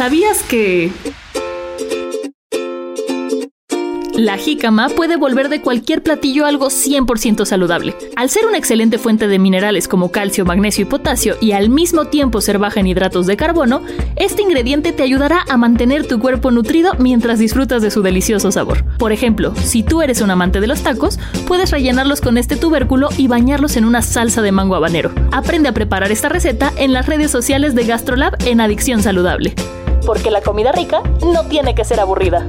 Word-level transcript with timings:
¿Sabías 0.00 0.42
que... 0.44 0.90
La 4.14 4.38
jícama 4.38 4.88
puede 4.88 5.16
volver 5.16 5.50
de 5.50 5.60
cualquier 5.60 6.02
platillo 6.02 6.46
algo 6.46 6.68
100% 6.68 7.44
saludable. 7.44 7.94
Al 8.16 8.30
ser 8.30 8.46
una 8.46 8.56
excelente 8.56 8.96
fuente 8.96 9.28
de 9.28 9.38
minerales 9.38 9.88
como 9.88 10.10
calcio, 10.10 10.46
magnesio 10.46 10.82
y 10.82 10.84
potasio 10.86 11.36
y 11.42 11.52
al 11.52 11.68
mismo 11.68 12.06
tiempo 12.06 12.40
ser 12.40 12.56
baja 12.56 12.80
en 12.80 12.86
hidratos 12.86 13.26
de 13.26 13.36
carbono, 13.36 13.82
este 14.16 14.40
ingrediente 14.40 14.92
te 14.92 15.02
ayudará 15.02 15.44
a 15.50 15.58
mantener 15.58 16.06
tu 16.06 16.18
cuerpo 16.18 16.50
nutrido 16.50 16.94
mientras 16.98 17.38
disfrutas 17.38 17.82
de 17.82 17.90
su 17.90 18.00
delicioso 18.00 18.50
sabor. 18.50 18.86
Por 18.96 19.12
ejemplo, 19.12 19.54
si 19.56 19.82
tú 19.82 20.00
eres 20.00 20.22
un 20.22 20.30
amante 20.30 20.62
de 20.62 20.66
los 20.66 20.82
tacos, 20.82 21.18
puedes 21.46 21.72
rellenarlos 21.72 22.22
con 22.22 22.38
este 22.38 22.56
tubérculo 22.56 23.10
y 23.18 23.28
bañarlos 23.28 23.76
en 23.76 23.84
una 23.84 24.00
salsa 24.00 24.40
de 24.40 24.50
mango 24.50 24.76
habanero. 24.76 25.12
Aprende 25.30 25.68
a 25.68 25.74
preparar 25.74 26.10
esta 26.10 26.30
receta 26.30 26.72
en 26.78 26.94
las 26.94 27.04
redes 27.04 27.30
sociales 27.30 27.74
de 27.74 27.84
GastroLab 27.84 28.36
en 28.46 28.62
Adicción 28.62 29.02
Saludable. 29.02 29.54
Porque 30.04 30.30
la 30.30 30.40
comida 30.40 30.72
rica 30.72 31.02
no 31.22 31.44
tiene 31.44 31.74
que 31.74 31.84
ser 31.84 32.00
aburrida. 32.00 32.46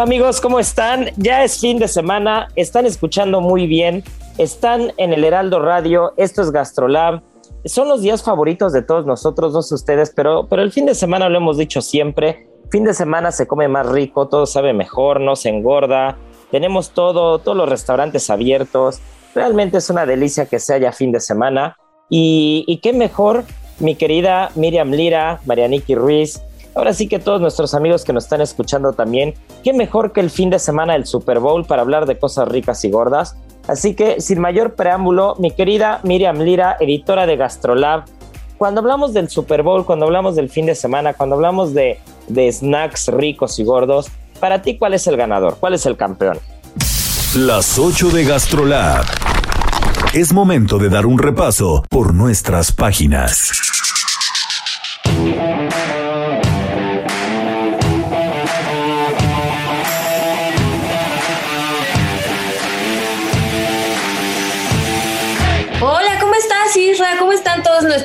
Amigos, 0.00 0.40
¿cómo 0.40 0.58
están? 0.58 1.10
Ya 1.18 1.44
es 1.44 1.60
fin 1.60 1.78
de 1.78 1.86
semana, 1.86 2.48
están 2.56 2.86
escuchando 2.86 3.42
muy 3.42 3.66
bien, 3.66 4.02
están 4.38 4.94
en 4.96 5.12
el 5.12 5.24
Heraldo 5.24 5.60
Radio, 5.60 6.14
esto 6.16 6.40
es 6.40 6.50
Gastrolab. 6.52 7.20
Son 7.66 7.86
los 7.86 8.00
días 8.00 8.22
favoritos 8.22 8.72
de 8.72 8.80
todos 8.80 9.04
nosotros, 9.04 9.52
no 9.52 9.60
sé 9.60 9.74
ustedes, 9.74 10.10
pero, 10.16 10.46
pero 10.48 10.62
el 10.62 10.72
fin 10.72 10.86
de 10.86 10.94
semana 10.94 11.28
lo 11.28 11.36
hemos 11.36 11.58
dicho 11.58 11.82
siempre, 11.82 12.48
fin 12.70 12.84
de 12.84 12.94
semana 12.94 13.30
se 13.30 13.46
come 13.46 13.68
más 13.68 13.86
rico, 13.90 14.26
todo 14.26 14.46
sabe 14.46 14.72
mejor, 14.72 15.20
no 15.20 15.36
se 15.36 15.50
engorda, 15.50 16.16
tenemos 16.50 16.92
todo, 16.92 17.38
todos 17.38 17.58
los 17.58 17.68
restaurantes 17.68 18.30
abiertos, 18.30 19.00
realmente 19.34 19.76
es 19.76 19.90
una 19.90 20.06
delicia 20.06 20.46
que 20.46 20.60
se 20.60 20.72
haya 20.72 20.92
fin 20.92 21.12
de 21.12 21.20
semana. 21.20 21.76
Y, 22.08 22.64
y 22.66 22.78
qué 22.78 22.94
mejor, 22.94 23.44
mi 23.78 23.96
querida 23.96 24.50
Miriam 24.54 24.92
Lira, 24.92 25.40
Marianiki 25.44 25.94
Ruiz, 25.94 26.40
Ahora 26.74 26.92
sí 26.92 27.08
que 27.08 27.18
todos 27.18 27.40
nuestros 27.40 27.74
amigos 27.74 28.04
que 28.04 28.12
nos 28.12 28.24
están 28.24 28.40
escuchando 28.40 28.92
también, 28.92 29.34
qué 29.64 29.72
mejor 29.72 30.12
que 30.12 30.20
el 30.20 30.30
fin 30.30 30.50
de 30.50 30.58
semana 30.58 30.92
del 30.92 31.06
Super 31.06 31.40
Bowl 31.40 31.64
para 31.64 31.82
hablar 31.82 32.06
de 32.06 32.18
cosas 32.18 32.48
ricas 32.48 32.84
y 32.84 32.90
gordas. 32.90 33.36
Así 33.66 33.94
que 33.94 34.20
sin 34.20 34.40
mayor 34.40 34.74
preámbulo, 34.74 35.34
mi 35.38 35.50
querida 35.50 36.00
Miriam 36.04 36.38
Lira, 36.38 36.76
editora 36.80 37.26
de 37.26 37.36
Gastrolab, 37.36 38.04
cuando 38.56 38.80
hablamos 38.80 39.14
del 39.14 39.30
Super 39.30 39.62
Bowl, 39.62 39.86
cuando 39.86 40.06
hablamos 40.06 40.36
del 40.36 40.50
fin 40.50 40.66
de 40.66 40.74
semana, 40.74 41.14
cuando 41.14 41.36
hablamos 41.36 41.72
de, 41.72 41.98
de 42.28 42.52
snacks 42.52 43.08
ricos 43.08 43.58
y 43.58 43.64
gordos, 43.64 44.10
para 44.38 44.62
ti, 44.62 44.76
¿cuál 44.76 44.94
es 44.94 45.06
el 45.06 45.16
ganador? 45.16 45.56
¿Cuál 45.58 45.74
es 45.74 45.86
el 45.86 45.96
campeón? 45.96 46.38
Las 47.36 47.78
8 47.78 48.10
de 48.10 48.24
GastroLab. 48.24 49.04
Es 50.12 50.32
momento 50.32 50.78
de 50.78 50.88
dar 50.88 51.06
un 51.06 51.18
repaso 51.18 51.84
por 51.88 52.12
nuestras 52.12 52.72
páginas. 52.72 53.69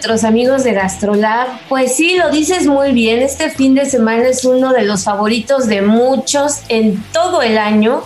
Nuestros 0.05 0.23
amigos 0.23 0.63
de 0.63 0.73
Gastrolab? 0.73 1.47
Pues 1.67 1.95
sí, 1.95 2.15
lo 2.15 2.29
dices 2.29 2.67
muy 2.67 2.91
bien. 2.91 3.23
Este 3.23 3.49
fin 3.49 3.73
de 3.73 3.85
semana 3.85 4.27
es 4.27 4.45
uno 4.45 4.71
de 4.71 4.83
los 4.83 5.03
favoritos 5.03 5.65
de 5.65 5.81
muchos 5.81 6.61
en 6.69 7.03
todo 7.11 7.41
el 7.41 7.57
año. 7.57 8.03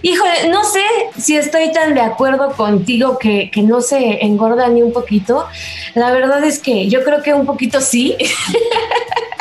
Híjole, 0.00 0.48
no 0.48 0.64
sé 0.64 0.80
si 1.18 1.36
estoy 1.36 1.70
tan 1.70 1.92
de 1.92 2.00
acuerdo 2.00 2.52
contigo 2.52 3.18
que, 3.18 3.50
que 3.50 3.60
no 3.60 3.82
se 3.82 4.24
engorda 4.24 4.68
ni 4.68 4.80
un 4.80 4.94
poquito. 4.94 5.46
La 5.94 6.12
verdad 6.12 6.42
es 6.44 6.58
que 6.58 6.88
yo 6.88 7.04
creo 7.04 7.22
que 7.22 7.34
un 7.34 7.44
poquito 7.44 7.82
sí. 7.82 8.16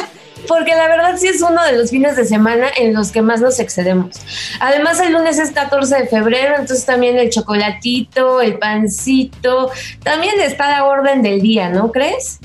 porque 0.48 0.76
la 0.76 0.88
verdad 0.88 1.16
sí 1.18 1.28
es 1.28 1.42
uno 1.42 1.64
de 1.64 1.74
los 1.74 1.90
fines 1.90 2.16
de 2.16 2.26
semana 2.26 2.68
en 2.78 2.94
los 2.94 3.12
que 3.12 3.22
más 3.22 3.42
nos 3.42 3.60
excedemos. 3.60 4.16
Además, 4.60 5.00
el 5.00 5.14
lunes 5.14 5.40
es 5.40 5.52
14 5.52 5.96
de 5.96 6.08
febrero, 6.08 6.56
entonces 6.58 6.86
también 6.86 7.18
el 7.18 7.30
chocolatito, 7.30 8.42
el 8.42 8.58
pancito, 8.58 9.72
también 10.04 10.40
está 10.40 10.72
la 10.72 10.86
orden 10.86 11.22
del 11.22 11.42
día, 11.42 11.70
¿no 11.70 11.92
crees? 11.92 12.40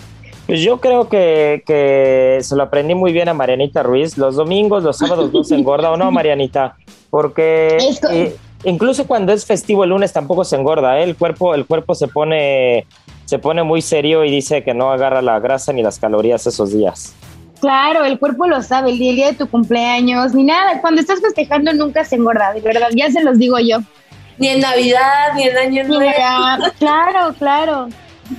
Pues 0.49 0.63
yo 0.63 0.81
creo 0.81 1.11
que, 1.11 1.63
que 1.67 2.39
se 2.41 2.57
lo 2.57 2.63
aprendí 2.63 2.95
muy 2.95 3.13
bien 3.13 3.29
a 3.29 3.35
Marianita 3.35 3.83
Ruiz. 3.83 4.17
Los 4.17 4.37
domingos, 4.37 4.83
los 4.83 4.97
sábados 4.97 5.31
no 5.31 5.45
se 5.45 5.55
engorda, 5.55 5.91
¿o 5.91 5.99
no, 5.99 6.11
Marianita? 6.11 6.75
Porque 7.11 7.77
eh, 8.11 8.35
incluso 8.65 9.07
cuando 9.07 9.35
es 9.35 9.45
festivo 9.45 9.85
el 9.85 9.91
lunes 9.91 10.11
tampoco 10.11 10.45
se 10.45 10.57
engorda, 10.57 11.01
¿eh? 11.01 11.05
El 11.05 11.17
cuerpo, 11.17 11.55
el 11.55 11.67
cuerpo 11.67 11.95
se 11.95 12.09
pone, 12.09 12.87
se 13.27 13.39
pone 13.39 13.63
muy 13.63 13.83
serio 13.83 14.25
y 14.25 14.31
dice 14.31 14.65
que 14.65 14.73
no 14.73 14.91
agarra 14.91 15.21
la 15.21 15.39
grasa 15.39 15.75
ni 15.75 15.83
las 15.83 15.99
calorías 15.99 16.47
esos 16.47 16.73
días. 16.73 17.15
Claro, 17.61 18.05
el 18.05 18.19
cuerpo 18.19 18.47
lo 18.47 18.63
sabe, 18.63 18.91
el 18.91 18.99
día, 18.99 19.11
el 19.11 19.17
día 19.17 19.27
de 19.29 19.35
tu 19.35 19.49
cumpleaños, 19.49 20.35
ni 20.35 20.45
nada. 20.45 20.81
Cuando 20.81 21.01
estás 21.01 21.21
festejando 21.21 21.73
nunca 21.73 22.05
se 22.05 22.17
engorda, 22.17 22.53
de 22.53 22.61
verdad, 22.61 22.89
ya 22.95 23.11
se 23.11 23.23
los 23.23 23.39
digo 23.39 23.59
yo. 23.59 23.79
Ni 24.39 24.49
en 24.49 24.61
Navidad, 24.61 25.35
ni 25.35 25.45
en 25.45 25.59
Año 25.59 25.85
Nuevo. 25.85 26.13
Claro, 26.79 27.35
claro. 27.39 27.89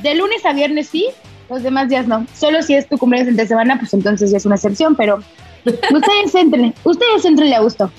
De 0.01 0.15
lunes 0.15 0.45
a 0.45 0.53
viernes 0.53 0.87
sí, 0.87 1.07
los 1.49 1.63
demás 1.63 1.89
días 1.89 2.07
no. 2.07 2.25
Solo 2.33 2.61
si 2.61 2.75
es 2.75 2.87
tu 2.87 2.97
cumpleaños 2.97 3.29
entre 3.29 3.47
semana, 3.47 3.77
pues 3.77 3.93
entonces 3.93 4.31
ya 4.31 4.37
es 4.37 4.45
una 4.45 4.55
excepción, 4.55 4.95
pero 4.95 5.21
ustedes 5.65 6.35
entren, 6.35 6.73
ustedes 6.83 7.25
entrenle 7.25 7.55
a 7.55 7.59
gusto. 7.59 7.91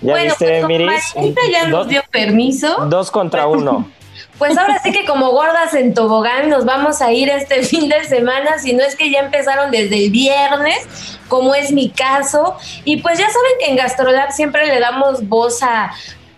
¿Ya 0.00 0.12
bueno, 0.12 0.30
viste, 0.30 0.46
pues 0.46 0.66
Miris? 0.66 1.14
Ya 1.52 1.68
nos 1.68 1.88
dio 1.88 2.02
permiso. 2.10 2.86
Dos 2.88 3.10
contra 3.10 3.46
uno. 3.46 3.88
Pues 4.38 4.56
ahora 4.56 4.80
sí 4.82 4.92
que 4.92 5.04
como 5.04 5.32
gordas 5.32 5.74
en 5.74 5.94
tobogán 5.94 6.48
nos 6.48 6.64
vamos 6.64 7.02
a 7.02 7.12
ir 7.12 7.28
este 7.28 7.62
fin 7.64 7.88
de 7.88 8.04
semana, 8.04 8.58
si 8.58 8.72
no 8.72 8.82
es 8.84 8.96
que 8.96 9.10
ya 9.10 9.20
empezaron 9.20 9.70
desde 9.70 10.04
el 10.04 10.10
viernes, 10.10 10.86
como 11.28 11.54
es 11.54 11.72
mi 11.72 11.90
caso. 11.90 12.56
Y 12.84 12.98
pues 12.98 13.18
ya 13.18 13.26
saben 13.26 13.52
que 13.58 13.70
en 13.70 13.76
Gastrolab 13.76 14.32
siempre 14.32 14.66
le 14.66 14.78
damos 14.78 15.28
voz 15.28 15.62
a 15.62 15.90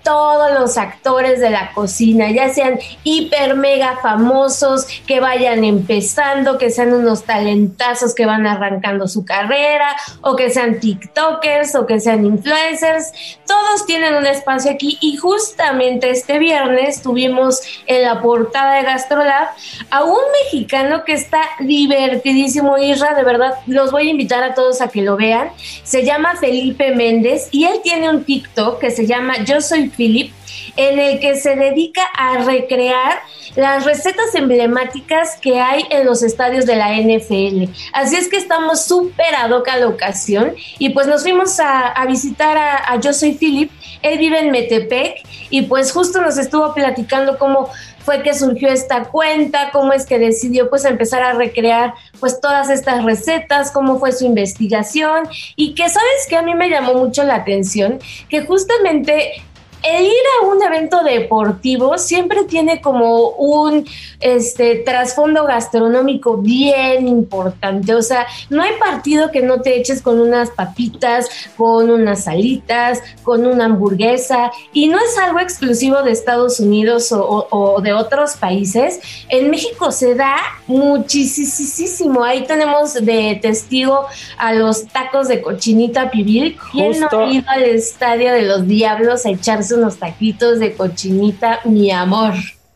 todos 0.03 0.59
los 0.59 0.77
actores 0.79 1.41
de 1.41 1.51
la 1.51 1.73
cocina, 1.73 2.31
ya 2.31 2.49
sean 2.49 2.79
hiper 3.05 3.57
mega 3.57 3.99
famosos, 4.03 4.87
que 5.07 5.21
vayan 5.21 5.65
empezando, 5.65 6.59
que 6.59 6.71
sean 6.71 6.93
unos 6.93 7.25
talentazos 7.25 8.15
que 8.15 8.27
van 8.27 8.47
arrancando 8.47 9.09
su 9.09 9.25
carrera, 9.25 9.97
o 10.21 10.37
que 10.37 10.51
sean 10.51 10.81
TikTokers, 10.81 11.75
o 11.75 11.87
que 11.87 12.01
sean 12.01 12.25
influencers, 12.25 13.13
todos 13.47 13.87
tienen 13.87 14.15
un 14.15 14.27
espacio 14.27 14.71
aquí 14.71 14.99
y 15.01 15.17
justamente 15.17 16.11
este 16.11 16.39
viernes 16.39 17.03
tuvimos 17.03 17.61
en 17.87 18.03
la 18.03 18.21
portada 18.21 18.77
de 18.77 18.83
Gastrolab 18.83 19.49
a 19.91 20.05
un 20.05 20.21
mexicano 20.45 21.05
que 21.05 21.13
está 21.13 21.43
divertidísimo, 21.59 22.79
Isra, 22.79 23.15
de 23.15 23.25
verdad, 23.25 23.55
los 23.67 23.91
voy 23.91 24.09
a 24.09 24.11
invitar 24.11 24.43
a 24.43 24.55
todos 24.55 24.81
a 24.81 24.89
que 24.89 25.03
lo 25.03 25.17
vean. 25.17 25.51
Se 25.83 26.05
llama 26.05 26.37
Felipe 26.37 26.95
Méndez 26.95 27.49
y 27.51 27.65
él 27.65 27.81
tiene 27.83 28.09
un 28.09 28.25
TikTok 28.25 28.81
que 28.81 28.91
se 28.91 29.07
llama 29.07 29.45
Yo 29.45 29.61
Soy 29.61 29.90
Philip, 29.97 30.33
en 30.77 30.99
el 30.99 31.21
que 31.21 31.37
se 31.37 31.57
dedica 31.57 32.03
a 32.17 32.39
recrear 32.45 33.21
las 33.57 33.85
recetas 33.85 34.35
emblemáticas 34.35 35.37
que 35.41 35.61
hay 35.61 35.85
en 35.91 36.07
los 36.07 36.23
estadios 36.23 36.67
de 36.67 36.77
la 36.77 36.95
NFL. 36.95 37.71
Así 37.93 38.17
es 38.17 38.29
que 38.29 38.37
estamos 38.37 38.85
súper 38.85 39.35
ad 39.35 39.51
hoc 39.51 39.69
a 39.69 39.77
la 39.77 39.89
ocasión 39.89 40.55
y 40.79 40.91
pues 40.91 41.07
nos 41.07 41.23
fuimos 41.23 41.59
a, 41.61 41.89
a 41.89 42.07
visitar 42.07 42.57
a, 42.57 42.93
a 42.93 43.01
Yo 43.01 43.13
Soy 43.13 43.33
Philip. 43.33 43.71
Él 44.03 44.19
vive 44.19 44.41
en 44.41 44.51
Metepec 44.51 45.27
y 45.51 45.63
pues 45.63 45.93
justo 45.93 46.21
nos 46.21 46.39
estuvo 46.39 46.73
platicando 46.75 47.39
cómo 47.39 47.71
fue 48.05 48.23
que 48.23 48.35
surgió 48.35 48.69
esta 48.69 49.05
cuenta, 49.05 49.71
cómo 49.73 49.93
es 49.93 50.07
que 50.07 50.19
decidió 50.19 50.71
pues 50.71 50.85
empezar 50.85 51.23
a 51.23 51.35
recrear 51.35 51.95
pues 52.19 52.41
todas 52.41 52.71
estas 52.71 53.05
recetas, 53.05 53.71
cómo 53.71 53.99
fue 53.99 54.13
su 54.13 54.25
investigación 54.25 55.29
y 55.57 55.75
que 55.75 55.89
sabes 55.89 56.27
que 56.29 56.37
a 56.37 56.43
mí 56.43 56.55
me 56.55 56.71
llamó 56.71 56.95
mucho 56.95 57.23
la 57.25 57.37
atención, 57.37 57.99
que 58.29 58.43
justamente 58.43 59.43
el 59.83 60.05
ir 60.07 60.13
a 60.43 60.47
un 60.47 60.63
evento 60.63 61.03
deportivo 61.03 61.97
siempre 61.99 62.45
tiene 62.45 62.81
como 62.81 63.31
un 63.31 63.87
este 64.21 64.77
trasfondo 64.77 65.45
gastronómico 65.45 66.37
bien 66.37 67.09
importante. 67.09 67.95
O 67.95 68.03
sea, 68.03 68.27
no 68.51 68.63
hay 68.63 68.73
partido 68.79 69.31
que 69.31 69.43
no 69.43 69.61
te 69.63 69.77
eches 69.79 70.03
con 70.03 70.21
unas 70.21 70.51
papitas, 70.51 71.29
con 71.57 71.91
unas 71.91 72.25
salitas, 72.25 73.01
con 73.23 73.47
una 73.47 73.65
hamburguesa. 73.67 74.51
Y 74.73 74.89
no 74.89 74.99
es 74.99 75.17
algo 75.19 75.41
exclusivo 75.41 76.03
de 76.03 76.11
Estados 76.13 76.61
Unidos 76.61 77.11
o, 77.13 77.25
o- 77.25 77.47
o 77.51 77.81
de 77.81 77.93
otros 77.93 78.37
países. 78.37 79.01
En 79.29 79.51
México 79.51 79.91
se 79.93 80.15
da 80.15 80.37
muchísimo. 80.67 82.23
Ahí 82.25 82.45
tenemos 82.47 82.95
de 82.95 83.39
testigo 83.41 84.07
a 84.39 84.53
los 84.53 84.87
tacos 84.89 85.29
de 85.29 85.41
cochinita 85.43 86.11
pibil. 86.11 86.59
¿Quién 86.73 87.01
no 87.01 87.09
Justo. 87.09 87.21
ha 87.21 87.27
ido 87.33 87.45
al 87.51 87.63
estadio 87.65 88.33
de 88.33 88.43
los 88.43 88.67
diablos 88.67 89.27
a 89.27 89.31
echarse 89.31 89.70
unos 89.73 89.97
taquitos 89.97 90.59
de 90.59 90.75
cochinita, 90.75 91.61
mi 91.65 91.91
amor? 91.91 92.35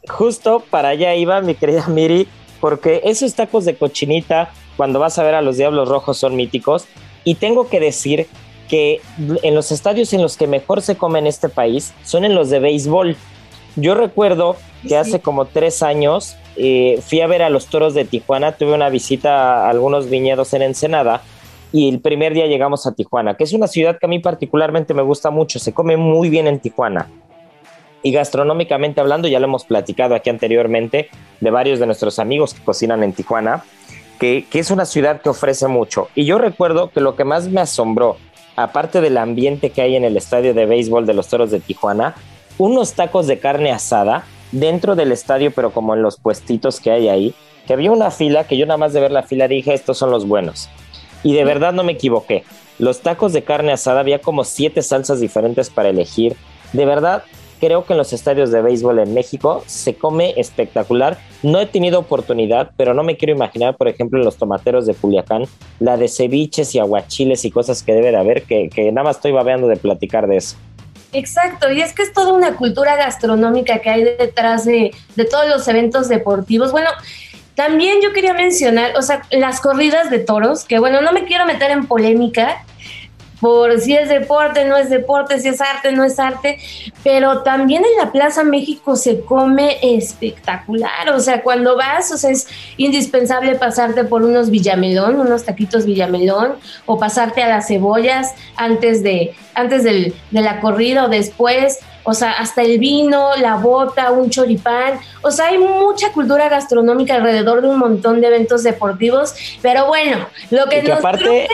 Justo 0.08 0.62
para 0.70 0.90
allá 0.90 1.14
iba 1.14 1.40
mi 1.40 1.54
querida 1.54 1.86
Miri, 1.88 2.28
porque 2.60 3.00
esos 3.04 3.34
tacos 3.34 3.64
de 3.64 3.76
cochinita, 3.76 4.50
cuando 4.76 4.98
vas 4.98 5.18
a 5.18 5.22
ver 5.22 5.34
a 5.34 5.42
los 5.42 5.56
Diablos 5.56 5.88
Rojos, 5.88 6.18
son 6.18 6.36
míticos. 6.36 6.86
Y 7.24 7.36
tengo 7.36 7.68
que 7.68 7.80
decir 7.80 8.26
que 8.68 9.00
en 9.42 9.54
los 9.54 9.72
estadios 9.72 10.12
en 10.12 10.22
los 10.22 10.36
que 10.36 10.46
mejor 10.46 10.82
se 10.82 10.96
come 10.96 11.18
en 11.18 11.26
este 11.26 11.48
país 11.48 11.92
son 12.04 12.24
en 12.24 12.34
los 12.34 12.50
de 12.50 12.58
béisbol. 12.60 13.16
Yo 13.76 13.94
recuerdo 13.94 14.56
que 14.86 14.96
hace 14.96 15.20
como 15.20 15.46
tres 15.46 15.82
años 15.82 16.36
eh, 16.56 17.00
fui 17.06 17.20
a 17.20 17.26
ver 17.26 17.42
a 17.42 17.50
los 17.50 17.66
toros 17.66 17.94
de 17.94 18.04
Tijuana, 18.04 18.52
tuve 18.52 18.74
una 18.74 18.88
visita 18.88 19.66
a 19.66 19.70
algunos 19.70 20.08
viñedos 20.08 20.52
en 20.54 20.62
Ensenada 20.62 21.22
y 21.74 21.88
el 21.88 21.98
primer 21.98 22.34
día 22.34 22.46
llegamos 22.46 22.86
a 22.86 22.92
Tijuana, 22.92 23.34
que 23.34 23.42
es 23.42 23.52
una 23.52 23.66
ciudad 23.66 23.98
que 23.98 24.06
a 24.06 24.08
mí 24.08 24.20
particularmente 24.20 24.94
me 24.94 25.02
gusta 25.02 25.30
mucho, 25.30 25.58
se 25.58 25.72
come 25.72 25.96
muy 25.96 26.28
bien 26.28 26.46
en 26.46 26.60
Tijuana. 26.60 27.08
Y 28.04 28.12
gastronómicamente 28.12 29.00
hablando, 29.00 29.26
ya 29.26 29.40
lo 29.40 29.46
hemos 29.46 29.64
platicado 29.64 30.14
aquí 30.14 30.30
anteriormente 30.30 31.08
de 31.40 31.50
varios 31.50 31.80
de 31.80 31.86
nuestros 31.86 32.20
amigos 32.20 32.54
que 32.54 32.62
cocinan 32.62 33.02
en 33.02 33.12
Tijuana, 33.12 33.64
que, 34.20 34.46
que 34.48 34.60
es 34.60 34.70
una 34.70 34.84
ciudad 34.84 35.20
que 35.20 35.30
ofrece 35.30 35.66
mucho. 35.66 36.06
Y 36.14 36.26
yo 36.26 36.38
recuerdo 36.38 36.90
que 36.90 37.00
lo 37.00 37.16
que 37.16 37.24
más 37.24 37.48
me 37.48 37.60
asombró, 37.60 38.18
aparte 38.54 39.00
del 39.00 39.18
ambiente 39.18 39.70
que 39.70 39.82
hay 39.82 39.96
en 39.96 40.04
el 40.04 40.16
estadio 40.16 40.54
de 40.54 40.66
béisbol 40.66 41.06
de 41.06 41.14
los 41.14 41.26
Toros 41.26 41.50
de 41.50 41.58
Tijuana, 41.58 42.14
unos 42.56 42.92
tacos 42.92 43.26
de 43.26 43.40
carne 43.40 43.72
asada 43.72 44.24
dentro 44.52 44.94
del 44.94 45.10
estadio, 45.10 45.50
pero 45.50 45.72
como 45.72 45.94
en 45.94 46.02
los 46.02 46.20
puestitos 46.20 46.78
que 46.78 46.92
hay 46.92 47.08
ahí, 47.08 47.34
que 47.66 47.72
había 47.72 47.90
una 47.90 48.12
fila 48.12 48.46
que 48.46 48.56
yo 48.56 48.64
nada 48.64 48.78
más 48.78 48.92
de 48.92 49.00
ver 49.00 49.10
la 49.10 49.24
fila 49.24 49.48
dije, 49.48 49.74
estos 49.74 49.98
son 49.98 50.12
los 50.12 50.28
buenos. 50.28 50.70
Y 51.24 51.34
de 51.34 51.44
verdad 51.44 51.72
no 51.72 51.82
me 51.82 51.92
equivoqué. 51.92 52.44
Los 52.78 53.00
tacos 53.00 53.32
de 53.32 53.42
carne 53.42 53.72
asada 53.72 54.00
había 54.00 54.20
como 54.20 54.44
siete 54.44 54.82
salsas 54.82 55.20
diferentes 55.20 55.70
para 55.70 55.88
elegir. 55.88 56.36
De 56.72 56.84
verdad, 56.84 57.24
creo 57.60 57.84
que 57.84 57.94
en 57.94 57.98
los 57.98 58.12
estadios 58.12 58.50
de 58.50 58.60
béisbol 58.60 58.98
en 58.98 59.14
México 59.14 59.64
se 59.66 59.94
come 59.94 60.34
espectacular. 60.36 61.18
No 61.42 61.60
he 61.60 61.66
tenido 61.66 61.98
oportunidad, 61.98 62.72
pero 62.76 62.94
no 62.94 63.02
me 63.02 63.16
quiero 63.16 63.32
imaginar, 63.32 63.76
por 63.76 63.88
ejemplo, 63.88 64.18
en 64.18 64.24
los 64.24 64.36
tomateros 64.36 64.86
de 64.86 64.94
Culiacán, 64.94 65.44
la 65.80 65.96
de 65.96 66.08
ceviches 66.08 66.74
y 66.74 66.78
aguachiles 66.78 67.44
y 67.44 67.50
cosas 67.50 67.82
que 67.82 67.92
debe 67.92 68.10
de 68.10 68.16
haber, 68.16 68.42
que, 68.42 68.68
que 68.68 68.92
nada 68.92 69.04
más 69.04 69.16
estoy 69.16 69.32
babeando 69.32 69.66
de 69.66 69.76
platicar 69.76 70.26
de 70.26 70.36
eso. 70.36 70.56
Exacto, 71.14 71.70
y 71.70 71.80
es 71.80 71.94
que 71.94 72.02
es 72.02 72.12
toda 72.12 72.32
una 72.32 72.56
cultura 72.56 72.96
gastronómica 72.96 73.78
que 73.78 73.88
hay 73.88 74.02
detrás 74.02 74.64
de, 74.64 74.90
de 75.14 75.24
todos 75.24 75.48
los 75.48 75.66
eventos 75.68 76.08
deportivos. 76.08 76.72
Bueno, 76.72 76.90
también 77.54 78.00
yo 78.02 78.12
quería 78.12 78.34
mencionar, 78.34 78.96
o 78.96 79.02
sea, 79.02 79.22
las 79.30 79.60
corridas 79.60 80.10
de 80.10 80.18
toros, 80.18 80.64
que 80.64 80.78
bueno, 80.78 81.00
no 81.00 81.12
me 81.12 81.24
quiero 81.24 81.46
meter 81.46 81.70
en 81.70 81.86
polémica 81.86 82.64
por 83.40 83.78
si 83.78 83.94
es 83.94 84.08
deporte, 84.08 84.64
no 84.64 84.76
es 84.76 84.88
deporte, 84.88 85.38
si 85.38 85.48
es 85.48 85.60
arte, 85.60 85.92
no 85.92 86.02
es 86.02 86.18
arte, 86.18 86.58
pero 87.02 87.42
también 87.42 87.84
en 87.84 88.02
la 88.02 88.10
Plaza 88.10 88.42
México 88.42 88.96
se 88.96 89.20
come 89.20 89.76
espectacular, 89.82 91.10
o 91.10 91.20
sea, 91.20 91.42
cuando 91.42 91.76
vas, 91.76 92.10
o 92.10 92.16
sea, 92.16 92.30
es 92.30 92.46
indispensable 92.78 93.54
pasarte 93.56 94.04
por 94.04 94.22
unos 94.22 94.48
villamelón, 94.48 95.20
unos 95.20 95.44
taquitos 95.44 95.84
villamelón, 95.84 96.54
o 96.86 96.98
pasarte 96.98 97.42
a 97.42 97.48
las 97.48 97.68
cebollas 97.68 98.32
antes 98.56 99.02
de, 99.02 99.34
antes 99.54 99.84
del, 99.84 100.14
de 100.30 100.40
la 100.40 100.60
corrida 100.60 101.04
o 101.04 101.08
después, 101.08 101.80
o 102.04 102.14
sea, 102.14 102.32
hasta 102.32 102.62
el 102.62 102.78
vino, 102.78 103.34
la 103.36 103.56
bota, 103.56 104.12
un 104.12 104.30
choripán, 104.30 105.00
o 105.22 105.30
sea, 105.30 105.46
hay 105.46 105.58
mucha 105.58 106.12
cultura 106.12 106.48
gastronómica 106.48 107.16
alrededor 107.16 107.62
de 107.62 107.68
un 107.68 107.78
montón 107.78 108.20
de 108.20 108.28
eventos 108.28 108.62
deportivos, 108.62 109.34
pero 109.62 109.86
bueno, 109.86 110.26
lo 110.50 110.66
que, 110.66 110.78
Y 110.78 110.82
que 110.82 110.88
nos 110.88 110.98
aparte, 110.98 111.48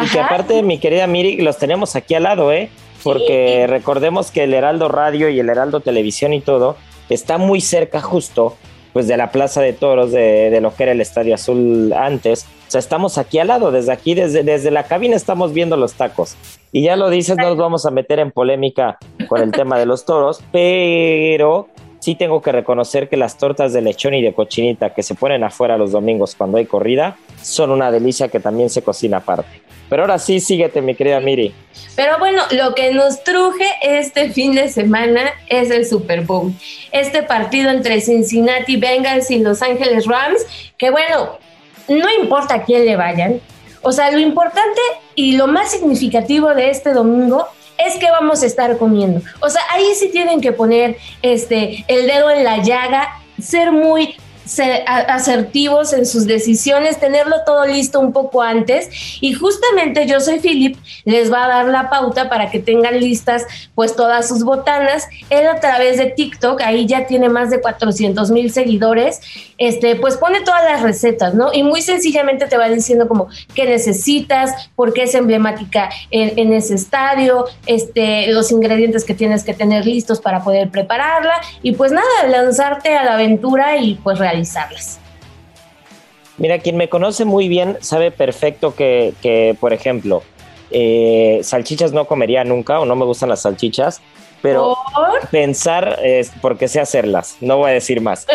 y 0.00 0.06
que 0.08 0.20
aparte, 0.20 0.62
mi 0.62 0.78
querida 0.78 1.06
Miri, 1.06 1.42
los 1.42 1.58
tenemos 1.58 1.96
aquí 1.96 2.14
al 2.14 2.22
lado, 2.22 2.52
¿eh? 2.52 2.70
Porque 3.02 3.66
recordemos 3.68 4.30
que 4.30 4.44
el 4.44 4.54
Heraldo 4.54 4.88
Radio 4.88 5.28
y 5.28 5.40
el 5.40 5.48
Heraldo 5.48 5.80
Televisión 5.80 6.32
y 6.32 6.40
todo 6.40 6.76
está 7.08 7.38
muy 7.38 7.60
cerca 7.60 8.00
justo 8.00 8.56
pues 8.92 9.06
de 9.06 9.16
la 9.16 9.30
Plaza 9.30 9.60
de 9.60 9.72
Toros, 9.72 10.12
de, 10.12 10.50
de 10.50 10.60
lo 10.60 10.74
que 10.74 10.82
era 10.82 10.92
el 10.92 11.00
Estadio 11.00 11.34
Azul 11.34 11.92
antes. 11.92 12.46
O 12.70 12.72
sea, 12.72 12.78
estamos 12.78 13.18
aquí 13.18 13.40
al 13.40 13.48
lado, 13.48 13.72
desde 13.72 13.90
aquí, 13.90 14.14
desde, 14.14 14.44
desde 14.44 14.70
la 14.70 14.84
cabina 14.84 15.16
estamos 15.16 15.52
viendo 15.52 15.76
los 15.76 15.94
tacos. 15.94 16.36
Y 16.70 16.82
ya 16.82 16.94
lo 16.94 17.10
dices, 17.10 17.36
no 17.36 17.48
nos 17.48 17.56
vamos 17.56 17.84
a 17.84 17.90
meter 17.90 18.20
en 18.20 18.30
polémica 18.30 18.96
con 19.26 19.42
el 19.42 19.50
tema 19.50 19.76
de 19.76 19.86
los 19.86 20.04
toros, 20.04 20.40
pero 20.52 21.66
sí 21.98 22.14
tengo 22.14 22.40
que 22.40 22.52
reconocer 22.52 23.08
que 23.08 23.16
las 23.16 23.38
tortas 23.38 23.72
de 23.72 23.82
lechón 23.82 24.14
y 24.14 24.22
de 24.22 24.32
cochinita 24.32 24.94
que 24.94 25.02
se 25.02 25.16
ponen 25.16 25.42
afuera 25.42 25.76
los 25.76 25.90
domingos 25.90 26.36
cuando 26.36 26.58
hay 26.58 26.66
corrida 26.66 27.16
son 27.42 27.72
una 27.72 27.90
delicia 27.90 28.28
que 28.28 28.38
también 28.38 28.70
se 28.70 28.82
cocina 28.82 29.16
aparte. 29.16 29.62
Pero 29.88 30.02
ahora 30.02 30.20
sí, 30.20 30.38
síguete, 30.38 30.80
mi 30.80 30.94
querida 30.94 31.18
Miri. 31.18 31.52
Pero 31.96 32.20
bueno, 32.20 32.44
lo 32.52 32.76
que 32.76 32.94
nos 32.94 33.24
truje 33.24 33.66
este 33.82 34.30
fin 34.30 34.54
de 34.54 34.68
semana 34.68 35.32
es 35.48 35.72
el 35.72 35.84
Super 35.84 36.20
Bowl. 36.20 36.52
Este 36.92 37.24
partido 37.24 37.72
entre 37.72 38.00
Cincinnati 38.00 38.76
Bengals 38.76 39.28
y 39.32 39.40
Los 39.40 39.60
Ángeles 39.60 40.06
Rams, 40.06 40.46
que 40.78 40.92
bueno, 40.92 41.40
no 41.88 42.06
importa 42.20 42.54
a 42.54 42.64
quién 42.64 42.84
le 42.84 42.96
vayan. 42.96 43.40
O 43.82 43.92
sea, 43.92 44.10
lo 44.10 44.18
importante 44.18 44.80
y 45.14 45.36
lo 45.36 45.46
más 45.46 45.70
significativo 45.70 46.54
de 46.54 46.70
este 46.70 46.92
domingo 46.92 47.46
es 47.78 47.96
que 47.98 48.10
vamos 48.10 48.42
a 48.42 48.46
estar 48.46 48.76
comiendo. 48.76 49.22
O 49.40 49.48
sea, 49.48 49.62
ahí 49.70 49.94
sí 49.94 50.10
tienen 50.10 50.40
que 50.40 50.52
poner 50.52 50.98
este 51.22 51.84
el 51.88 52.06
dedo 52.06 52.30
en 52.30 52.44
la 52.44 52.58
llaga, 52.58 53.08
ser 53.40 53.72
muy 53.72 54.16
asertivos 54.58 55.92
en 55.92 56.06
sus 56.06 56.26
decisiones, 56.26 56.98
tenerlo 56.98 57.36
todo 57.44 57.66
listo 57.66 58.00
un 58.00 58.12
poco 58.12 58.42
antes. 58.42 58.88
Y 59.20 59.34
justamente 59.34 60.06
yo 60.06 60.20
soy 60.20 60.40
Philip, 60.40 60.76
les 61.04 61.32
va 61.32 61.44
a 61.44 61.48
dar 61.48 61.66
la 61.66 61.90
pauta 61.90 62.28
para 62.28 62.50
que 62.50 62.58
tengan 62.58 62.98
listas 62.98 63.46
pues 63.74 63.94
todas 63.94 64.28
sus 64.28 64.44
botanas. 64.44 65.08
Él 65.28 65.46
a 65.46 65.60
través 65.60 65.98
de 65.98 66.06
TikTok, 66.06 66.60
ahí 66.62 66.86
ya 66.86 67.06
tiene 67.06 67.28
más 67.28 67.50
de 67.50 67.60
400 67.60 68.30
mil 68.30 68.52
seguidores, 68.52 69.20
este, 69.58 69.96
pues 69.96 70.16
pone 70.16 70.40
todas 70.40 70.64
las 70.64 70.82
recetas, 70.82 71.34
¿no? 71.34 71.52
Y 71.52 71.62
muy 71.62 71.82
sencillamente 71.82 72.46
te 72.46 72.56
va 72.56 72.68
diciendo 72.68 73.06
como 73.06 73.28
qué 73.54 73.66
necesitas, 73.66 74.70
por 74.74 74.92
qué 74.92 75.04
es 75.04 75.14
emblemática 75.14 75.90
en, 76.10 76.52
ese 76.52 76.74
estadio, 76.74 77.46
este, 77.66 78.28
los 78.28 78.50
ingredientes 78.50 79.04
que 79.04 79.14
tienes 79.14 79.44
que 79.44 79.54
tener 79.54 79.86
listos 79.86 80.20
para 80.20 80.42
poder 80.42 80.70
prepararla 80.70 81.34
y 81.62 81.72
pues 81.72 81.92
nada, 81.92 82.26
lanzarte 82.28 82.96
a 82.96 83.04
la 83.04 83.14
aventura 83.14 83.76
y 83.76 83.94
pues 83.94 84.18
realizarlas. 84.40 84.98
Mira, 86.38 86.58
quien 86.58 86.76
me 86.76 86.88
conoce 86.88 87.24
muy 87.24 87.48
bien 87.48 87.76
sabe 87.80 88.10
perfecto 88.10 88.74
que, 88.74 89.12
que 89.20 89.56
por 89.60 89.72
ejemplo, 89.72 90.22
eh, 90.70 91.40
salchichas 91.42 91.92
no 91.92 92.06
comería 92.06 92.44
nunca 92.44 92.80
o 92.80 92.86
no 92.86 92.96
me 92.96 93.04
gustan 93.04 93.28
las 93.28 93.42
salchichas, 93.42 94.00
pero 94.40 94.76
pensar 95.30 95.98
es 96.02 96.32
porque 96.40 96.68
sé 96.68 96.80
hacerlas, 96.80 97.36
no 97.40 97.58
voy 97.58 97.70
a 97.70 97.74
decir 97.74 98.00
más. 98.00 98.26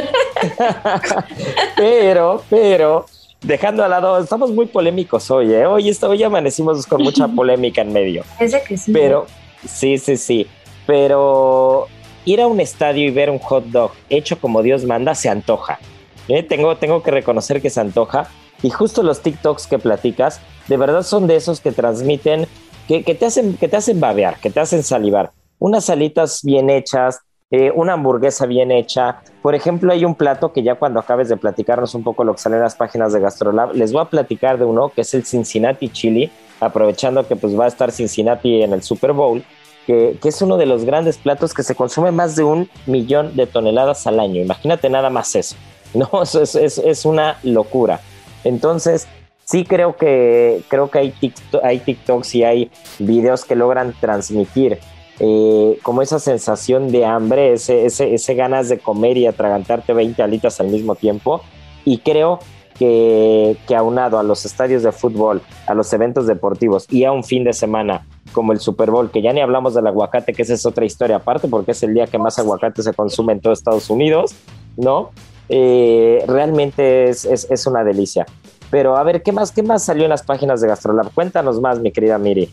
pero, 1.77 2.43
pero, 2.49 3.05
dejando 3.41 3.83
al 3.83 3.89
lado, 3.89 4.19
estamos 4.19 4.51
muy 4.51 4.67
polémicos 4.67 5.31
hoy, 5.31 5.53
¿eh? 5.53 5.65
Hoy, 5.65 5.97
hoy 6.01 6.23
amanecimos 6.23 6.85
con 6.85 7.01
mucha 7.01 7.27
polémica 7.35 7.81
en 7.81 7.93
medio. 7.93 8.23
Ese 8.39 8.61
que 8.63 8.77
sí. 8.77 8.91
Pero, 8.91 9.25
sí, 9.67 9.97
sí, 9.97 10.17
sí. 10.17 10.47
Pero 10.85 11.87
ir 12.25 12.41
a 12.41 12.47
un 12.47 12.59
estadio 12.59 13.05
y 13.07 13.11
ver 13.11 13.29
un 13.29 13.39
hot 13.39 13.65
dog 13.65 13.91
hecho 14.09 14.39
como 14.39 14.61
Dios 14.61 14.83
manda 14.83 15.15
se 15.15 15.29
antoja. 15.29 15.79
¿Eh? 16.27 16.43
Tengo, 16.43 16.77
tengo 16.77 17.03
que 17.03 17.11
reconocer 17.11 17.61
que 17.61 17.69
se 17.69 17.81
antoja. 17.81 18.27
Y 18.61 18.69
justo 18.69 19.03
los 19.03 19.21
TikToks 19.21 19.67
que 19.67 19.79
platicas, 19.79 20.41
de 20.67 20.77
verdad 20.77 21.03
son 21.03 21.27
de 21.27 21.35
esos 21.35 21.59
que 21.59 21.71
transmiten, 21.71 22.47
que, 22.87 23.01
te, 23.03 23.25
hacen, 23.25 23.57
que 23.57 23.67
te 23.67 23.77
hacen 23.77 23.99
babear, 23.99 24.39
que 24.39 24.49
te 24.49 24.59
hacen 24.59 24.83
salivar. 24.83 25.31
Unas 25.59 25.85
salitas 25.85 26.41
bien 26.43 26.69
hechas, 26.69 27.19
eh, 27.51 27.71
una 27.75 27.93
hamburguesa 27.93 28.45
bien 28.45 28.71
hecha. 28.71 29.21
Por 29.41 29.55
ejemplo, 29.55 29.91
hay 29.91 30.05
un 30.05 30.15
plato 30.15 30.53
que 30.53 30.63
ya 30.63 30.75
cuando 30.75 30.99
acabes 30.99 31.29
de 31.29 31.37
platicarnos 31.37 31.95
un 31.95 32.03
poco 32.03 32.23
lo 32.23 32.33
que 32.33 32.39
sale 32.39 32.55
en 32.55 32.63
las 32.63 32.75
páginas 32.75 33.13
de 33.13 33.19
Gastrolab, 33.19 33.73
les 33.73 33.91
voy 33.91 34.01
a 34.01 34.05
platicar 34.05 34.57
de 34.57 34.65
uno 34.65 34.89
que 34.89 35.01
es 35.01 35.13
el 35.13 35.25
Cincinnati 35.25 35.89
Chili, 35.89 36.31
aprovechando 36.59 37.27
que 37.27 37.35
pues 37.35 37.59
va 37.59 37.65
a 37.65 37.67
estar 37.67 37.91
Cincinnati 37.91 38.61
en 38.61 38.73
el 38.73 38.81
Super 38.81 39.13
Bowl 39.13 39.43
que, 39.85 40.17
es 40.23 40.41
uno 40.41 40.57
de 40.57 40.65
los 40.65 40.83
grandes 40.83 41.17
platos 41.17 41.53
que 41.53 41.63
se 41.63 41.75
consume 41.75 42.11
más 42.11 42.35
de 42.35 42.43
un 42.43 42.69
millón 42.85 43.35
de 43.35 43.47
toneladas 43.47 44.07
al 44.07 44.19
año. 44.19 44.41
Imagínate 44.41 44.89
nada 44.89 45.09
más 45.09 45.35
eso. 45.35 45.55
No, 45.93 46.23
eso 46.23 46.41
es, 46.41 46.55
es, 46.55 47.05
una 47.05 47.37
locura. 47.43 48.01
Entonces, 48.43 49.07
sí 49.45 49.63
creo 49.63 49.95
que, 49.95 50.61
creo 50.67 50.89
que 50.89 50.99
hay, 50.99 51.11
TikTok, 51.11 51.63
hay 51.63 51.79
TikToks 51.79 52.35
y 52.35 52.43
hay 52.43 52.71
videos 52.99 53.45
que 53.45 53.55
logran 53.55 53.93
transmitir 53.99 54.79
eh, 55.19 55.79
como 55.83 56.01
esa 56.01 56.19
sensación 56.19 56.91
de 56.91 57.05
hambre, 57.05 57.53
ese, 57.53 57.85
ese, 57.85 58.13
ese 58.13 58.35
ganas 58.35 58.67
de 58.67 58.79
comer 58.79 59.17
y 59.17 59.27
atragantarte 59.27 59.93
20 59.93 60.21
alitas 60.21 60.59
al 60.59 60.67
mismo 60.67 60.95
tiempo. 60.95 61.41
Y 61.85 61.99
creo 61.99 62.39
que, 62.77 63.55
que 63.67 63.75
aunado 63.75 64.19
a 64.19 64.23
los 64.23 64.45
estadios 64.45 64.83
de 64.83 64.91
fútbol, 64.91 65.41
a 65.67 65.73
los 65.73 65.91
eventos 65.93 66.27
deportivos 66.27 66.87
y 66.89 67.05
a 67.05 67.11
un 67.11 67.23
fin 67.23 67.43
de 67.43 67.53
semana 67.53 68.05
como 68.33 68.51
el 68.51 68.59
Super 68.59 68.91
Bowl, 68.91 69.09
que 69.09 69.21
ya 69.21 69.31
ni 69.31 69.39
hablamos 69.39 69.73
del 69.73 69.87
aguacate, 69.87 70.33
que 70.33 70.41
esa 70.41 70.53
es 70.53 70.65
otra 70.65 70.85
historia 70.85 71.17
aparte, 71.17 71.47
porque 71.47 71.71
es 71.71 71.81
el 71.83 71.93
día 71.93 72.05
que 72.05 72.17
más 72.17 72.37
aguacate 72.37 72.83
se 72.83 72.93
consume 72.93 73.33
en 73.33 73.39
todo 73.39 73.53
Estados 73.53 73.89
Unidos, 73.89 74.35
¿no? 74.75 75.11
Eh, 75.49 76.23
realmente 76.27 77.09
es, 77.09 77.25
es, 77.25 77.47
es, 77.49 77.67
una 77.67 77.83
delicia. 77.83 78.25
Pero 78.71 78.97
a 78.97 79.03
ver, 79.03 79.21
¿qué 79.21 79.31
más, 79.31 79.51
¿qué 79.51 79.63
más 79.63 79.83
salió 79.83 80.03
en 80.03 80.09
las 80.09 80.23
páginas 80.23 80.61
de 80.61 80.67
Gastrolab? 80.67 81.11
Cuéntanos 81.13 81.61
más, 81.61 81.79
mi 81.79 81.91
querida 81.91 82.17
Miri. 82.17 82.51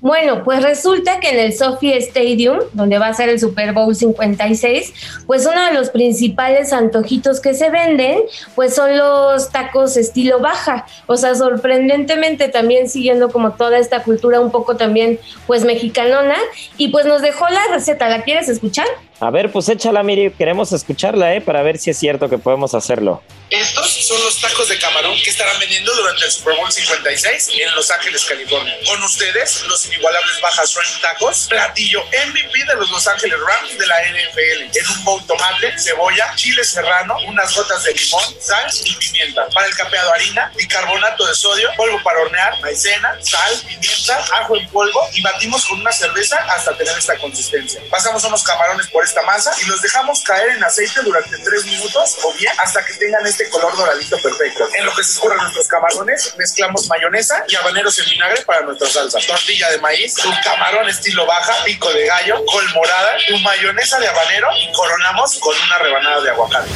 Bueno, 0.00 0.44
pues 0.44 0.62
resulta 0.62 1.20
que 1.20 1.28
en 1.28 1.38
el 1.38 1.52
Sophie 1.52 1.98
Stadium, 1.98 2.58
donde 2.72 2.98
va 2.98 3.08
a 3.08 3.14
ser 3.14 3.28
el 3.28 3.38
Super 3.38 3.74
Bowl 3.74 3.94
56, 3.94 4.94
pues 5.26 5.46
uno 5.46 5.62
de 5.66 5.74
los 5.74 5.90
principales 5.90 6.72
antojitos 6.72 7.38
que 7.40 7.52
se 7.52 7.68
venden, 7.68 8.20
pues 8.54 8.74
son 8.74 8.96
los 8.96 9.50
tacos 9.50 9.98
estilo 9.98 10.40
baja. 10.40 10.86
O 11.06 11.18
sea, 11.18 11.34
sorprendentemente 11.34 12.48
también 12.48 12.88
siguiendo 12.88 13.30
como 13.30 13.52
toda 13.52 13.76
esta 13.76 14.02
cultura 14.02 14.40
un 14.40 14.50
poco 14.50 14.76
también 14.76 15.18
pues 15.46 15.66
mexicanona. 15.66 16.36
Y 16.78 16.88
pues 16.88 17.04
nos 17.04 17.20
dejó 17.20 17.46
la 17.50 17.60
receta, 17.70 18.08
¿la 18.08 18.22
quieres 18.22 18.48
escuchar? 18.48 18.86
A 19.22 19.30
ver, 19.30 19.52
pues 19.52 19.68
échala, 19.68 20.02
Miri, 20.02 20.32
queremos 20.32 20.72
escucharla, 20.72 21.34
¿eh? 21.34 21.42
Para 21.42 21.60
ver 21.62 21.76
si 21.76 21.90
es 21.90 21.98
cierto 21.98 22.30
que 22.30 22.38
podemos 22.38 22.74
hacerlo. 22.74 23.22
Estos 23.50 24.06
son 24.06 24.18
los 24.22 24.40
tacos 24.40 24.68
de 24.68 24.78
camarón 24.78 25.14
que 25.22 25.28
estarán 25.28 25.58
vendiendo 25.58 25.92
durante 25.92 26.24
el 26.24 26.30
Super 26.30 26.54
Bowl 26.56 26.70
56 26.70 27.50
en 27.52 27.74
Los 27.74 27.90
Ángeles, 27.90 28.24
California. 28.24 28.74
Con 28.86 29.02
ustedes, 29.02 29.62
los 29.64 29.84
inigualables 29.86 30.40
Bajas 30.40 30.70
Shrimp 30.70 31.02
Tacos, 31.02 31.48
platillo 31.50 32.00
MVP 32.04 32.64
de 32.64 32.76
los 32.76 32.90
Los 32.90 33.06
Ángeles 33.08 33.38
Rams 33.40 33.76
de 33.76 33.86
la 33.88 33.96
NFL. 34.02 34.78
En 34.78 34.88
un 34.96 35.04
bowl 35.04 35.26
tomate, 35.26 35.74
cebolla, 35.78 36.32
chile 36.36 36.62
serrano, 36.64 37.16
unas 37.26 37.54
gotas 37.54 37.82
de 37.82 37.92
limón, 37.92 38.22
sal 38.40 38.70
y 38.84 38.94
pimienta. 38.94 39.48
Para 39.48 39.66
el 39.66 39.74
capeado 39.74 40.12
harina, 40.14 40.52
bicarbonato 40.56 41.26
de 41.26 41.34
sodio, 41.34 41.68
polvo 41.76 42.00
para 42.04 42.20
hornear, 42.20 42.58
maicena, 42.60 43.18
sal, 43.20 43.60
pimienta, 43.66 44.24
ajo 44.40 44.56
en 44.56 44.66
polvo 44.68 45.08
y 45.12 45.22
batimos 45.22 45.66
con 45.66 45.80
una 45.80 45.92
cerveza 45.92 46.36
hasta 46.54 46.74
tener 46.76 46.96
esta 46.96 47.18
consistencia. 47.18 47.82
Pasamos 47.90 48.24
unos 48.24 48.44
camarones 48.44 48.86
por 48.86 49.04
esta 49.10 49.22
masa 49.22 49.50
y 49.60 49.66
los 49.66 49.82
dejamos 49.82 50.22
caer 50.22 50.50
en 50.50 50.62
aceite 50.62 51.00
durante 51.02 51.36
3 51.36 51.64
minutos 51.66 52.16
o 52.22 52.32
bien 52.34 52.52
hasta 52.58 52.84
que 52.84 52.94
tengan 52.94 53.26
este 53.26 53.48
color 53.50 53.76
doradito 53.76 54.16
perfecto. 54.22 54.68
En 54.72 54.86
lo 54.86 54.94
que 54.94 55.02
se 55.02 55.12
escurren 55.12 55.38
nuestros 55.38 55.66
camarones, 55.66 56.32
mezclamos 56.38 56.86
mayonesa 56.88 57.44
y 57.48 57.56
habaneros 57.56 57.98
en 57.98 58.04
vinagre 58.08 58.42
para 58.42 58.60
nuestra 58.62 58.88
salsa. 58.88 59.18
Tortilla 59.26 59.68
de 59.70 59.78
maíz, 59.78 60.14
un 60.24 60.34
camarón 60.44 60.88
estilo 60.88 61.26
baja, 61.26 61.52
pico 61.64 61.92
de 61.92 62.06
gallo, 62.06 62.44
col 62.46 62.64
morada, 62.72 63.16
un 63.34 63.42
mayonesa 63.42 63.98
de 63.98 64.06
habanero 64.06 64.48
y 64.56 64.72
coronamos 64.72 65.38
con 65.40 65.56
una 65.60 65.78
rebanada 65.78 66.20
de 66.20 66.30
aguacate. 66.30 66.70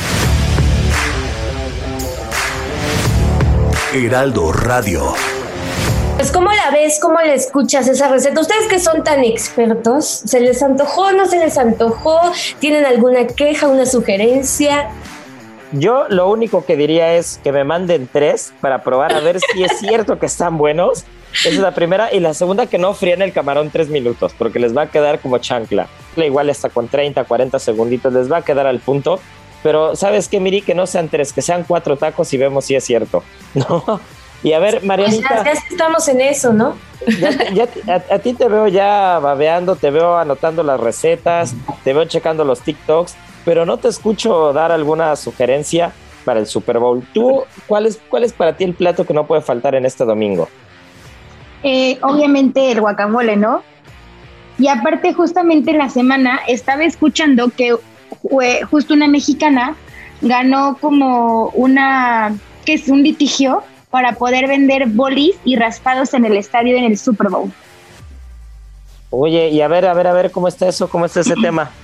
Heraldo 3.92 4.52
Radio. 4.52 5.43
Pues 6.24 6.32
cómo 6.32 6.50
la 6.52 6.70
ves, 6.70 7.00
cómo 7.02 7.20
la 7.20 7.34
escuchas 7.34 7.86
esa 7.86 8.08
receta. 8.08 8.40
Ustedes 8.40 8.66
que 8.66 8.78
son 8.78 9.04
tan 9.04 9.22
expertos, 9.22 10.06
¿se 10.24 10.40
les 10.40 10.62
antojó, 10.62 11.12
no 11.12 11.26
se 11.26 11.38
les 11.38 11.58
antojó? 11.58 12.18
¿Tienen 12.60 12.86
alguna 12.86 13.26
queja, 13.26 13.68
una 13.68 13.84
sugerencia? 13.84 14.88
Yo 15.72 16.06
lo 16.08 16.30
único 16.30 16.64
que 16.64 16.78
diría 16.78 17.12
es 17.12 17.38
que 17.44 17.52
me 17.52 17.62
manden 17.62 18.08
tres 18.10 18.54
para 18.62 18.82
probar 18.82 19.12
a 19.12 19.20
ver 19.20 19.38
si 19.38 19.64
es 19.64 19.78
cierto 19.80 20.18
que 20.18 20.24
están 20.24 20.56
buenos. 20.56 21.04
Esa 21.40 21.48
es 21.50 21.58
la 21.58 21.74
primera. 21.74 22.10
Y 22.10 22.20
la 22.20 22.32
segunda, 22.32 22.68
que 22.68 22.78
no 22.78 22.94
fríen 22.94 23.20
el 23.20 23.34
camarón 23.34 23.68
tres 23.68 23.90
minutos, 23.90 24.32
porque 24.38 24.58
les 24.58 24.74
va 24.74 24.84
a 24.84 24.90
quedar 24.90 25.18
como 25.18 25.36
chancla. 25.36 25.88
Igual 26.16 26.48
hasta 26.48 26.70
con 26.70 26.88
30, 26.88 27.22
40 27.24 27.58
segunditos 27.58 28.10
les 28.14 28.32
va 28.32 28.38
a 28.38 28.42
quedar 28.42 28.66
al 28.66 28.80
punto. 28.80 29.20
Pero, 29.62 29.94
¿sabes 29.94 30.28
qué, 30.28 30.40
Miri? 30.40 30.62
Que 30.62 30.74
no 30.74 30.86
sean 30.86 31.10
tres, 31.10 31.34
que 31.34 31.42
sean 31.42 31.64
cuatro 31.64 31.98
tacos 31.98 32.32
y 32.32 32.38
vemos 32.38 32.64
si 32.64 32.76
es 32.76 32.84
cierto. 32.84 33.22
¿No? 33.54 34.00
Y 34.44 34.52
a 34.52 34.58
ver, 34.58 34.84
Marianita. 34.84 35.42
Pues 35.42 35.44
ya, 35.44 35.52
estamos 35.70 36.06
en 36.06 36.20
eso, 36.20 36.52
¿no? 36.52 36.76
Ya, 37.54 37.68
a, 38.10 38.18
ti 38.18 38.34
te 38.34 38.46
veo 38.46 38.68
ya 38.68 39.18
babeando, 39.18 39.74
te 39.74 39.90
veo 39.90 40.16
anotando 40.16 40.62
las 40.62 40.78
recetas, 40.78 41.54
te 41.82 41.92
veo 41.92 42.04
checando 42.04 42.44
los 42.44 42.60
TikToks, 42.60 43.16
pero 43.44 43.66
no 43.66 43.78
te 43.78 43.88
escucho 43.88 44.52
dar 44.52 44.70
alguna 44.70 45.16
sugerencia 45.16 45.92
para 46.24 46.40
el 46.40 46.46
Super 46.46 46.78
Bowl. 46.78 47.02
¿Tú, 47.12 47.44
cuál 47.66 47.86
es, 47.86 47.98
cuál 48.08 48.22
es 48.24 48.32
para 48.34 48.56
ti 48.56 48.64
el 48.64 48.74
plato 48.74 49.06
que 49.06 49.14
no 49.14 49.26
puede 49.26 49.40
faltar 49.40 49.74
en 49.74 49.86
este 49.86 50.04
domingo? 50.04 50.48
Eh, 51.62 51.98
obviamente 52.02 52.70
el 52.70 52.80
guacamole, 52.80 53.36
¿no? 53.36 53.62
Y 54.58 54.68
aparte, 54.68 55.14
justamente 55.14 55.70
en 55.70 55.78
la 55.78 55.88
semana 55.88 56.40
estaba 56.46 56.84
escuchando 56.84 57.48
que 57.48 57.76
justo 58.70 58.92
una 58.94 59.08
mexicana 59.08 59.74
ganó 60.20 60.76
como 60.80 61.48
una, 61.54 62.34
que 62.64 62.74
es 62.74 62.88
un 62.88 63.02
litigio 63.02 63.62
para 63.94 64.14
poder 64.14 64.48
vender 64.48 64.86
bolis 64.86 65.36
y 65.44 65.54
raspados 65.54 66.14
en 66.14 66.24
el 66.24 66.36
estadio 66.36 66.76
en 66.76 66.82
el 66.82 66.98
Super 66.98 67.28
Bowl. 67.28 67.52
Oye, 69.10 69.50
y 69.50 69.60
a 69.60 69.68
ver, 69.68 69.86
a 69.86 69.94
ver, 69.94 70.08
a 70.08 70.12
ver, 70.12 70.32
¿cómo 70.32 70.48
está 70.48 70.66
eso? 70.66 70.88
¿Cómo 70.88 71.04
está 71.04 71.20
ese 71.20 71.36
tema? 71.40 71.70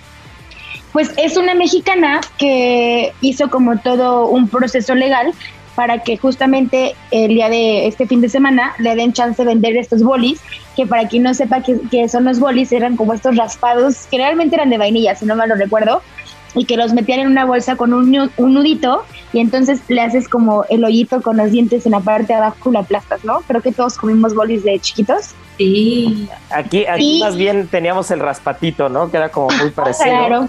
Pues 0.92 1.12
es 1.16 1.36
una 1.36 1.54
mexicana 1.54 2.20
que 2.36 3.12
hizo 3.20 3.48
como 3.48 3.78
todo 3.78 4.26
un 4.26 4.48
proceso 4.48 4.92
legal 4.96 5.32
para 5.76 6.02
que 6.02 6.16
justamente 6.16 6.96
el 7.12 7.28
día 7.28 7.48
de 7.48 7.86
este 7.86 8.08
fin 8.08 8.20
de 8.20 8.28
semana 8.28 8.74
le 8.80 8.96
den 8.96 9.12
chance 9.12 9.40
de 9.40 9.46
vender 9.46 9.76
estos 9.76 10.02
bolis, 10.02 10.40
que 10.74 10.88
para 10.88 11.06
quien 11.06 11.22
no 11.22 11.32
sepa 11.32 11.62
qué, 11.62 12.08
son 12.08 12.24
los 12.24 12.40
bolis, 12.40 12.72
eran 12.72 12.96
como 12.96 13.12
estos 13.12 13.36
raspados, 13.36 14.08
que 14.10 14.16
realmente 14.16 14.56
eran 14.56 14.68
de 14.68 14.78
vainilla, 14.78 15.14
si 15.14 15.26
no 15.26 15.36
mal 15.36 15.48
lo 15.48 15.54
recuerdo, 15.54 16.02
y 16.56 16.64
que 16.64 16.76
los 16.76 16.92
metían 16.92 17.20
en 17.20 17.28
una 17.28 17.44
bolsa 17.44 17.76
con 17.76 17.94
un, 17.94 18.32
un, 18.36 18.54
nudito 18.54 19.04
y 19.32 19.40
entonces 19.40 19.80
le 19.88 20.00
haces 20.00 20.28
como 20.28 20.64
el 20.68 20.84
hoyito 20.84 21.22
con 21.22 21.36
los 21.36 21.50
dientes 21.50 21.86
en 21.86 21.92
la 21.92 22.00
parte 22.00 22.32
de 22.32 22.34
abajo 22.34 22.70
y 22.70 22.72
la 22.72 22.80
aplastas, 22.80 23.24
¿no? 23.24 23.40
Creo 23.46 23.60
que 23.60 23.72
todos 23.72 23.96
comimos 23.96 24.34
bolis 24.34 24.64
de 24.64 24.78
chiquitos. 24.78 25.34
Sí. 25.58 26.28
Aquí, 26.50 26.86
aquí 26.86 27.20
más 27.20 27.36
bien 27.36 27.68
teníamos 27.68 28.10
el 28.10 28.20
raspatito, 28.20 28.88
¿no? 28.88 29.10
Que 29.10 29.18
era 29.18 29.30
como 29.30 29.48
muy 29.56 29.70
parecido. 29.70 30.06
Claro. 30.06 30.48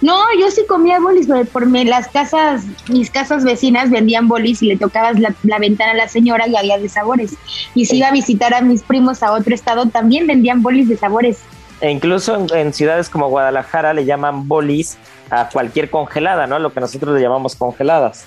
No, 0.00 0.22
yo 0.40 0.50
sí 0.50 0.62
comía 0.66 0.98
bolis, 0.98 1.28
por 1.52 1.66
mí, 1.66 1.84
las 1.84 2.08
casas, 2.08 2.64
mis 2.88 3.10
casas 3.10 3.44
vecinas 3.44 3.90
vendían 3.90 4.26
bolis 4.26 4.62
y 4.62 4.66
le 4.66 4.78
tocabas 4.78 5.18
la, 5.18 5.58
ventana 5.58 5.92
a 5.92 5.94
la 5.94 6.08
señora 6.08 6.48
y 6.48 6.56
había 6.56 6.78
de 6.78 6.88
sabores. 6.88 7.34
Y 7.74 7.84
si 7.84 7.98
iba 7.98 8.08
a 8.08 8.12
visitar 8.12 8.54
a 8.54 8.62
mis 8.62 8.82
primos 8.82 9.22
a 9.22 9.32
otro 9.32 9.54
estado, 9.54 9.86
también 9.86 10.26
vendían 10.26 10.62
bolis 10.62 10.88
de 10.88 10.96
sabores. 10.96 11.40
E 11.80 11.90
incluso 11.90 12.46
en, 12.54 12.72
ciudades 12.72 13.08
como 13.08 13.28
Guadalajara 13.28 13.94
le 13.94 14.04
llaman 14.04 14.48
bolis 14.48 14.98
a 15.30 15.48
cualquier 15.48 15.90
congelada, 15.90 16.46
¿no? 16.46 16.58
Lo 16.58 16.72
que 16.72 16.80
nosotros 16.80 17.14
le 17.14 17.20
llamamos 17.20 17.54
congeladas. 17.54 18.24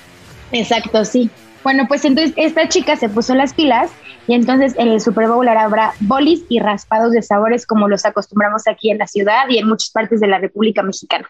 Exacto, 0.51 1.03
sí. 1.03 1.29
Bueno, 1.63 1.85
pues 1.87 2.05
entonces 2.05 2.33
esta 2.37 2.67
chica 2.69 2.95
se 2.95 3.09
puso 3.09 3.35
las 3.35 3.53
pilas 3.53 3.91
y 4.27 4.33
entonces 4.33 4.73
en 4.77 4.87
el 4.87 5.01
Super 5.01 5.27
Bowl 5.27 5.47
habrá 5.47 5.93
bolis 5.99 6.43
y 6.49 6.59
raspados 6.59 7.11
de 7.11 7.21
sabores 7.21 7.65
como 7.65 7.87
los 7.87 8.05
acostumbramos 8.05 8.67
aquí 8.67 8.89
en 8.89 8.97
la 8.97 9.07
ciudad 9.07 9.47
y 9.49 9.57
en 9.57 9.67
muchas 9.67 9.91
partes 9.91 10.19
de 10.21 10.27
la 10.27 10.39
República 10.39 10.81
Mexicana. 10.81 11.27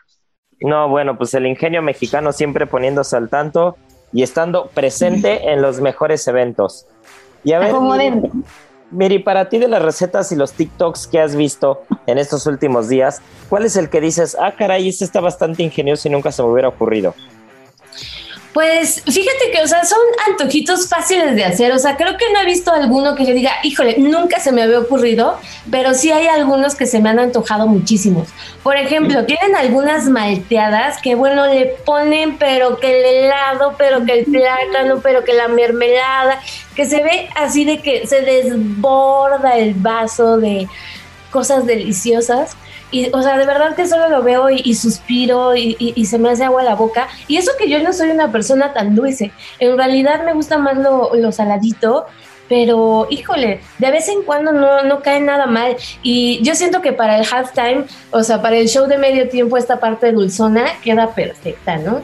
No, 0.62 0.90
bueno, 0.90 1.18
pues 1.18 1.34
el 1.34 1.48
ingenio 1.48 1.82
mexicano 1.82 2.32
siempre 2.32 2.68
poniéndose 2.68 3.18
al 3.18 3.30
tanto 3.30 3.78
y 4.14 4.24
estando 4.24 4.68
presente 4.68 5.52
en 5.52 5.62
los 5.62 5.82
mejores 5.82 6.28
eventos. 6.28 6.86
Y 7.44 7.54
a 7.54 7.60
ver, 7.60 7.74
Miri, 8.92 9.20
para 9.20 9.50
ti 9.50 9.58
de 9.58 9.68
las 9.68 9.82
recetas 9.82 10.32
y 10.32 10.36
los 10.36 10.52
TikToks 10.54 11.08
que 11.08 11.20
has 11.20 11.36
visto 11.36 11.84
en 12.08 12.18
estos 12.18 12.46
últimos 12.46 12.90
días, 12.90 13.22
¿cuál 13.50 13.66
es 13.66 13.78
el 13.78 13.90
que 13.90 14.02
dices, 14.02 14.38
ah, 14.40 14.54
caray, 14.58 14.90
este 14.90 15.06
está 15.06 15.22
bastante 15.22 15.64
ingenioso 15.64 16.08
y 16.08 16.12
nunca 16.12 16.32
se 16.32 16.44
me 16.44 16.50
hubiera 16.50 16.68
ocurrido? 16.68 17.16
Pues 18.54 19.02
fíjate 19.06 19.52
que, 19.54 19.62
o 19.62 19.68
sea, 19.68 19.86
son 19.86 20.00
antojitos 20.28 20.90
fáciles 20.90 21.36
de 21.36 21.46
hacer. 21.46 21.72
O 21.72 21.80
sea, 21.80 21.96
creo 21.96 22.18
que 22.18 22.26
no 22.34 22.42
he 22.42 22.46
visto 22.46 22.72
alguno 22.74 23.16
que 23.16 23.26
yo 23.26 23.34
diga, 23.34 23.52
híjole, 23.64 23.96
nunca 23.98 24.40
se 24.40 24.52
me 24.52 24.62
había 24.62 24.80
ocurrido, 24.80 25.40
pero 25.70 25.94
sí 25.94 26.12
hay 26.12 26.28
algunos 26.28 26.76
que 26.76 26.86
se 26.86 27.00
me 27.00 27.10
han 27.10 27.20
antojado 27.20 27.68
muchísimos. 27.68 28.28
Por 28.62 28.76
ejemplo, 28.76 29.26
tienen 29.26 29.56
algunas 29.56 30.10
malteadas 30.10 31.02
que, 31.02 31.16
bueno, 31.16 31.48
le 31.48 31.66
ponen, 31.86 32.38
pero 32.38 32.78
que 32.78 33.00
el 33.00 33.06
helado, 33.06 33.76
pero 33.78 34.06
que 34.06 34.20
el 34.20 34.26
plátano, 34.26 35.00
pero 35.02 35.24
que 35.24 35.34
la 35.34 35.48
mermelada, 35.48 36.42
se 36.86 37.04
ve 37.04 37.30
así 37.36 37.66
de 37.66 37.80
que 37.80 38.08
se 38.08 38.22
desborda 38.22 39.58
el 39.58 39.74
vaso 39.74 40.38
de 40.38 40.68
cosas 41.32 41.66
deliciosas. 41.66 42.56
Y, 42.92 43.10
o 43.14 43.22
sea, 43.22 43.38
de 43.38 43.46
verdad 43.46 43.74
que 43.76 43.88
solo 43.88 44.10
lo 44.10 44.22
veo 44.22 44.50
y, 44.50 44.76
suspiro 44.76 45.56
y, 45.56 46.06
se 46.06 46.20
me 46.20 46.30
hace 46.30 46.44
agua 46.44 46.62
la 46.62 46.76
boca. 46.76 47.08
Y 47.28 47.38
eso 47.38 47.52
que 47.58 47.70
yo 47.70 47.82
no 47.82 47.94
soy 47.94 48.10
una 48.10 48.32
persona 48.32 48.74
tan 48.74 48.96
dulce. 48.96 49.32
En 49.60 49.78
realidad 49.78 50.26
me 50.26 50.34
gusta 50.34 50.58
más 50.58 50.78
lo, 50.78 51.16
lo 51.16 51.32
saladito, 51.32 52.06
pero 52.50 53.08
híjole, 53.10 53.62
de 53.80 53.92
vez 53.92 54.10
en 54.10 54.24
cuando 54.24 54.52
no, 54.52 54.84
no 54.84 55.02
cae 55.02 55.22
nada 55.22 55.46
mal. 55.46 55.78
Y 56.04 56.42
yo 56.44 56.54
siento 56.54 56.82
que 56.82 56.92
para 56.92 57.18
el 57.18 57.26
halftime, 57.26 57.86
o 58.12 58.24
sea, 58.24 58.42
para 58.42 58.58
el 58.58 58.68
show 58.68 58.88
de 58.88 58.98
medio 58.98 59.30
tiempo, 59.30 59.56
esta 59.56 59.80
parte 59.80 60.12
dulzona 60.12 60.66
queda 60.84 61.16
perfecta, 61.16 61.78
¿no? 61.78 62.02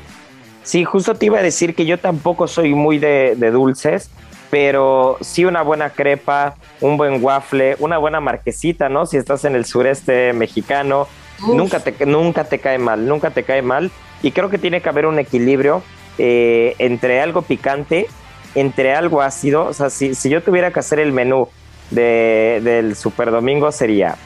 Sí, 0.63 0.86
justo 0.86 1.15
te 1.15 1.25
iba 1.25 1.39
a 1.39 1.43
decir 1.43 1.75
que 1.75 1.86
yo 1.86 1.98
tampoco 1.98 2.48
soy 2.48 2.74
muy 2.74 2.98
de 2.98 3.36
dulces 3.51 4.10
pero 4.49 5.17
sí 5.21 5.45
una 5.45 5.61
buena 5.61 5.89
crepa, 5.89 6.55
un 6.81 6.97
buen 6.97 7.23
waffle, 7.23 7.75
una 7.79 7.97
buena 7.97 8.19
marquesita, 8.19 8.89
¿no? 8.89 9.05
Si 9.05 9.17
estás 9.17 9.45
en 9.45 9.55
el 9.55 9.65
sureste 9.65 10.33
mexicano, 10.33 11.07
nunca 11.53 11.79
te, 11.81 12.05
nunca 12.05 12.45
te 12.45 12.59
cae 12.59 12.77
mal, 12.77 13.07
nunca 13.07 13.31
te 13.31 13.43
cae 13.43 13.61
mal. 13.61 13.91
Y 14.21 14.31
creo 14.31 14.49
que 14.49 14.57
tiene 14.57 14.81
que 14.81 14.89
haber 14.89 15.05
un 15.05 15.19
equilibrio 15.19 15.83
eh, 16.17 16.75
entre 16.79 17.21
algo 17.21 17.41
picante, 17.41 18.07
entre 18.55 18.93
algo 18.93 19.21
ácido. 19.21 19.65
O 19.65 19.73
sea, 19.73 19.89
si, 19.89 20.13
yo 20.29 20.41
tuviera 20.41 20.71
que 20.71 20.79
hacer 20.79 20.99
el 20.99 21.11
menú 21.11 21.49
del 21.91 22.95
Super 22.95 23.31
Domingo 23.31 23.71
sería 23.71 24.17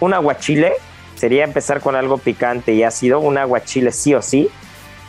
un 0.00 0.12
aguachile, 0.12 0.74
sería 1.14 1.44
empezar 1.44 1.80
con 1.80 1.96
algo 1.96 2.18
picante 2.18 2.74
y 2.74 2.82
ácido, 2.82 3.20
un 3.20 3.38
aguachile 3.38 3.92
sí 3.92 4.14
o 4.14 4.22
sí. 4.22 4.48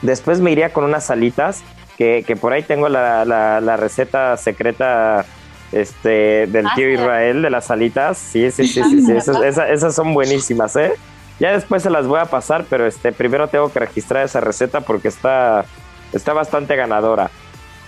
Después 0.02 0.40
me 0.40 0.52
iría 0.52 0.72
con 0.72 0.84
unas 0.84 1.06
salitas 1.06 1.64
que, 1.98 2.38
por 2.40 2.54
ahí 2.54 2.64
tengo 2.64 2.90
la, 2.90 3.78
receta 3.78 4.38
secreta 4.38 5.26
este, 5.72 6.48
del 6.48 6.66
tío 6.76 6.90
Israel 6.90 7.42
de 7.42 7.50
las 7.50 7.72
alitas. 7.72 8.18
Sí, 8.18 8.50
sí, 8.52 8.68
sí, 8.68 8.82
sí, 8.84 9.12
esas, 9.12 9.96
son 9.96 10.14
buenísimas, 10.14 10.76
¿eh? 10.76 10.94
Ya 11.40 11.52
después 11.52 11.84
se 11.84 11.90
las 11.90 12.08
voy 12.08 12.20
a 12.20 12.26
pasar, 12.26 12.66
pero 12.70 12.88
este, 12.88 13.12
primero 13.12 13.48
tengo 13.48 13.72
que 13.72 13.80
registrar 13.80 14.26
esa 14.26 14.40
receta 14.40 14.82
porque 14.82 15.08
está, 15.08 15.66
está 16.14 16.34
bastante 16.34 16.76
ganadora. 16.76 17.30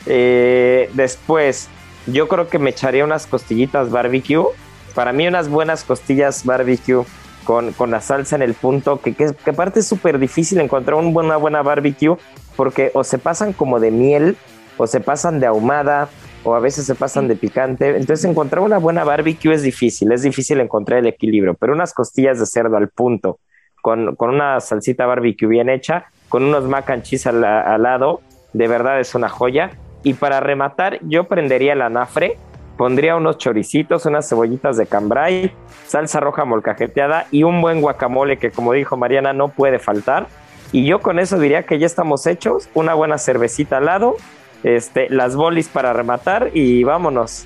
Eh, 0.05 0.89
después, 0.93 1.67
yo 2.05 2.27
creo 2.27 2.47
que 2.47 2.59
me 2.59 2.71
echaría 2.71 3.03
unas 3.03 3.27
costillitas 3.27 3.89
barbecue. 3.89 4.45
Para 4.93 5.13
mí 5.13 5.27
unas 5.27 5.49
buenas 5.49 5.83
costillas 5.83 6.45
barbecue 6.45 7.05
con, 7.43 7.73
la 7.89 8.01
salsa 8.01 8.35
en 8.35 8.43
el 8.43 8.53
punto, 8.53 9.01
que, 9.01 9.15
que, 9.15 9.33
que 9.33 9.49
aparte 9.49 9.79
es 9.79 9.87
súper 9.87 10.19
difícil 10.19 10.59
encontrar 10.59 10.95
una 10.95 11.37
buena 11.37 11.63
barbecue 11.63 12.15
porque 12.59 12.91
o 12.93 13.05
se 13.05 13.19
pasan 13.19 13.53
como 13.53 13.79
de 13.79 13.89
miel, 13.89 14.35
o 14.75 14.85
se 14.85 14.99
pasan 14.99 15.39
de 15.39 15.45
ahumada, 15.45 16.09
o 16.43 16.55
a 16.55 16.59
veces 16.59 16.85
se 16.85 16.93
pasan 16.93 17.29
de 17.29 17.37
picante. 17.37 17.95
Entonces 17.95 18.25
encontrar 18.25 18.61
una 18.61 18.79
buena 18.79 19.05
barbecue 19.05 19.53
es 19.53 19.63
difícil, 19.63 20.11
es 20.11 20.23
difícil 20.23 20.59
encontrar 20.59 20.99
el 20.99 21.07
equilibrio, 21.07 21.53
pero 21.53 21.71
unas 21.71 21.93
costillas 21.93 22.37
de 22.37 22.45
cerdo 22.45 22.75
al 22.75 22.89
punto, 22.89 23.39
con, 23.81 24.13
una 24.19 24.59
salsita 24.59 25.05
barbecue 25.05 25.47
bien 25.47 25.69
hecha, 25.69 26.07
con 26.27 26.43
unos 26.43 26.65
mac 26.65 26.89
and 26.89 27.03
cheese 27.03 27.27
al, 27.27 27.39
lado, 27.81 28.19
de 28.51 28.67
verdad 28.67 28.99
es 28.99 29.15
una 29.15 29.29
joya. 29.29 29.69
Y 30.03 30.15
para 30.15 30.41
rematar, 30.41 30.99
yo 31.03 31.29
prendería 31.29 31.71
el 31.71 31.81
anafre, 31.81 32.35
pondría 32.75 33.15
unos 33.15 33.37
choricitos, 33.37 34.05
unas 34.05 34.27
cebollitas 34.27 34.75
de 34.75 34.85
cambray, 34.85 35.53
salsa 35.87 36.19
roja 36.19 36.43
molcajeteada 36.43 37.25
y 37.31 37.43
un 37.43 37.61
buen 37.61 37.79
guacamole 37.79 38.35
que 38.37 38.51
como 38.51 38.73
dijo 38.73 38.97
Mariana 38.97 39.31
no 39.31 39.47
puede 39.47 39.79
faltar 39.79 40.27
y 40.71 40.85
yo 40.85 40.99
con 40.99 41.19
eso 41.19 41.39
diría 41.39 41.63
que 41.65 41.79
ya 41.79 41.85
estamos 41.85 42.25
hechos, 42.27 42.69
una 42.73 42.93
buena 42.93 43.17
cervecita 43.17 43.77
al 43.77 43.85
lado, 43.85 44.17
este, 44.63 45.09
las 45.09 45.35
bolis 45.35 45.67
para 45.67 45.93
rematar 45.93 46.51
y 46.53 46.83
vámonos. 46.83 47.45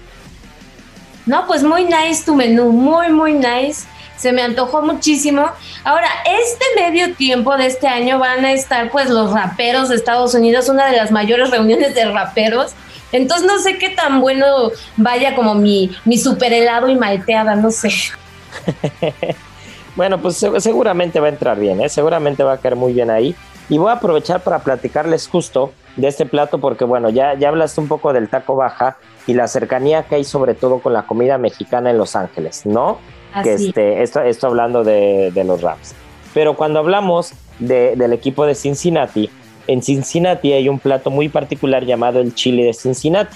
No, 1.26 1.48
pues 1.48 1.64
muy 1.64 1.86
nice 1.86 2.26
tu 2.26 2.36
menú, 2.36 2.72
muy, 2.72 3.10
muy 3.10 3.34
nice. 3.34 3.88
Se 4.18 4.32
me 4.32 4.42
antojó 4.42 4.82
muchísimo. 4.82 5.50
Ahora, 5.84 6.08
este 6.26 6.66
medio 6.76 7.16
tiempo 7.16 7.56
de 7.58 7.68
este 7.68 7.88
año 7.88 8.20
van 8.20 8.46
a 8.46 8.52
estar 8.52 8.92
pues 8.92 9.10
los 9.10 9.32
raperos 9.32 9.90
de 9.90 9.96
Estados 9.96 10.34
Unidos, 10.34 10.70
una 10.70 10.88
de 10.88 10.98
las 10.98 11.12
mayores 11.12 11.50
reuniones 11.50 11.96
de 11.96 12.06
raperos. 12.12 12.74
Entonces 13.12 13.48
no 13.48 13.60
sé 13.60 13.78
qué 13.78 13.90
tan 13.90 14.22
bueno 14.22 14.72
vaya 14.98 15.36
como 15.36 15.56
mi, 15.56 15.96
mi 16.04 16.18
super 16.18 16.52
helado 16.52 16.90
y 16.90 16.96
malteada, 16.96 17.56
no 17.56 17.72
sé. 17.72 17.90
Bueno, 19.96 20.20
pues 20.20 20.38
seguramente 20.58 21.20
va 21.20 21.28
a 21.28 21.30
entrar 21.30 21.60
bien, 21.60 21.82
¿eh? 21.82 21.90
seguramente 21.90 22.44
va 22.44 22.54
a 22.54 22.58
caer 22.58 22.76
muy 22.76 22.94
bien 22.94 23.10
ahí. 23.10 23.36
Y 23.70 23.78
voy 23.78 23.90
a 23.90 23.94
aprovechar 23.94 24.42
para 24.42 24.60
platicarles 24.60 25.28
justo 25.28 25.72
de 25.96 26.08
este 26.08 26.26
plato 26.26 26.60
porque, 26.60 26.84
bueno, 26.84 27.10
ya, 27.10 27.36
ya 27.36 27.50
hablaste 27.50 27.80
un 27.80 27.88
poco 27.88 28.12
del 28.12 28.28
taco 28.30 28.56
baja 28.56 28.98
y 29.26 29.34
la 29.34 29.48
cercanía 29.48 30.04
que 30.04 30.16
hay 30.16 30.24
sobre 30.24 30.54
todo 30.54 30.80
con 30.80 30.94
la 30.94 31.04
comida 31.04 31.38
mexicana 31.38 31.90
en 31.90 31.98
Los 31.98 32.16
Ángeles, 32.16 32.66
¿no? 32.66 32.98
Que 33.42 33.54
este, 33.54 34.04
esto, 34.04 34.22
esto 34.22 34.48
hablando 34.48 34.84
de, 34.84 35.32
los 35.46 35.62
Rams. 35.62 35.96
Pero 36.34 36.56
cuando 36.56 36.80
hablamos 36.80 37.34
del 37.60 38.14
equipo 38.14 38.46
de 38.46 38.56
Cincinnati, 38.56 39.30
en 39.68 39.82
Cincinnati 39.82 40.52
hay 40.52 40.68
un 40.68 40.80
plato 40.80 41.10
muy 41.10 41.30
particular 41.30 41.86
llamado 41.86 42.20
el 42.20 42.36
chili 42.36 42.64
de 42.64 42.74
Cincinnati. 42.74 43.36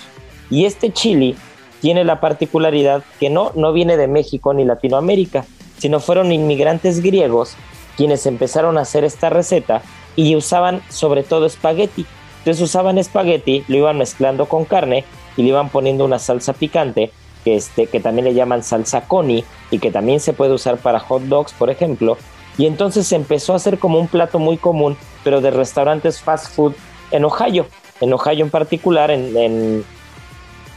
Y 0.49 0.65
este 0.65 0.91
chili 0.91 1.35
tiene 1.81 2.03
la 2.03 2.19
particularidad 2.19 3.03
que 3.19 3.29
no, 3.29 3.51
no 3.55 3.71
viene 3.73 3.97
de 3.97 4.07
México 4.07 4.53
ni 4.53 4.65
Latinoamérica, 4.65 5.45
sino 5.77 5.99
fueron 5.99 6.31
inmigrantes 6.31 7.01
griegos 7.01 7.55
quienes 7.95 8.25
empezaron 8.25 8.77
a 8.77 8.81
hacer 8.81 9.03
esta 9.03 9.29
receta 9.29 9.81
y 10.15 10.35
usaban 10.35 10.81
sobre 10.89 11.23
todo 11.23 11.45
espagueti. 11.45 12.05
Entonces 12.39 12.63
usaban 12.63 12.97
espagueti, 12.97 13.65
lo 13.67 13.77
iban 13.77 13.97
mezclando 13.97 14.45
con 14.45 14.65
carne 14.65 15.03
y 15.35 15.41
le 15.41 15.49
iban 15.49 15.69
poniendo 15.69 16.05
una 16.05 16.19
salsa 16.19 16.53
picante 16.53 17.11
que, 17.43 17.55
este, 17.55 17.87
que 17.87 17.99
también 17.99 18.25
le 18.25 18.33
llaman 18.33 18.63
salsa 18.63 19.01
coni 19.07 19.43
y 19.71 19.79
que 19.79 19.91
también 19.91 20.19
se 20.19 20.33
puede 20.33 20.53
usar 20.53 20.77
para 20.77 20.99
hot 20.99 21.23
dogs, 21.23 21.53
por 21.53 21.69
ejemplo. 21.69 22.17
Y 22.57 22.65
entonces 22.65 23.07
se 23.07 23.15
empezó 23.15 23.53
a 23.53 23.57
hacer 23.57 23.79
como 23.79 23.99
un 23.99 24.07
plato 24.07 24.39
muy 24.39 24.57
común, 24.57 24.97
pero 25.23 25.41
de 25.41 25.51
restaurantes 25.51 26.21
fast 26.21 26.53
food 26.55 26.73
en 27.11 27.25
Ohio, 27.25 27.67
en 28.01 28.13
Ohio 28.13 28.43
en 28.45 28.49
particular, 28.49 29.11
en, 29.11 29.35
en, 29.37 29.85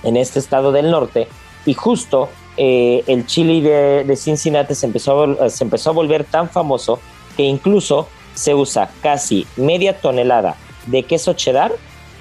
en 0.03 0.17
este 0.17 0.39
estado 0.39 0.73
del 0.73 0.91
norte. 0.91 1.29
Y 1.67 1.75
justo 1.75 2.29
eh, 2.63 3.05
el 3.07 3.25
chili 3.25 3.63
de, 3.63 4.15
Cincinnati 4.19 4.75
se 4.75 4.85
empezó, 4.85 5.23
a, 5.23 5.49
se 5.49 5.65
empezó 5.65 5.89
a 5.89 5.93
volver 5.95 6.25
tan 6.25 6.51
famoso 6.51 7.01
que 7.35 7.43
incluso 7.43 8.07
se 8.35 8.55
usa 8.55 8.91
casi 9.01 9.47
media 9.57 9.99
tonelada 9.99 10.57
de 10.85 11.03
queso 11.05 11.33
cheddar 11.33 11.73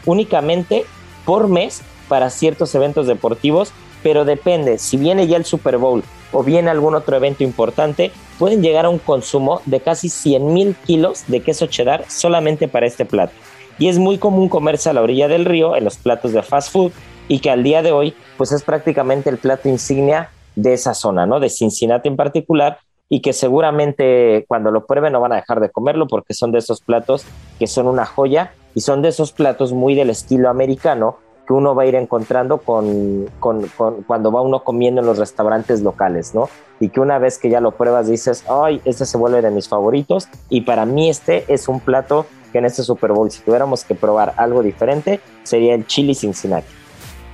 únicamente 0.06 0.86
por 1.26 1.50
mes 1.50 1.82
para 2.08 2.30
ciertos 2.30 2.74
eventos 2.74 3.06
deportivos, 3.06 3.74
pero 4.02 4.24
depende, 4.24 4.78
si 4.78 4.96
viene 4.96 5.28
ya 5.28 5.36
el 5.36 5.44
Super 5.44 5.78
Bowl 5.78 6.06
o 6.32 6.42
viene 6.42 6.70
algún 6.70 6.96
otro 6.96 7.18
evento 7.18 7.44
importante, 7.44 8.14
pueden 8.38 8.64
llegar 8.64 8.86
a 8.86 8.90
un 8.90 9.00
consumo 9.00 9.62
de 9.66 9.82
casi 9.82 10.08
100 10.08 10.54
mil 10.54 10.74
kilos 10.88 11.26
de 11.28 11.42
queso 11.42 11.66
cheddar 11.66 12.06
solamente 12.08 12.70
para 12.70 12.88
este 12.88 13.04
plato. 13.04 13.34
Y 13.78 13.90
es 13.90 14.00
muy 14.00 14.18
común 14.18 14.48
comerse 14.48 14.90
a 14.90 14.94
la 14.94 15.02
orilla 15.02 15.28
del 15.28 15.44
río 15.44 15.76
en 15.76 15.84
los 15.84 15.98
platos 15.98 16.32
de 16.32 16.44
fast 16.44 16.72
food 16.72 16.94
y 17.30 17.40
que 17.40 17.50
al 17.50 17.64
día 17.64 17.82
de 17.82 17.94
hoy 17.94 18.14
pues 18.38 18.52
es 18.52 18.64
prácticamente 18.64 19.30
el 19.30 19.38
plato 19.38 19.70
insignia 19.70 20.32
de 20.58 20.74
esa 20.74 20.94
zona, 20.94 21.26
¿no? 21.26 21.40
De 21.40 21.50
Cincinnati 21.50 22.10
en 22.10 22.18
particular, 22.18 22.80
y 23.08 23.22
que 23.22 23.34
seguramente 23.34 24.46
cuando 24.48 24.72
lo 24.72 24.86
prueben 24.86 25.14
no 25.14 25.22
van 25.22 25.32
a 25.32 25.38
dejar 25.38 25.60
de 25.62 25.70
comerlo 25.70 26.08
porque 26.08 26.34
son 26.34 26.52
de 26.52 26.60
esos 26.60 26.82
platos 26.82 27.26
que 27.58 27.66
son 27.66 27.88
una 27.88 28.06
joya 28.06 28.52
y 28.76 28.82
son 28.82 29.02
de 29.02 29.10
esos 29.10 29.32
platos 29.32 29.74
muy 29.74 29.96
del 29.96 30.12
estilo 30.12 30.50
americano 30.50 31.18
que 31.48 31.54
uno 31.54 31.74
va 31.74 31.84
a 31.84 31.86
ir 31.88 31.96
encontrando 31.96 32.60
con, 32.60 33.28
con, 33.40 33.68
cuando 34.06 34.32
va 34.32 34.42
uno 34.42 34.64
comiendo 34.64 35.02
en 35.02 35.08
los 35.08 35.18
restaurantes 35.18 35.82
locales, 35.82 36.36
¿no? 36.36 36.48
Y 36.80 36.90
que 36.90 37.00
una 37.00 37.18
vez 37.18 37.40
que 37.40 37.50
ya 37.50 37.60
lo 37.60 37.72
pruebas 37.72 38.08
dices, 38.08 38.46
ay, 38.48 38.80
este 38.86 39.06
se 39.06 39.18
vuelve 39.18 39.42
de 39.42 39.50
mis 39.50 39.68
favoritos 39.68 40.28
y 40.48 40.62
para 40.62 40.86
mí 40.86 41.10
este 41.10 41.52
es 41.52 41.68
un 41.68 41.80
plato 41.80 42.28
que 42.52 42.60
en 42.60 42.66
este 42.66 42.84
Super 42.84 43.12
Bowl, 43.14 43.32
si 43.32 43.42
tuviéramos 43.42 43.84
que 43.84 43.96
probar 43.96 44.36
algo 44.38 44.62
diferente, 44.62 45.20
sería 45.42 45.74
el 45.74 45.88
chili 45.88 46.14
Cincinnati. 46.14 46.79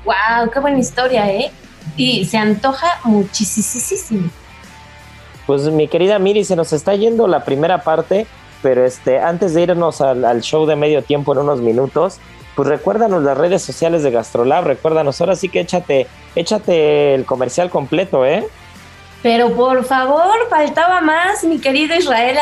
¡Wow! 0.06 0.50
¡Qué 0.52 0.60
buena 0.60 0.80
historia, 0.80 1.30
eh! 1.30 1.52
Y 1.98 2.26
se 2.26 2.38
antoja 2.38 3.00
muchísimo. 3.04 4.30
Pues 5.46 5.64
mi 5.64 5.88
querida 5.88 6.20
Miri, 6.20 6.44
se 6.44 6.56
nos 6.56 6.74
está 6.74 6.96
yendo 6.96 7.28
la 7.28 7.44
primera 7.44 7.84
parte, 7.84 8.26
pero 8.62 8.86
este, 8.86 9.20
antes 9.20 9.54
de 9.54 9.64
irnos 9.64 10.02
al, 10.02 10.26
al 10.26 10.42
show 10.42 10.66
de 10.66 10.76
medio 10.76 11.04
tiempo 11.04 11.34
en 11.34 11.40
unos 11.40 11.62
minutos, 11.62 12.20
pues 12.56 12.68
recuérdanos 12.68 13.22
las 13.22 13.38
redes 13.38 13.62
sociales 13.62 14.02
de 14.04 14.12
Gastrolab, 14.12 14.66
recuérdanos, 14.66 15.20
ahora 15.20 15.36
sí 15.36 15.50
que 15.50 15.60
échate, 15.60 16.08
échate 16.36 17.14
el 17.14 17.26
comercial 17.26 17.70
completo, 17.70 18.26
¿eh? 18.26 18.48
Pero 19.22 19.54
por 19.56 19.84
favor, 19.86 20.36
faltaba 20.50 21.02
más, 21.02 21.44
mi 21.44 21.60
querido 21.60 21.96
Israel 21.96 22.38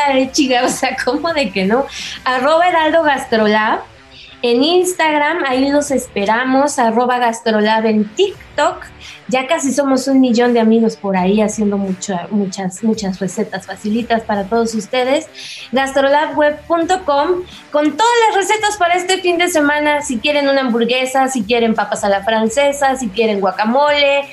o 0.64 0.68
sea, 0.68 0.96
¿cómo 1.04 1.32
de 1.32 1.50
que 1.50 1.64
no? 1.64 1.86
Arroba 2.24 2.68
Heraldo 2.68 3.02
Gastrolab 3.02 3.80
en 4.44 4.62
Instagram, 4.62 5.42
ahí 5.46 5.70
los 5.70 5.90
esperamos, 5.90 6.78
arroba 6.78 7.18
Gastrolab 7.18 7.86
en 7.86 8.04
TikTok. 8.14 8.84
Ya 9.28 9.46
casi 9.46 9.72
somos 9.72 10.06
un 10.06 10.20
millón 10.20 10.52
de 10.52 10.60
amigos 10.60 10.96
por 10.96 11.16
ahí 11.16 11.40
haciendo 11.40 11.78
muchas, 11.78 12.30
muchas 12.82 13.20
recetas 13.20 13.66
facilitas 13.66 14.22
para 14.22 14.44
todos 14.44 14.74
ustedes. 14.74 15.30
Gastrolabweb.com 15.72 17.44
con 17.72 17.96
todas 17.96 18.16
las 18.28 18.36
recetas 18.36 18.76
para 18.76 18.96
este 18.96 19.22
fin 19.22 19.38
de 19.38 19.48
semana. 19.48 20.02
Si 20.02 20.18
quieren 20.18 20.46
una 20.50 20.60
hamburguesa, 20.60 21.28
si 21.28 21.44
quieren 21.44 21.74
papas 21.74 22.04
a 22.04 22.10
la 22.10 22.22
francesa, 22.22 22.96
si 22.96 23.08
quieren 23.08 23.40
guacamole, 23.40 24.28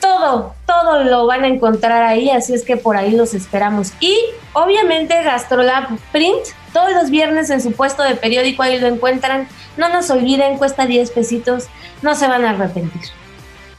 todo, 0.00 0.54
todo 0.66 1.04
lo 1.04 1.26
van 1.26 1.44
a 1.44 1.48
encontrar 1.48 2.02
ahí, 2.02 2.30
así 2.30 2.54
es 2.54 2.64
que 2.64 2.76
por 2.76 2.96
ahí 2.96 3.12
los 3.12 3.34
esperamos. 3.34 3.92
Y 4.00 4.16
obviamente 4.52 5.22
Gastrolab 5.22 5.98
Print, 6.12 6.46
todos 6.72 6.92
los 6.92 7.10
viernes 7.10 7.50
en 7.50 7.60
su 7.60 7.72
puesto 7.72 8.02
de 8.02 8.14
periódico, 8.14 8.62
ahí 8.62 8.78
lo 8.78 8.86
encuentran. 8.86 9.48
No 9.76 9.88
nos 9.88 10.10
olviden, 10.10 10.58
cuesta 10.58 10.86
10 10.86 11.10
pesitos, 11.10 11.68
no 12.02 12.14
se 12.14 12.28
van 12.28 12.44
a 12.44 12.50
arrepentir. 12.50 13.02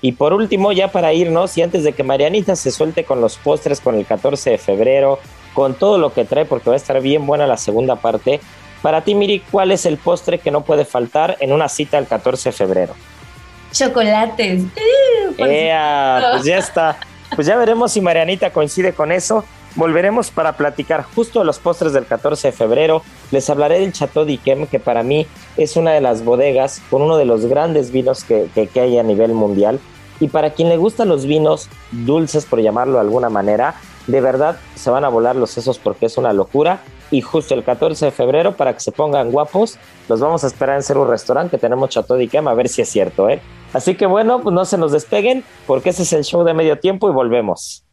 Y 0.02 0.14
por 0.14 0.34
último, 0.34 0.72
ya 0.72 0.90
para 0.90 1.14
irnos, 1.14 1.58
y 1.58 1.62
antes 1.62 1.84
de 1.84 1.94
que 1.94 2.04
Marianita 2.04 2.56
se 2.56 2.72
suelte 2.72 3.04
con 3.04 3.20
los 3.20 3.38
postres 3.38 3.82
con 3.82 3.96
el 3.96 4.06
14 4.06 4.52
de 4.52 4.58
febrero, 4.58 5.20
con 5.54 5.74
todo 5.74 5.98
lo 5.98 6.14
que 6.14 6.24
trae, 6.24 6.46
porque 6.46 6.70
va 6.70 6.76
a 6.76 6.78
estar 6.78 7.02
bien 7.02 7.26
buena 7.26 7.48
la 7.48 7.58
segunda 7.58 7.98
parte, 7.98 8.40
para 8.82 9.02
ti, 9.02 9.14
Miri, 9.14 9.42
¿cuál 9.52 9.72
es 9.72 9.86
el 9.86 9.98
postre 9.98 10.40
que 10.40 10.52
no 10.52 10.62
puede 10.62 10.86
faltar 10.86 11.36
en 11.42 11.52
una 11.52 11.68
cita 11.68 11.98
el 11.98 12.08
14 12.08 12.50
de 12.50 12.54
febrero? 12.54 12.94
Chocolates. 13.72 14.64
pues 15.38 16.44
ya 16.44 16.58
está. 16.58 16.98
Pues 17.36 17.48
ya 17.48 17.56
veremos 17.56 17.92
si 17.92 18.02
Marianita 18.02 18.52
coincide 18.52 18.94
con 18.94 19.12
eso. 19.12 19.44
Volveremos 19.76 20.32
para 20.32 20.54
platicar 20.58 21.04
justo 21.04 21.40
de 21.40 21.46
los 21.46 21.60
postres 21.60 21.94
del 21.94 22.06
14 22.06 22.50
de 22.50 22.52
febrero. 22.52 23.04
Les 23.32 23.50
hablaré 23.50 23.80
del 23.80 23.94
Chateau 23.94 24.26
d'Yquem, 24.26 24.66
que 24.66 24.80
para 24.80 25.04
mí 25.04 25.28
es 25.58 25.78
una 25.78 25.92
de 25.92 26.02
las 26.02 26.26
bodegas 26.26 26.82
con 26.90 27.04
uno 27.04 27.18
de 27.18 27.26
los 27.26 27.46
grandes 27.46 27.92
vinos 27.92 28.24
que, 28.24 28.50
que 28.54 28.80
hay 28.80 28.98
a 28.98 29.04
nivel 29.04 29.34
mundial. 29.34 29.80
Y 30.20 30.28
para 30.28 30.52
quien 30.52 30.70
le 30.70 30.78
gustan 30.78 31.08
los 31.08 31.26
vinos 31.26 31.70
dulces, 31.92 32.46
por 32.46 32.62
llamarlo 32.62 32.96
de 32.96 33.02
alguna 33.02 33.30
manera, 33.30 33.76
de 34.08 34.22
verdad 34.22 34.58
se 34.76 34.90
van 34.90 35.06
a 35.06 35.10
volar 35.10 35.36
los 35.36 35.52
sesos 35.52 35.78
porque 35.78 36.08
es 36.08 36.18
una 36.18 36.34
locura. 36.34 36.82
Y 37.12 37.22
justo 37.22 37.54
el 37.56 37.64
14 37.64 38.06
de 38.06 38.12
febrero, 38.12 38.56
para 38.56 38.74
que 38.74 38.80
se 38.80 38.92
pongan 38.92 39.32
guapos, 39.32 39.78
los 40.08 40.20
vamos 40.20 40.44
a 40.44 40.48
esperar 40.48 40.76
en 40.76 40.84
ser 40.84 40.98
un 40.98 41.10
restaurante 41.10 41.52
que 41.52 41.58
tenemos 41.58 41.90
Chateau 41.90 42.18
d'Yquem, 42.18 42.48
a 42.48 42.54
ver 42.54 42.70
si 42.70 42.82
es 42.82 42.90
cierto, 42.90 43.30
¿eh? 43.30 43.42
Así 43.74 43.96
que 43.96 44.06
bueno, 44.06 44.42
pues 44.42 44.54
no 44.54 44.66
se 44.66 44.78
nos 44.78 44.92
despeguen 44.92 45.44
porque 45.68 45.90
ese 45.90 46.04
es 46.04 46.14
el 46.14 46.24
show 46.24 46.44
de 46.44 46.54
medio 46.54 46.80
tiempo 46.80 47.10
y 47.10 47.14
volvemos. 47.14 47.84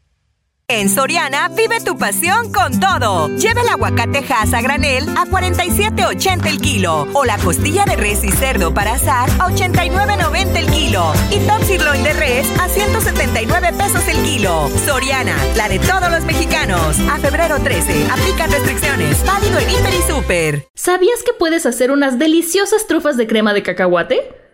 En 0.69 0.89
Soriana 0.89 1.49
vive 1.51 1.79
tu 1.79 1.97
pasión 1.97 2.53
con 2.53 2.81
todo. 2.81 3.29
Lleva 3.37 3.61
el 3.61 3.69
aguacate 3.69 4.19
Hass 4.19 4.53
a 4.53 4.61
granel 4.61 5.09
a 5.11 5.25
47.80 5.25 6.45
el 6.49 6.61
kilo 6.61 7.07
o 7.13 7.25
la 7.25 7.39
costilla 7.39 7.85
de 7.85 7.95
res 7.95 8.25
y 8.25 8.33
cerdo 8.33 8.75
para 8.75 8.95
asar 8.95 9.31
a 9.39 9.49
89.90 9.49 10.57
el 10.57 10.67
kilo 10.67 11.13
y 11.31 11.39
top 11.47 11.63
sirloin 11.63 12.03
de 12.03 12.13
res 12.15 12.49
a 12.59 12.69
179 12.69 13.75
pesos 13.79 14.09
el 14.09 14.21
kilo. 14.25 14.69
Soriana, 14.85 15.37
la 15.55 15.69
de 15.69 15.79
todos 15.79 16.11
los 16.11 16.25
mexicanos. 16.25 16.99
A 17.13 17.19
febrero 17.19 17.61
13, 17.61 18.09
aplican 18.11 18.51
restricciones. 18.51 19.25
Válido 19.25 19.61
en 19.61 19.71
Hiper 19.71 19.95
y 19.95 20.13
Super. 20.13 20.69
¿Sabías 20.75 21.23
que 21.25 21.33
puedes 21.33 21.65
hacer 21.65 21.93
unas 21.93 22.19
deliciosas 22.19 22.89
trufas 22.89 23.17
de 23.17 23.29
crema 23.29 23.55
de 23.55 23.63
cacahuate? 23.63 24.46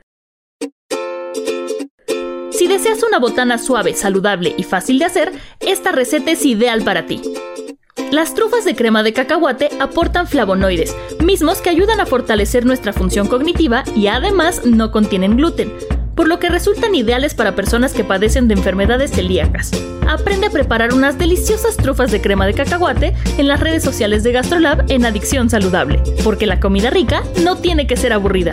Si 2.53 2.67
deseas 2.67 3.03
una 3.03 3.19
botana 3.19 3.59
suave, 3.59 3.95
saludable 3.95 4.55
y 4.57 4.63
fácil 4.63 4.99
de 4.99 5.07
hacer, 5.07 5.33
esta 5.61 5.91
receta 5.91 6.31
es 6.31 6.45
ideal 6.45 6.83
para 6.83 7.07
ti. 7.07 7.23
Las 8.11 8.35
trufas 8.35 8.65
de 8.67 8.77
crema 8.77 9.03
de 9.03 9.15
cacahuate 9.15 9.71
aportan 9.81 10.27
flavonoides, 10.27 10.95
mismos 11.25 11.63
que 11.63 11.71
ayudan 11.71 11.99
a 12.01 12.07
fortalecer 12.07 12.67
nuestra 12.67 12.93
función 12.93 13.27
cognitiva 13.27 13.85
y 13.97 14.09
además 14.09 14.67
no 14.67 14.91
contienen 14.91 15.37
gluten, 15.37 15.73
por 16.15 16.29
lo 16.29 16.39
que 16.39 16.51
resultan 16.51 16.95
ideales 16.95 17.35
para 17.35 17.55
personas 17.55 17.95
que 17.95 18.05
padecen 18.05 18.49
de 18.49 18.55
enfermedades 18.55 19.13
celíacas. 19.13 19.71
Aprende 20.07 20.49
a 20.49 20.51
preparar 20.51 20.93
unas 20.93 21.19
deliciosas 21.19 21.77
trufas 21.79 22.11
de 22.11 22.21
crema 22.21 22.47
de 22.47 22.55
cacahuate 22.55 23.15
en 23.39 23.49
las 23.49 23.61
redes 23.61 23.83
sociales 23.83 24.23
de 24.25 24.33
GastroLab 24.33 24.85
en 24.91 25.07
Adicción 25.07 25.49
Saludable, 25.49 26.03
porque 26.23 26.47
la 26.47 26.61
comida 26.61 26.91
rica 26.91 27.23
no 27.43 27.57
tiene 27.57 27.87
que 27.87 27.97
ser 27.97 28.13
aburrida. 28.13 28.53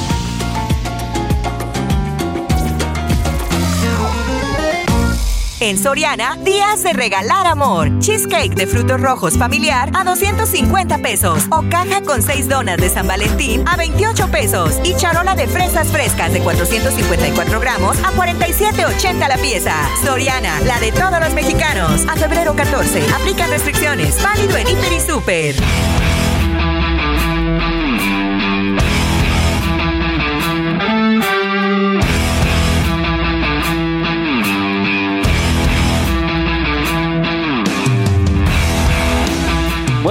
En 5.61 5.77
Soriana, 5.77 6.37
días 6.37 6.81
de 6.81 6.91
regalar 6.91 7.45
amor. 7.45 7.99
Cheesecake 7.99 8.55
de 8.55 8.65
frutos 8.65 8.99
rojos 8.99 9.37
familiar 9.37 9.91
a 9.93 10.03
250 10.03 10.97
pesos. 10.97 11.43
O 11.51 11.61
caja 11.69 12.01
con 12.01 12.23
6 12.23 12.49
donas 12.49 12.77
de 12.77 12.89
San 12.89 13.05
Valentín 13.05 13.63
a 13.67 13.77
28 13.77 14.27
pesos. 14.29 14.79
Y 14.83 14.95
charola 14.95 15.35
de 15.35 15.45
fresas 15.47 15.89
frescas 15.89 16.33
de 16.33 16.39
454 16.39 17.59
gramos 17.59 17.95
a 17.99 18.11
47,80 18.13 19.27
la 19.27 19.37
pieza. 19.37 19.75
Soriana, 20.03 20.59
la 20.61 20.79
de 20.79 20.91
todos 20.93 21.19
los 21.19 21.33
mexicanos. 21.35 22.07
A 22.07 22.15
febrero 22.15 22.55
14. 22.55 23.03
Aplican 23.13 23.51
restricciones. 23.51 24.19
Válido 24.23 24.57
en 24.57 24.67
Hiper 24.67 24.93
y 24.93 24.99
Super. 24.99 25.55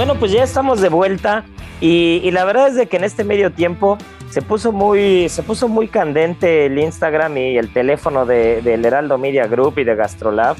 Bueno, 0.01 0.15
pues 0.15 0.31
ya 0.31 0.41
estamos 0.41 0.81
de 0.81 0.89
vuelta 0.89 1.45
y, 1.79 2.31
la 2.31 2.43
verdad 2.43 2.69
es 2.69 2.75
de 2.75 2.87
que 2.87 2.97
en 2.97 3.03
este 3.03 3.23
medio 3.23 3.51
tiempo 3.51 3.99
se 4.31 4.41
puso 4.41 4.71
muy, 4.71 5.29
se 5.29 5.43
puso 5.43 5.67
muy 5.67 5.87
candente 5.87 6.65
el 6.65 6.79
Instagram 6.79 7.37
y 7.37 7.55
el 7.55 7.71
teléfono 7.71 8.25
de, 8.25 8.63
del 8.63 8.83
Heraldo 8.83 9.19
Media 9.19 9.45
Group 9.45 9.77
y 9.77 9.83
de 9.83 9.93
Gastrolab. 9.93 10.57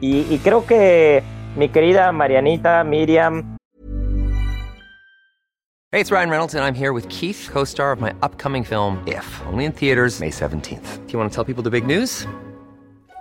Y, 0.00 0.20
y 0.30 0.38
creo 0.38 0.64
que 0.64 1.22
mi 1.54 1.68
querida 1.68 2.12
Marianita, 2.12 2.82
Miriam. 2.82 3.58
Hey, 5.92 6.00
it's 6.00 6.10
Ryan 6.10 6.30
Reynolds, 6.30 6.54
and 6.54 6.64
I'm 6.64 6.74
here 6.74 6.94
with 6.94 7.06
Keith, 7.10 7.50
co 7.52 7.64
star 7.64 7.92
of 7.92 8.00
my 8.00 8.14
upcoming 8.22 8.64
film, 8.64 9.06
If, 9.06 9.42
only 9.52 9.66
in 9.66 9.72
theaters, 9.72 10.18
May 10.18 10.30
17th. 10.30 11.06
Do 11.06 11.12
you 11.12 11.18
want 11.18 11.30
to 11.30 11.34
tell 11.34 11.44
people 11.44 11.62
the 11.62 11.68
big 11.68 11.86
news? 11.86 12.26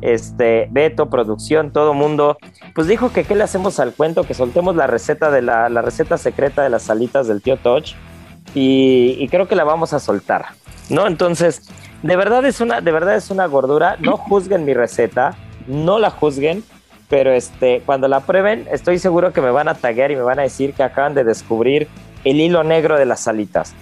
Este, 0.00 0.68
Beto, 0.70 1.08
producción, 1.10 1.72
todo 1.72 1.94
mundo, 1.94 2.36
pues 2.74 2.86
dijo 2.86 3.12
que 3.12 3.24
qué 3.24 3.34
le 3.34 3.44
hacemos 3.44 3.80
al 3.80 3.94
cuento, 3.94 4.24
que 4.24 4.34
soltemos 4.34 4.76
la 4.76 4.86
receta 4.86 5.30
de 5.30 5.42
la, 5.42 5.68
la 5.68 5.82
receta 5.82 6.18
secreta 6.18 6.62
de 6.62 6.70
las 6.70 6.82
salitas 6.82 7.26
del 7.26 7.42
tío 7.42 7.56
Toch 7.56 7.94
y, 8.54 9.16
y, 9.18 9.28
creo 9.28 9.48
que 9.48 9.56
la 9.56 9.64
vamos 9.64 9.92
a 9.92 10.00
soltar, 10.00 10.46
¿no? 10.90 11.06
Entonces, 11.06 11.62
de 12.02 12.16
verdad 12.16 12.44
es 12.44 12.60
una, 12.60 12.80
de 12.80 12.92
verdad 12.92 13.16
es 13.16 13.30
una 13.30 13.46
gordura, 13.46 13.96
no 14.00 14.16
juzguen 14.18 14.64
mi 14.64 14.74
receta, 14.74 15.34
no 15.66 15.98
la 15.98 16.10
juzguen, 16.10 16.62
pero 17.08 17.32
este, 17.32 17.82
cuando 17.84 18.08
la 18.08 18.20
prueben, 18.20 18.66
estoy 18.70 18.98
seguro 18.98 19.32
que 19.32 19.40
me 19.40 19.50
van 19.50 19.68
a 19.68 19.74
taguear 19.74 20.10
y 20.10 20.16
me 20.16 20.22
van 20.22 20.38
a 20.38 20.42
decir 20.42 20.74
que 20.74 20.82
acaban 20.82 21.14
de 21.14 21.24
descubrir 21.24 21.88
el 22.24 22.40
hilo 22.40 22.64
negro 22.64 22.98
de 22.98 23.06
las 23.06 23.20
salitas. 23.20 23.74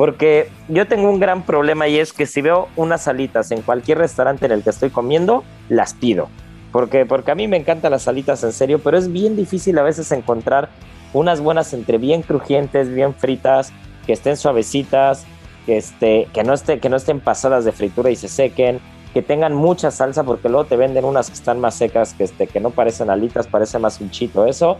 Porque 0.00 0.48
yo 0.68 0.86
tengo 0.86 1.10
un 1.10 1.20
gran 1.20 1.42
problema 1.42 1.86
y 1.86 1.98
es 1.98 2.14
que 2.14 2.24
si 2.24 2.40
veo 2.40 2.68
unas 2.74 3.02
salitas 3.02 3.50
en 3.50 3.60
cualquier 3.60 3.98
restaurante 3.98 4.46
en 4.46 4.52
el 4.52 4.62
que 4.62 4.70
estoy 4.70 4.88
comiendo, 4.88 5.44
las 5.68 5.92
pido. 5.92 6.30
Porque, 6.72 7.04
porque 7.04 7.32
a 7.32 7.34
mí 7.34 7.48
me 7.48 7.58
encantan 7.58 7.90
las 7.90 8.04
salitas 8.04 8.42
en 8.42 8.54
serio, 8.54 8.78
pero 8.78 8.96
es 8.96 9.12
bien 9.12 9.36
difícil 9.36 9.78
a 9.78 9.82
veces 9.82 10.10
encontrar 10.10 10.70
unas 11.12 11.42
buenas 11.42 11.74
entre 11.74 11.98
bien 11.98 12.22
crujientes, 12.22 12.88
bien 12.88 13.12
fritas, 13.12 13.74
que 14.06 14.14
estén 14.14 14.38
suavecitas, 14.38 15.26
que, 15.66 15.76
este, 15.76 16.28
que, 16.32 16.44
no, 16.44 16.54
esté, 16.54 16.80
que 16.80 16.88
no 16.88 16.96
estén 16.96 17.20
pasadas 17.20 17.66
de 17.66 17.72
fritura 17.72 18.08
y 18.10 18.16
se 18.16 18.28
sequen, 18.28 18.80
que 19.12 19.20
tengan 19.20 19.54
mucha 19.54 19.90
salsa, 19.90 20.24
porque 20.24 20.48
luego 20.48 20.64
te 20.64 20.76
venden 20.76 21.04
unas 21.04 21.28
que 21.28 21.34
están 21.34 21.60
más 21.60 21.74
secas, 21.74 22.14
que, 22.14 22.24
este, 22.24 22.46
que 22.46 22.60
no 22.60 22.70
parecen 22.70 23.10
alitas, 23.10 23.48
parece 23.48 23.78
más 23.78 24.00
un 24.00 24.10
chito 24.10 24.46
eso. 24.46 24.78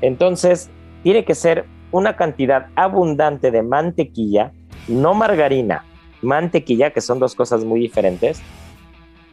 Entonces, 0.00 0.68
tiene 1.04 1.24
que 1.24 1.36
ser 1.36 1.66
una 1.90 2.16
cantidad 2.16 2.66
abundante 2.76 3.50
de 3.50 3.62
mantequilla, 3.62 4.52
no 4.88 5.14
margarina, 5.14 5.84
mantequilla, 6.22 6.90
que 6.90 7.00
son 7.00 7.18
dos 7.18 7.34
cosas 7.34 7.64
muy 7.64 7.80
diferentes. 7.80 8.40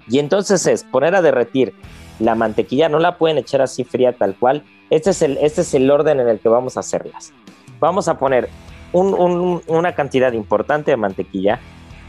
Y 0.08 0.20
entonces 0.20 0.66
es 0.68 0.84
poner 0.84 1.16
a 1.16 1.22
derretir 1.22 1.74
la 2.20 2.36
mantequilla, 2.36 2.90
no 2.90 3.00
la 3.00 3.18
pueden 3.18 3.38
echar 3.38 3.62
así 3.62 3.84
fría 3.84 4.14
tal 4.14 4.36
cual. 4.36 4.64
Este 4.90 5.10
es 5.10 5.22
el, 5.22 5.38
este 5.38 5.62
es 5.62 5.74
el 5.74 5.90
orden 5.90 6.20
en 6.20 6.28
el 6.28 6.40
que 6.40 6.50
vamos 6.50 6.78
a 6.78 6.82
hacerlas. 6.82 7.34
Vamos 7.80 8.08
a 8.08 8.18
poner 8.18 8.50
un, 8.94 9.14
un, 9.14 9.62
una 9.68 9.94
cantidad 9.94 10.32
importante 10.34 10.92
de 10.92 10.98
mantequilla, 10.98 11.60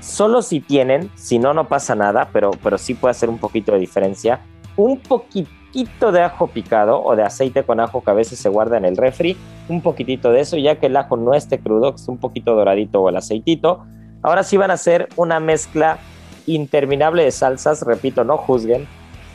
solo 0.01 0.43
si 0.43 0.61
tienen, 0.61 1.11
si 1.17 1.39
no, 1.39 1.55
no 1.55 1.69
pasa 1.69 1.95
nada, 1.95 2.29
pero, 2.33 2.51
pero 2.63 2.79
sí 2.79 2.95
puede 2.95 3.11
hacer 3.13 3.29
un 3.29 3.39
poquito 3.39 3.73
de 3.73 3.79
diferencia. 3.79 4.41
Un 4.77 4.99
poquitito 5.01 6.13
de 6.13 6.23
ajo 6.23 6.47
picado 6.49 7.03
o 7.03 7.17
de 7.17 7.23
aceite 7.23 7.65
con 7.65 7.81
ajo 7.81 8.03
que 8.03 8.11
a 8.11 8.15
veces 8.15 8.39
se 8.39 8.49
guarda 8.49 8.77
en 8.77 8.85
el 8.85 8.97
refri, 8.97 9.37
un 9.69 9.81
poquitito 9.81 10.31
de 10.31 10.41
eso, 10.41 10.57
ya 10.57 10.77
que 10.77 10.87
el 10.87 10.97
ajo 10.97 11.17
no 11.17 11.35
esté 11.35 11.59
crudo, 11.59 11.95
que 11.95 12.01
es 12.01 12.09
un 12.09 12.19
poquito 12.19 12.55
doradito 12.55 13.03
o 13.03 13.09
el 13.09 13.17
aceitito. 13.17 13.85
Ahora 14.23 14.43
sí 14.43 14.57
van 14.57 14.71
a 14.71 14.75
hacer 14.75 15.09
una 15.17 15.41
mezcla 15.41 15.99
interminable 16.47 17.25
de 17.25 17.31
salsas, 17.31 17.83
repito, 17.83 18.25
no 18.25 18.37
juzguen. 18.37 18.87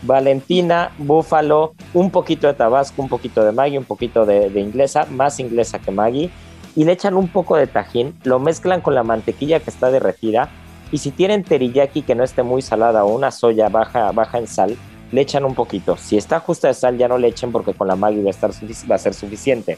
Valentina, 0.04 0.92
búfalo, 0.98 1.74
un 1.94 2.10
poquito 2.10 2.48
de 2.48 2.54
tabasco, 2.54 3.02
un 3.02 3.10
poquito 3.10 3.44
de 3.44 3.52
Maggi, 3.52 3.78
un 3.78 3.84
poquito 3.84 4.26
de, 4.26 4.50
de 4.50 4.60
inglesa, 4.60 5.06
más 5.12 5.40
inglesa 5.40 5.80
que 5.80 5.92
Maggi, 5.92 6.32
y 6.76 6.86
le 6.86 6.94
echan 6.94 7.16
un 7.16 7.28
poco 7.28 7.56
de 7.56 7.68
tajín, 7.68 8.16
lo 8.24 8.40
mezclan 8.40 8.82
con 8.82 8.96
la 8.96 9.04
mantequilla 9.04 9.60
que 9.60 9.70
está 9.70 9.92
derretida, 9.92 10.50
y 10.92 10.98
si 10.98 11.12
tienen 11.12 11.44
teriyaki 11.44 12.02
que 12.02 12.16
no 12.16 12.24
esté 12.24 12.44
muy 12.44 12.62
salada 12.62 13.06
o 13.06 13.14
una 13.14 13.32
soya 13.32 13.70
baja, 13.70 14.12
baja 14.12 14.40
en 14.40 14.48
sal, 14.48 14.76
le 15.12 15.22
echan 15.22 15.46
un 15.46 15.56
poquito. 15.56 15.98
Si 15.98 16.18
está 16.18 16.40
justa 16.40 16.68
de 16.68 16.74
sal, 16.74 16.98
ya 16.98 17.08
no 17.08 17.18
le 17.18 17.28
echen 17.28 17.52
porque 17.52 17.74
con 17.74 17.88
la 17.88 17.96
Maggi 17.96 18.22
va 18.22 18.28
a, 18.28 18.32
estar, 18.32 18.52
va 18.90 18.96
a 18.96 18.98
ser 18.98 19.14
suficiente. 19.14 19.78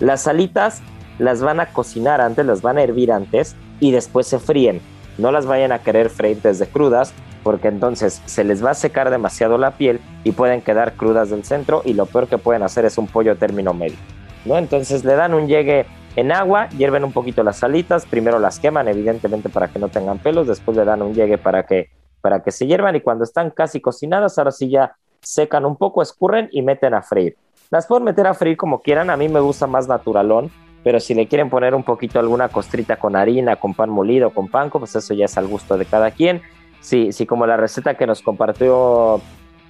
Las 0.00 0.22
salitas 0.22 0.82
las 1.18 1.42
van 1.42 1.60
a 1.60 1.66
cocinar 1.66 2.20
antes, 2.20 2.46
las 2.46 2.62
van 2.62 2.78
a 2.78 2.82
hervir 2.82 3.12
antes 3.12 3.56
y 3.80 3.90
después 3.90 4.26
se 4.26 4.38
fríen. 4.38 4.80
No 5.18 5.32
las 5.32 5.46
vayan 5.46 5.72
a 5.72 5.80
querer 5.80 6.10
freír 6.10 6.40
desde 6.42 6.66
crudas 6.66 7.12
porque 7.42 7.68
entonces 7.68 8.22
se 8.26 8.44
les 8.44 8.64
va 8.64 8.70
a 8.70 8.74
secar 8.74 9.10
demasiado 9.10 9.58
la 9.58 9.72
piel 9.72 10.00
y 10.24 10.32
pueden 10.32 10.60
quedar 10.60 10.94
crudas 10.94 11.30
del 11.30 11.44
centro 11.44 11.82
y 11.84 11.94
lo 11.94 12.06
peor 12.06 12.28
que 12.28 12.38
pueden 12.38 12.62
hacer 12.62 12.84
es 12.84 12.98
un 12.98 13.06
pollo 13.06 13.36
término 13.36 13.74
medio. 13.74 13.96
¿no? 14.44 14.58
Entonces 14.58 15.04
le 15.04 15.14
dan 15.14 15.34
un 15.34 15.48
llegue 15.48 15.86
en 16.16 16.32
agua, 16.32 16.68
hierven 16.70 17.04
un 17.04 17.12
poquito 17.12 17.42
las 17.42 17.58
salitas, 17.58 18.06
primero 18.06 18.38
las 18.38 18.58
queman 18.58 18.88
evidentemente 18.88 19.48
para 19.48 19.68
que 19.68 19.78
no 19.78 19.88
tengan 19.88 20.18
pelos, 20.18 20.46
después 20.46 20.76
le 20.76 20.84
dan 20.84 21.02
un 21.02 21.14
llegue 21.14 21.38
para 21.38 21.64
que, 21.64 21.90
para 22.20 22.42
que 22.42 22.50
se 22.50 22.66
hiervan 22.66 22.96
y 22.96 23.00
cuando 23.00 23.24
están 23.24 23.50
casi 23.50 23.80
cocinadas, 23.80 24.38
ahora 24.38 24.50
sí 24.50 24.68
ya 24.68 24.96
secan 25.20 25.64
un 25.64 25.76
poco, 25.76 26.02
escurren 26.02 26.48
y 26.52 26.62
meten 26.62 26.94
a 26.94 27.02
freír. 27.02 27.36
Las 27.70 27.86
pueden 27.86 28.04
meter 28.04 28.26
a 28.26 28.32
freír 28.32 28.56
como 28.56 28.80
quieran, 28.80 29.10
a 29.10 29.16
mí 29.18 29.28
me 29.28 29.40
gusta 29.40 29.66
más 29.66 29.88
naturalón, 29.88 30.50
pero 30.82 31.00
si 31.00 31.12
le 31.12 31.28
quieren 31.28 31.50
poner 31.50 31.74
un 31.74 31.82
poquito 31.82 32.18
alguna 32.18 32.48
costrita 32.48 32.96
con 32.96 33.14
harina, 33.14 33.56
con 33.56 33.74
pan 33.74 33.90
molido, 33.90 34.30
con 34.30 34.48
panco, 34.48 34.78
pues 34.78 34.96
eso 34.96 35.12
ya 35.12 35.26
es 35.26 35.36
al 35.36 35.48
gusto 35.48 35.76
de 35.76 35.84
cada 35.84 36.10
quien. 36.10 36.40
Sí, 36.80 37.12
sí, 37.12 37.26
como 37.26 37.46
la 37.46 37.58
receta 37.58 37.94
que 37.94 38.06
nos 38.06 38.22
compartió 38.22 39.20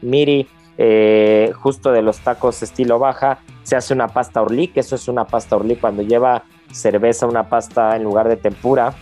Miri, 0.01 0.47
eh, 0.77 1.51
justo 1.61 1.91
de 1.91 2.03
los 2.03 2.21
tacos 2.21 2.63
estilo 2.63 3.01
baja, 3.01 3.41
se 3.65 3.75
hace 3.75 3.95
una 3.95 4.07
pasta 4.07 4.43
orlí, 4.43 4.69
que 4.69 4.81
eso 4.81 4.95
es 4.95 5.09
una 5.09 5.25
pasta 5.25 5.57
orlí 5.57 5.75
cuando 5.75 6.03
lleva 6.03 6.45
cerveza, 6.71 7.27
una 7.27 7.49
pasta 7.49 7.97
en 7.97 8.05
lugar 8.05 8.29
de 8.29 8.37
tempura, 8.37 8.93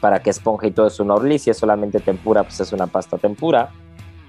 para 0.00 0.22
que 0.22 0.30
esponje 0.30 0.68
y 0.68 0.70
todo 0.70 0.86
es 0.86 1.00
una 1.00 1.14
orlí, 1.14 1.40
si 1.40 1.50
es 1.50 1.58
solamente 1.58 1.98
tempura, 1.98 2.44
pues 2.44 2.60
es 2.60 2.72
una 2.72 2.86
pasta 2.86 3.18
tempura. 3.18 3.70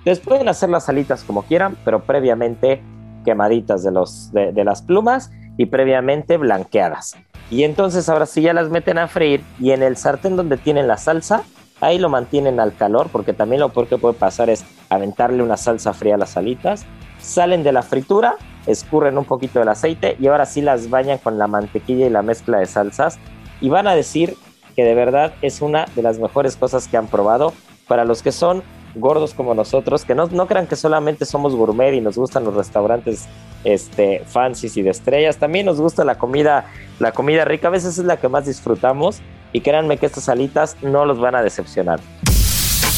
Les 0.03 0.19
pueden 0.19 0.49
hacer 0.49 0.69
las 0.69 0.89
alitas 0.89 1.23
como 1.23 1.43
quieran, 1.43 1.77
pero 1.85 1.99
previamente 2.01 2.81
quemaditas 3.23 3.83
de, 3.83 3.91
los, 3.91 4.31
de, 4.31 4.63
las 4.63 4.81
plumas 4.81 5.31
y 5.57 5.65
previamente 5.67 6.37
blanqueadas. 6.37 7.15
Y 7.49 7.63
entonces 7.63 8.09
ahora 8.09 8.25
sí 8.25 8.41
ya 8.41 8.53
las 8.53 8.69
meten 8.69 8.97
a 8.97 9.07
freír 9.07 9.43
y 9.59 9.71
en 9.71 9.83
el 9.83 9.97
sartén 9.97 10.35
donde 10.35 10.57
tienen 10.57 10.87
la 10.87 10.97
salsa, 10.97 11.43
ahí 11.81 11.99
lo 11.99 12.09
mantienen 12.09 12.59
al 12.59 12.75
calor 12.75 13.09
porque 13.11 13.33
también 13.33 13.59
lo 13.61 13.69
peor 13.69 13.87
que 13.87 13.97
puede 13.97 14.15
pasar 14.15 14.49
es 14.49 14.65
aventarle 14.89 15.43
una 15.43 15.57
salsa 15.57 15.93
fría 15.93 16.15
a 16.15 16.17
las 16.17 16.37
alitas. 16.37 16.85
Salen 17.19 17.63
de 17.63 17.71
la 17.71 17.81
fritura, 17.83 18.35
escurren 18.65 19.17
un 19.17 19.25
poquito 19.25 19.59
del 19.59 19.69
aceite 19.69 20.15
y 20.19 20.27
ahora 20.27 20.45
sí 20.45 20.61
las 20.61 20.89
bañan 20.89 21.17
con 21.17 21.37
la 21.37 21.47
mantequilla 21.47 22.07
y 22.07 22.09
la 22.09 22.21
mezcla 22.21 22.59
de 22.59 22.65
salsas 22.65 23.19
y 23.61 23.69
van 23.69 23.87
a 23.87 23.95
decir 23.95 24.35
que 24.75 24.83
de 24.83 24.95
verdad 24.95 25.33
es 25.41 25.61
una 25.61 25.85
de 25.95 26.01
las 26.01 26.19
mejores 26.19 26.55
cosas 26.55 26.87
que 26.87 26.97
han 26.97 27.07
probado 27.07 27.53
para 27.87 28.05
los 28.05 28.23
que 28.23 28.31
son 28.31 28.63
gordos 28.95 29.33
como 29.33 29.53
nosotros, 29.53 30.05
que 30.05 30.15
no, 30.15 30.27
no 30.27 30.47
crean 30.47 30.67
que 30.67 30.75
solamente 30.75 31.25
somos 31.25 31.55
gourmet 31.55 31.93
y 31.93 32.01
nos 32.01 32.17
gustan 32.17 32.43
los 32.43 32.53
restaurantes 32.53 33.25
este, 33.63 34.23
fancies 34.25 34.77
y 34.77 34.81
de 34.81 34.91
estrellas, 34.91 35.37
también 35.37 35.65
nos 35.65 35.79
gusta 35.79 36.03
la 36.03 36.17
comida, 36.17 36.65
la 36.99 37.11
comida 37.11 37.45
rica, 37.45 37.67
a 37.67 37.71
veces 37.71 37.97
es 37.97 38.05
la 38.05 38.17
que 38.17 38.29
más 38.29 38.45
disfrutamos 38.45 39.21
y 39.51 39.61
créanme 39.61 39.97
que 39.97 40.05
estas 40.05 40.29
alitas 40.29 40.77
no 40.81 41.05
los 41.05 41.19
van 41.19 41.35
a 41.35 41.43
decepcionar. 41.43 41.99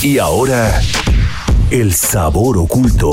Y 0.01 0.19
ahora, 0.19 0.81
el 1.71 1.93
sabor 1.93 2.57
oculto. 2.57 3.11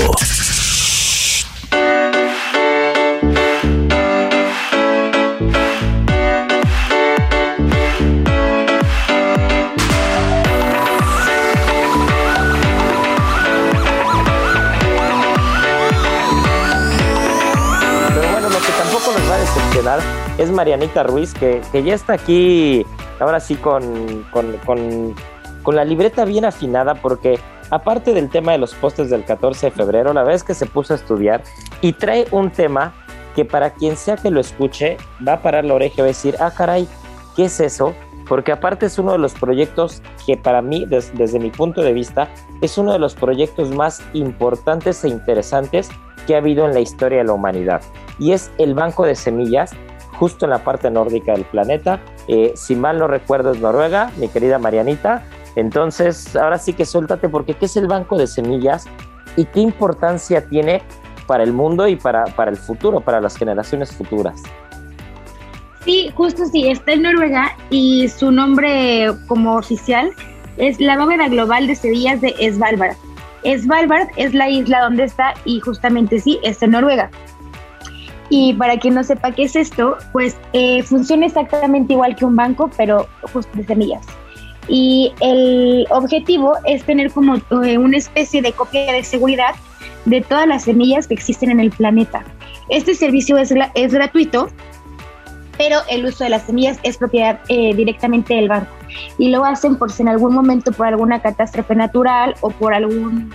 Es 20.37 20.51
Marianita 20.51 21.03
Ruiz, 21.03 21.33
que, 21.33 21.61
que 21.71 21.83
ya 21.83 21.93
está 21.93 22.13
aquí, 22.13 22.85
ahora 23.19 23.39
sí, 23.39 23.55
con, 23.55 24.25
con, 24.31 25.15
con, 25.63 25.75
la 25.75 25.85
libreta 25.85 26.25
bien 26.25 26.45
afinada, 26.45 26.95
porque 26.95 27.39
aparte 27.69 28.13
del 28.13 28.29
tema 28.29 28.51
de 28.51 28.57
los 28.57 28.73
postes 28.73 29.09
del 29.09 29.23
14 29.23 29.67
de 29.67 29.71
febrero, 29.71 30.13
la 30.13 30.23
vez 30.23 30.43
que 30.43 30.53
se 30.53 30.65
puso 30.65 30.93
a 30.93 30.97
estudiar 30.97 31.43
y 31.81 31.93
trae 31.93 32.27
un 32.31 32.51
tema 32.51 32.93
que 33.35 33.45
para 33.45 33.71
quien 33.71 33.95
sea 33.97 34.17
que 34.17 34.29
lo 34.29 34.39
escuche, 34.39 34.97
va 35.25 35.33
a 35.33 35.41
parar 35.41 35.65
la 35.65 35.73
oreja 35.73 35.95
y 35.97 36.01
va 36.01 36.05
a 36.05 36.07
decir, 36.07 36.35
ah, 36.39 36.51
caray, 36.51 36.87
¿qué 37.35 37.45
es 37.45 37.59
eso? 37.59 37.93
porque 38.27 38.51
aparte 38.51 38.85
es 38.85 38.97
uno 38.97 39.11
de 39.13 39.17
los 39.17 39.33
proyectos 39.33 40.01
que 40.25 40.37
para 40.37 40.61
mí, 40.61 40.85
desde 40.85 41.39
mi 41.39 41.49
punto 41.49 41.81
de 41.81 41.93
vista, 41.93 42.29
es 42.61 42.77
uno 42.77 42.93
de 42.93 42.99
los 42.99 43.15
proyectos 43.15 43.71
más 43.71 44.01
importantes 44.13 45.03
e 45.03 45.09
interesantes 45.09 45.89
que 46.25 46.35
ha 46.35 46.37
habido 46.37 46.65
en 46.65 46.73
la 46.73 46.79
historia 46.79 47.19
de 47.19 47.25
la 47.25 47.33
humanidad. 47.33 47.81
Y 48.19 48.31
es 48.31 48.51
el 48.57 48.73
banco 48.73 49.05
de 49.05 49.15
semillas, 49.15 49.71
justo 50.23 50.45
en 50.45 50.51
la 50.51 50.63
parte 50.63 50.89
nórdica 50.89 51.33
del 51.33 51.43
planeta. 51.43 51.99
Eh, 52.29 52.53
si 52.55 52.77
mal 52.77 52.97
no 52.97 53.07
recuerdo 53.07 53.51
es 53.51 53.59
Noruega, 53.59 54.09
mi 54.15 54.29
querida 54.29 54.57
Marianita. 54.57 55.21
Entonces, 55.57 56.33
ahora 56.37 56.57
sí 56.59 56.71
que 56.71 56.85
suéltate 56.85 57.27
porque 57.27 57.55
¿qué 57.55 57.65
es 57.65 57.75
el 57.75 57.87
banco 57.87 58.17
de 58.17 58.25
semillas 58.25 58.85
y 59.35 59.43
qué 59.43 59.59
importancia 59.59 60.47
tiene 60.47 60.81
para 61.27 61.43
el 61.43 61.51
mundo 61.51 61.89
y 61.89 61.97
para, 61.97 62.23
para 62.23 62.51
el 62.51 62.55
futuro, 62.55 63.01
para 63.01 63.19
las 63.19 63.35
generaciones 63.35 63.91
futuras? 63.91 64.41
Sí, 65.83 66.09
justo 66.15 66.45
sí, 66.45 66.69
está 66.69 66.93
en 66.93 67.01
Noruega 67.01 67.57
y 67.69 68.07
su 68.07 68.31
nombre 68.31 69.11
como 69.27 69.57
oficial 69.57 70.09
es 70.55 70.79
la 70.79 70.97
bóveda 70.97 71.27
global 71.27 71.67
de 71.67 71.75
semillas 71.75 72.21
de 72.21 72.33
Svalbard. 72.49 72.95
Svalbard 73.43 74.07
es 74.15 74.33
la 74.33 74.47
isla 74.47 74.83
donde 74.83 75.03
está 75.03 75.33
y 75.43 75.59
justamente 75.59 76.21
sí, 76.21 76.39
está 76.43 76.63
en 76.63 76.71
Noruega. 76.71 77.11
Y 78.35 78.51
para 78.55 78.79
quien 78.79 78.95
no 78.95 79.03
sepa 79.03 79.31
qué 79.31 79.43
es 79.43 79.55
esto, 79.55 79.95
pues 80.11 80.35
eh, 80.53 80.81
funciona 80.81 81.27
exactamente 81.27 81.93
igual 81.93 82.15
que 82.15 82.25
un 82.25 82.35
banco, 82.35 82.67
pero 82.75 83.07
justo 83.31 83.51
de 83.53 83.63
semillas. 83.63 84.03
Y 84.67 85.13
el 85.19 85.85
objetivo 85.91 86.55
es 86.65 86.83
tener 86.83 87.11
como 87.11 87.35
eh, 87.35 87.77
una 87.77 87.95
especie 87.95 88.41
de 88.41 88.51
copia 88.51 88.91
de 88.91 89.03
seguridad 89.03 89.53
de 90.05 90.21
todas 90.21 90.47
las 90.47 90.63
semillas 90.63 91.05
que 91.05 91.13
existen 91.13 91.51
en 91.51 91.59
el 91.59 91.69
planeta. 91.69 92.23
Este 92.69 92.95
servicio 92.95 93.37
es, 93.37 93.53
es 93.75 93.93
gratuito 93.93 94.47
pero 95.55 95.81
el 95.87 96.03
uso 96.03 96.23
de 96.23 96.31
las 96.31 96.41
semillas 96.47 96.79
es 96.81 96.97
propiedad 96.97 97.39
eh, 97.49 97.75
directamente 97.75 98.33
del 98.33 98.49
banco. 98.49 98.71
Y 99.19 99.29
lo 99.29 99.45
hacen 99.45 99.75
por 99.75 99.91
si 99.91 100.01
en 100.01 100.07
algún 100.07 100.33
momento 100.33 100.71
por 100.71 100.87
alguna 100.87 101.21
catástrofe 101.21 101.75
natural 101.75 102.33
o 102.41 102.49
por 102.49 102.73
algún 102.73 103.31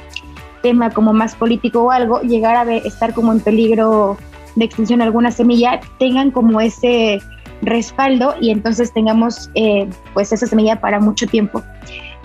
tema 0.60 0.90
como 0.90 1.12
más 1.12 1.36
político 1.36 1.84
o 1.84 1.90
algo, 1.92 2.20
llegar 2.22 2.56
a 2.56 2.74
estar 2.74 3.14
como 3.14 3.30
en 3.30 3.38
peligro 3.38 4.18
de 4.58 4.64
extinción 4.64 5.02
alguna 5.02 5.30
semilla, 5.30 5.80
tengan 5.98 6.30
como 6.30 6.60
ese 6.60 7.20
respaldo 7.62 8.34
y 8.40 8.50
entonces 8.50 8.92
tengamos 8.92 9.50
eh, 9.54 9.88
pues 10.14 10.32
esa 10.32 10.46
semilla 10.46 10.80
para 10.80 11.00
mucho 11.00 11.26
tiempo. 11.26 11.62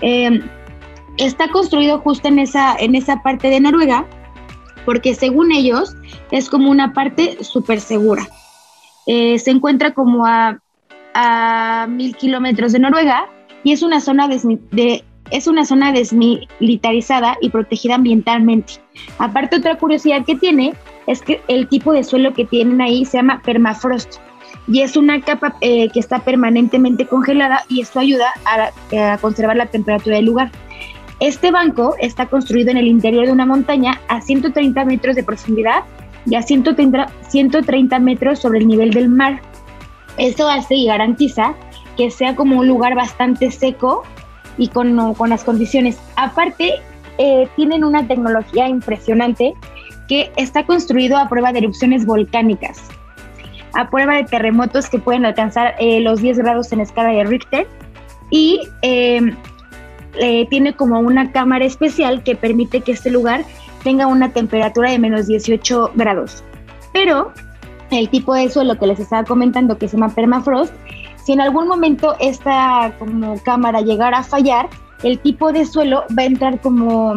Eh, 0.00 0.40
está 1.16 1.48
construido 1.48 1.98
justo 2.00 2.28
en 2.28 2.38
esa, 2.38 2.76
en 2.76 2.94
esa 2.94 3.22
parte 3.22 3.48
de 3.48 3.60
Noruega, 3.60 4.06
porque 4.84 5.14
según 5.14 5.52
ellos 5.52 5.96
es 6.30 6.48
como 6.48 6.70
una 6.70 6.92
parte 6.92 7.42
súper 7.42 7.80
segura. 7.80 8.26
Eh, 9.06 9.38
se 9.38 9.50
encuentra 9.50 9.92
como 9.92 10.26
a, 10.26 10.58
a 11.14 11.86
mil 11.88 12.16
kilómetros 12.16 12.72
de 12.72 12.78
Noruega 12.78 13.26
y 13.62 13.72
es 13.72 13.82
una 13.82 14.00
zona 14.00 14.28
de, 14.28 15.04
es 15.30 15.46
una 15.46 15.64
zona 15.64 15.92
desmilitarizada 15.92 17.36
y 17.40 17.50
protegida 17.50 17.96
ambientalmente. 17.96 18.74
Aparte, 19.18 19.56
otra 19.56 19.76
curiosidad 19.78 20.24
que 20.24 20.36
tiene 20.36 20.74
es 21.06 21.22
que 21.22 21.40
el 21.48 21.68
tipo 21.68 21.92
de 21.92 22.04
suelo 22.04 22.32
que 22.32 22.44
tienen 22.44 22.80
ahí 22.80 23.04
se 23.04 23.18
llama 23.18 23.40
permafrost 23.44 24.16
y 24.66 24.80
es 24.80 24.96
una 24.96 25.20
capa 25.20 25.56
eh, 25.60 25.88
que 25.90 26.00
está 26.00 26.20
permanentemente 26.20 27.06
congelada 27.06 27.64
y 27.68 27.80
esto 27.80 28.00
ayuda 28.00 28.32
a, 28.44 29.12
a, 29.12 29.18
conservar 29.18 29.56
la 29.56 29.66
temperatura 29.66 30.16
del 30.16 30.24
lugar. 30.26 30.50
Este 31.20 31.50
banco 31.50 31.94
está 32.00 32.26
construido 32.26 32.70
en 32.70 32.78
el 32.78 32.86
interior 32.86 33.26
de 33.26 33.32
una 33.32 33.46
montaña 33.46 34.00
a 34.08 34.20
130 34.20 34.84
metros 34.84 35.16
de 35.16 35.22
profundidad 35.22 35.84
y 36.26 36.34
a 36.34 36.42
130, 36.42 37.06
130 37.28 37.98
metros 37.98 38.38
sobre 38.38 38.60
el 38.60 38.68
nivel 38.68 38.90
del 38.90 39.08
mar. 39.08 39.40
Esto 40.16 40.48
hace 40.48 40.74
y 40.76 40.86
garantiza 40.86 41.54
que 41.96 42.10
sea 42.10 42.34
como 42.34 42.58
un 42.58 42.66
lugar 42.66 42.94
bastante 42.94 43.50
seco 43.50 44.02
y 44.56 44.68
con, 44.68 45.14
con 45.14 45.30
las 45.30 45.44
condiciones. 45.44 45.98
Aparte, 46.16 46.74
eh, 47.18 47.48
tienen 47.56 47.84
una 47.84 48.06
tecnología 48.06 48.68
impresionante 48.68 49.54
que 50.08 50.32
está 50.36 50.64
construido 50.64 51.16
a 51.16 51.28
prueba 51.28 51.52
de 51.52 51.60
erupciones 51.60 52.06
volcánicas, 52.06 52.82
a 53.74 53.88
prueba 53.90 54.16
de 54.16 54.24
terremotos 54.24 54.88
que 54.88 54.98
pueden 54.98 55.24
alcanzar 55.24 55.74
eh, 55.78 56.00
los 56.00 56.20
10 56.20 56.38
grados 56.38 56.72
en 56.72 56.80
escala 56.80 57.10
de 57.10 57.24
Richter 57.24 57.66
y 58.30 58.60
eh, 58.82 59.32
tiene 60.48 60.74
como 60.74 61.00
una 61.00 61.32
cámara 61.32 61.64
especial 61.64 62.22
que 62.22 62.36
permite 62.36 62.80
que 62.80 62.92
este 62.92 63.10
lugar 63.10 63.44
tenga 63.82 64.06
una 64.06 64.30
temperatura 64.30 64.90
de 64.90 64.98
menos 64.98 65.26
18 65.26 65.92
grados. 65.94 66.42
Pero 66.92 67.32
el 67.90 68.08
tipo 68.08 68.34
de 68.34 68.48
suelo 68.48 68.78
que 68.78 68.86
les 68.86 68.98
estaba 68.98 69.24
comentando, 69.24 69.78
que 69.78 69.88
se 69.88 69.96
llama 69.96 70.14
permafrost, 70.14 70.72
si 71.24 71.32
en 71.32 71.40
algún 71.40 71.68
momento 71.68 72.16
esta 72.20 72.92
como 72.98 73.38
cámara 73.42 73.80
llegara 73.80 74.18
a 74.18 74.22
fallar, 74.22 74.68
el 75.02 75.18
tipo 75.18 75.52
de 75.52 75.64
suelo 75.66 76.04
va 76.16 76.22
a 76.22 76.26
entrar 76.26 76.60
como 76.60 77.14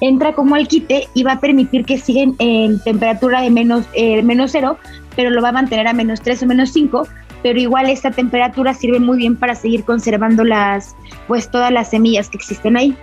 entra 0.00 0.32
como 0.32 0.54
al 0.54 0.68
quite 0.68 1.08
y 1.14 1.22
va 1.22 1.32
a 1.32 1.40
permitir 1.40 1.84
que 1.84 1.98
sigan 1.98 2.34
en 2.38 2.78
temperatura 2.80 3.40
de 3.40 3.50
menos, 3.50 3.86
eh, 3.94 4.22
menos 4.22 4.52
cero, 4.52 4.78
pero 5.14 5.30
lo 5.30 5.42
va 5.42 5.48
a 5.48 5.52
mantener 5.52 5.88
a 5.88 5.92
menos 5.92 6.20
3 6.20 6.42
o 6.42 6.46
menos 6.46 6.72
5, 6.72 7.08
pero 7.42 7.58
igual 7.58 7.88
esta 7.88 8.10
temperatura 8.10 8.74
sirve 8.74 9.00
muy 9.00 9.18
bien 9.18 9.36
para 9.36 9.54
seguir 9.54 9.84
conservando 9.84 10.44
las, 10.44 10.94
pues 11.26 11.50
todas 11.50 11.72
las 11.72 11.90
semillas 11.90 12.28
que 12.28 12.36
existen 12.36 12.76
ahí. 12.76 12.96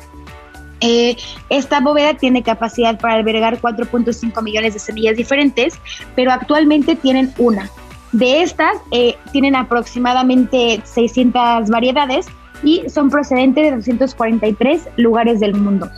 Eh, 0.86 1.16
esta 1.50 1.80
bóveda 1.80 2.14
tiene 2.16 2.44
capacidad 2.44 3.00
para 3.00 3.16
albergar 3.16 3.60
4.5 3.60 4.44
millones 4.44 4.74
de 4.74 4.80
semillas 4.80 5.16
diferentes, 5.16 5.76
pero 6.16 6.32
actualmente 6.32 6.96
tienen 6.96 7.34
una. 7.38 7.70
De 8.12 8.44
estas, 8.44 8.78
eh, 8.92 9.16
tienen 9.32 9.56
aproximadamente 9.56 10.82
600 10.84 11.70
variedades 11.70 12.28
y 12.64 12.84
son 12.90 13.10
procedentes 13.10 13.64
de 13.64 13.76
243 13.78 14.90
lugares 14.98 15.40
del 15.40 15.56
mundo. 15.56 15.90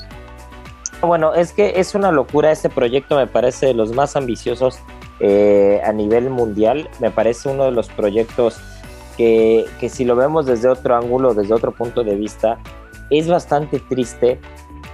Bueno, 1.02 1.34
es 1.34 1.54
que 1.54 1.80
es 1.80 1.94
una 1.94 2.12
locura 2.12 2.52
este 2.52 2.70
proyecto, 2.70 3.16
me 3.18 3.28
parece 3.28 3.68
de 3.68 3.74
los 3.74 3.94
más 3.94 4.16
ambiciosos 4.16 4.80
eh, 5.20 5.82
a 5.84 5.92
nivel 5.92 6.30
mundial. 6.30 6.90
Me 7.00 7.12
parece 7.12 7.50
uno 7.50 7.66
de 7.66 7.72
los 7.72 7.90
proyectos 7.90 8.58
que, 9.18 9.66
que 9.80 9.90
si 9.90 10.04
lo 10.04 10.16
vemos 10.16 10.46
desde 10.46 10.68
otro 10.68 10.96
ángulo, 10.96 11.34
desde 11.34 11.54
otro 11.54 11.72
punto 11.72 12.04
de 12.04 12.16
vista, 12.16 12.60
es 13.10 13.28
bastante 13.28 13.80
triste 13.80 14.40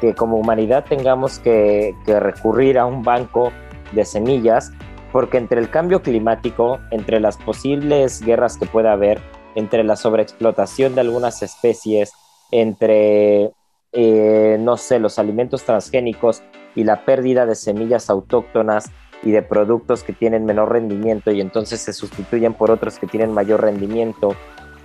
que 0.01 0.15
como 0.15 0.37
humanidad 0.37 0.83
tengamos 0.89 1.39
que, 1.39 1.95
recurrir 2.07 2.79
a 2.79 2.85
un 2.85 3.03
banco 3.03 3.53
de 3.91 4.03
semillas, 4.03 4.71
porque 5.11 5.37
entre 5.37 5.59
el 5.59 5.69
cambio 5.69 6.01
climático, 6.01 6.79
entre 6.89 7.19
las 7.19 7.37
posibles 7.37 8.21
guerras 8.21 8.57
que 8.57 8.65
pueda 8.65 8.93
haber, 8.93 9.21
entre 9.55 9.83
la 9.83 9.95
sobreexplotación 9.95 10.95
de 10.95 11.01
algunas 11.01 11.43
especies, 11.43 12.13
entre, 12.49 13.51
eh, 13.93 14.57
no 14.59 14.77
sé, 14.77 14.99
los 14.99 15.19
alimentos 15.19 15.63
transgénicos 15.63 16.43
y 16.75 16.83
la 16.83 17.03
pérdida 17.03 17.45
de 17.45 17.55
semillas 17.55 18.09
autóctonas 18.09 18.91
y 19.23 19.31
de 19.31 19.41
productos 19.41 20.03
que 20.03 20.13
tienen 20.13 20.45
menor 20.45 20.71
rendimiento 20.71 21.31
y 21.31 21.41
entonces 21.41 21.81
se 21.81 21.93
sustituyen 21.93 22.53
por 22.53 22.71
otros 22.71 22.97
que 22.97 23.07
tienen 23.07 23.33
mayor 23.33 23.61
rendimiento, 23.61 24.35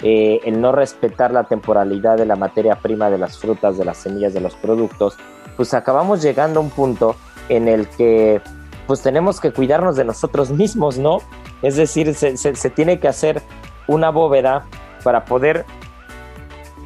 eh, 0.03 0.41
el 0.45 0.61
no 0.61 0.73
respetar 0.73 1.31
la 1.33 1.45
temporalidad 1.45 2.19
de 2.19 2.27
la 2.27 2.37
materia 2.37 2.77
prima 2.77 3.09
de 3.09 3.19
las 3.19 3.39
frutas, 3.39 3.79
de 3.79 3.85
las 3.85 3.99
semillas, 3.99 4.35
de 4.35 4.41
los 4.41 4.55
productos, 4.57 5.17
pues 5.57 5.73
acabamos 5.73 6.21
llegando 6.21 6.61
a 6.61 6.63
un 6.65 6.71
punto 6.71 7.17
en 7.49 7.69
el 7.69 7.87
que 7.89 8.43
pues 8.87 9.03
tenemos 9.03 9.41
que 9.41 9.53
cuidarnos 9.53 9.97
de 9.97 10.05
nosotros 10.05 10.51
mismos, 10.51 10.99
¿no? 10.99 11.19
Es 11.63 11.77
decir, 11.77 12.15
se, 12.15 12.37
se 12.37 12.71
tiene 12.71 13.01
que 13.01 13.09
hacer 13.09 13.43
una 13.89 14.11
bóveda 14.11 14.67
para 15.03 15.25
poder 15.25 15.65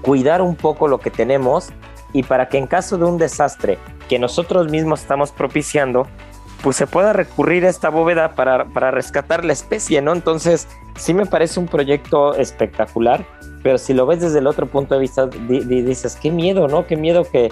cuidar 0.02 0.40
un 0.40 0.56
poco 0.56 0.88
lo 0.88 0.98
que 0.98 1.10
tenemos 1.10 1.70
y 2.12 2.22
para 2.22 2.48
que 2.48 2.58
en 2.58 2.66
caso 2.66 2.98
de 2.98 3.04
un 3.04 3.18
desastre 3.18 3.78
que 4.08 4.18
nosotros 4.18 4.70
mismos 4.70 5.00
estamos 5.00 5.32
propiciando, 5.32 6.06
pues 6.62 6.76
se 6.76 6.86
pueda 6.86 7.12
recurrir 7.12 7.64
a 7.64 7.68
esta 7.68 7.88
bóveda 7.88 8.34
para, 8.34 8.64
rescatar 8.90 9.44
la 9.44 9.52
especie, 9.52 10.02
¿no? 10.02 10.12
Entonces, 10.12 10.68
sí 10.96 11.14
me 11.14 11.26
parece 11.26 11.58
un 11.58 11.66
proyecto 11.66 12.34
espectacular, 12.34 13.24
pero 13.62 13.78
si 13.78 13.94
lo 13.94 14.06
ves 14.06 14.20
desde 14.20 14.40
el 14.40 14.46
otro 14.46 14.66
punto 14.66 14.94
de 14.94 15.00
vista, 15.00 15.26
dices, 15.26 16.18
qué 16.20 16.30
miedo, 16.30 16.68
¿no? 16.68 16.86
Qué 16.86 16.96
miedo 16.96 17.24
que, 17.24 17.50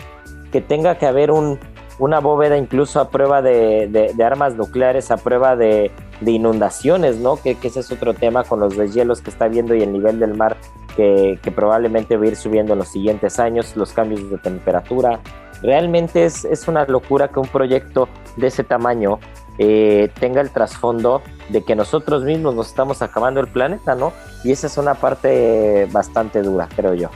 que 0.52 0.60
tenga 0.60 0.98
que 0.98 1.06
haber 1.06 1.30
un, 1.30 1.58
una 1.98 2.20
bóveda 2.20 2.56
incluso 2.56 3.00
a 3.00 3.10
prueba 3.10 3.42
de, 3.42 4.14
armas 4.24 4.54
nucleares, 4.54 5.10
a 5.10 5.16
prueba 5.16 5.56
de, 5.56 5.90
inundaciones, 6.24 7.16
¿no? 7.16 7.36
Que, 7.36 7.54
que, 7.54 7.68
ese 7.68 7.80
es 7.80 7.90
otro 7.90 8.14
tema 8.14 8.44
con 8.44 8.60
los 8.60 8.76
deshielos 8.76 9.20
que 9.20 9.30
está 9.30 9.48
viendo 9.48 9.74
y 9.74 9.82
el 9.82 9.92
nivel 9.92 10.18
del 10.18 10.34
mar 10.34 10.56
que, 10.98 11.52
probablemente 11.54 12.16
va 12.16 12.24
a 12.24 12.28
ir 12.28 12.36
subiendo 12.36 12.72
en 12.72 12.80
los 12.80 12.88
siguientes 12.88 13.38
años, 13.38 13.76
los 13.76 13.92
cambios 13.92 14.28
de 14.28 14.38
temperatura, 14.38 15.20
realmente 15.62 16.24
es, 16.24 16.44
es 16.44 16.66
una 16.66 16.84
locura 16.86 17.28
que 17.28 17.38
un 17.38 17.46
proyecto 17.46 18.08
de 18.36 18.48
ese 18.48 18.64
tamaño 18.64 19.20
eh, 19.58 20.10
tenga 20.18 20.40
el 20.40 20.50
trasfondo 20.50 21.22
de 21.50 21.62
que 21.62 21.76
nosotros 21.76 22.24
mismos 22.24 22.56
nos 22.56 22.68
estamos 22.68 23.00
acabando 23.00 23.38
el 23.38 23.46
planeta, 23.46 23.94
¿no? 23.94 24.12
Y 24.42 24.50
esa 24.50 24.66
es 24.66 24.76
una 24.76 24.94
parte 24.94 25.86
bastante 25.92 26.42
dura, 26.42 26.68
creo 26.74 26.94
yo. 26.94 27.10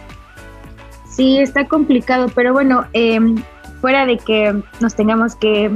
Sí, 1.08 1.38
está 1.38 1.66
complicado, 1.66 2.28
pero 2.34 2.52
bueno, 2.52 2.86
em, 2.92 3.42
fuera 3.80 4.06
de 4.06 4.16
que 4.16 4.62
nos 4.80 4.94
tengamos 4.94 5.34
que 5.34 5.70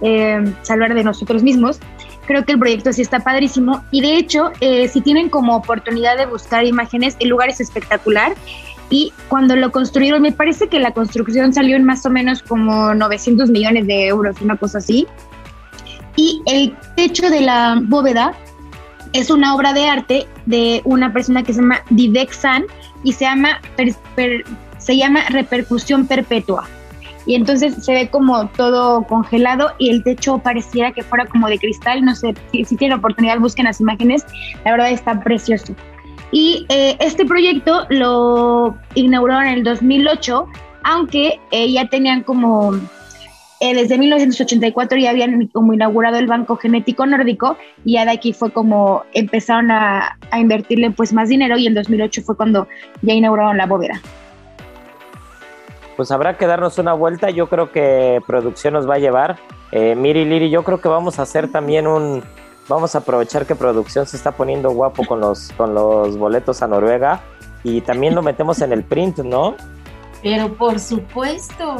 em, 0.00 0.54
salvar 0.62 0.94
de 0.94 1.04
nosotros 1.04 1.42
mismos, 1.42 1.80
Creo 2.26 2.44
que 2.44 2.52
el 2.52 2.58
proyecto 2.58 2.92
sí 2.92 3.02
está 3.02 3.20
padrísimo. 3.20 3.84
Y 3.90 4.00
de 4.00 4.16
hecho, 4.16 4.52
eh, 4.60 4.88
si 4.88 5.00
tienen 5.00 5.28
como 5.28 5.56
oportunidad 5.56 6.16
de 6.16 6.26
buscar 6.26 6.64
imágenes, 6.64 7.16
el 7.20 7.28
lugar 7.28 7.48
es 7.48 7.60
espectacular. 7.60 8.34
Y 8.90 9.12
cuando 9.28 9.56
lo 9.56 9.72
construyeron, 9.72 10.22
me 10.22 10.32
parece 10.32 10.68
que 10.68 10.78
la 10.78 10.92
construcción 10.92 11.52
salió 11.52 11.76
en 11.76 11.84
más 11.84 12.06
o 12.06 12.10
menos 12.10 12.42
como 12.42 12.94
900 12.94 13.50
millones 13.50 13.86
de 13.86 14.06
euros, 14.06 14.40
una 14.40 14.56
cosa 14.56 14.78
así. 14.78 15.06
Y 16.16 16.42
el 16.46 16.74
techo 16.96 17.28
de 17.30 17.40
la 17.40 17.80
bóveda 17.82 18.34
es 19.12 19.30
una 19.30 19.54
obra 19.54 19.72
de 19.72 19.88
arte 19.88 20.26
de 20.46 20.82
una 20.84 21.12
persona 21.12 21.42
que 21.42 21.52
se 21.52 21.60
llama 21.60 21.80
Vivek 21.90 22.32
San 22.32 22.64
y 23.02 23.12
se 23.12 23.24
llama, 23.24 23.60
se 24.78 24.96
llama 24.96 25.20
Repercusión 25.30 26.06
Perpetua 26.06 26.68
y 27.26 27.34
entonces 27.34 27.74
se 27.84 27.92
ve 27.92 28.08
como 28.08 28.48
todo 28.50 29.02
congelado 29.02 29.72
y 29.78 29.90
el 29.90 30.02
techo 30.04 30.38
pareciera 30.38 30.92
que 30.92 31.02
fuera 31.02 31.26
como 31.26 31.48
de 31.48 31.58
cristal, 31.58 32.04
no 32.04 32.14
sé, 32.14 32.34
si, 32.52 32.76
tienen 32.76 32.98
oportunidad 32.98 33.38
busquen 33.38 33.66
las 33.66 33.80
imágenes, 33.80 34.24
la 34.64 34.72
verdad 34.72 34.90
está 34.90 35.20
precioso. 35.20 35.74
Y 36.30 36.66
eh, 36.68 36.96
este 37.00 37.24
proyecto 37.24 37.86
lo 37.90 38.76
inauguraron 38.94 39.46
en 39.46 39.54
el 39.54 39.64
2008, 39.64 40.46
aunque 40.84 41.40
eh, 41.50 41.72
ya 41.72 41.88
tenían 41.88 42.22
como, 42.22 42.74
eh, 43.60 43.74
desde 43.74 43.98
1984 43.98 44.98
ya 44.98 45.10
habían 45.10 45.46
como 45.48 45.74
inaugurado 45.74 46.18
el 46.18 46.26
Banco 46.26 46.56
Genético 46.56 47.06
Nórdico 47.06 47.56
y 47.84 47.94
ya 47.94 48.04
de 48.04 48.12
aquí 48.12 48.32
fue 48.32 48.52
como 48.52 49.02
empezaron 49.14 49.70
a, 49.70 50.18
invertirle 50.38 50.90
pues 50.90 51.12
más 51.12 51.28
dinero 51.28 51.56
y 51.56 51.66
en 51.66 51.74
2008 51.74 52.22
fue 52.22 52.36
cuando 52.36 52.68
ya 53.02 53.14
inauguraron 53.14 53.56
la 53.56 53.66
bóveda 53.66 54.00
pues 55.96 56.10
habrá 56.10 56.36
que 56.36 56.46
darnos 56.46 56.78
una 56.78 56.92
vuelta. 56.92 57.30
Yo 57.30 57.48
creo 57.48 57.72
que 57.72 58.20
producción 58.26 58.74
nos 58.74 58.88
va 58.88 58.94
a 58.94 58.98
llevar. 58.98 59.38
Eh, 59.72 59.94
Miri 59.94 60.24
Liri, 60.24 60.50
yo 60.50 60.62
creo 60.62 60.80
que 60.80 60.88
vamos 60.88 61.18
a 61.18 61.22
hacer 61.22 61.50
también 61.50 61.86
un. 61.86 62.22
Vamos 62.68 62.94
a 62.94 62.98
aprovechar 62.98 63.46
que 63.46 63.54
producción 63.54 64.06
se 64.06 64.16
está 64.16 64.32
poniendo 64.32 64.70
guapo 64.70 65.06
con 65.06 65.20
los, 65.20 65.52
con 65.56 65.72
los 65.72 66.18
boletos 66.18 66.62
a 66.62 66.66
Noruega 66.66 67.22
y 67.62 67.80
también 67.80 68.14
lo 68.14 68.22
metemos 68.22 68.60
en 68.60 68.72
el 68.72 68.82
print, 68.82 69.18
¿no? 69.18 69.54
Pero 70.22 70.52
por 70.54 70.80
supuesto. 70.80 71.76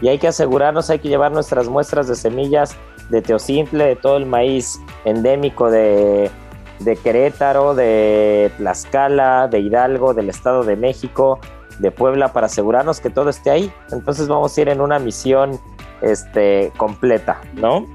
Y 0.00 0.08
hay 0.08 0.18
que 0.18 0.28
asegurarnos, 0.28 0.88
hay 0.88 1.00
que 1.00 1.08
llevar 1.08 1.32
nuestras 1.32 1.68
muestras 1.68 2.06
de 2.06 2.14
semillas 2.14 2.76
de 3.10 3.22
teosimple, 3.22 3.84
de 3.84 3.96
todo 3.96 4.16
el 4.16 4.26
maíz 4.26 4.80
endémico 5.04 5.70
de, 5.70 6.30
de 6.78 6.96
Querétaro, 6.96 7.74
de 7.74 8.52
Tlaxcala, 8.56 9.48
de 9.48 9.60
Hidalgo, 9.60 10.14
del 10.14 10.28
Estado 10.28 10.62
de 10.62 10.76
México, 10.76 11.40
de 11.80 11.90
Puebla 11.90 12.32
para 12.32 12.46
asegurarnos 12.46 13.00
que 13.00 13.10
todo 13.10 13.30
esté 13.30 13.50
ahí. 13.50 13.72
Entonces 13.90 14.28
vamos 14.28 14.56
a 14.56 14.60
ir 14.60 14.68
en 14.68 14.80
una 14.80 14.98
misión 14.98 15.58
este, 16.02 16.72
completa, 16.76 17.40
¿no? 17.54 17.86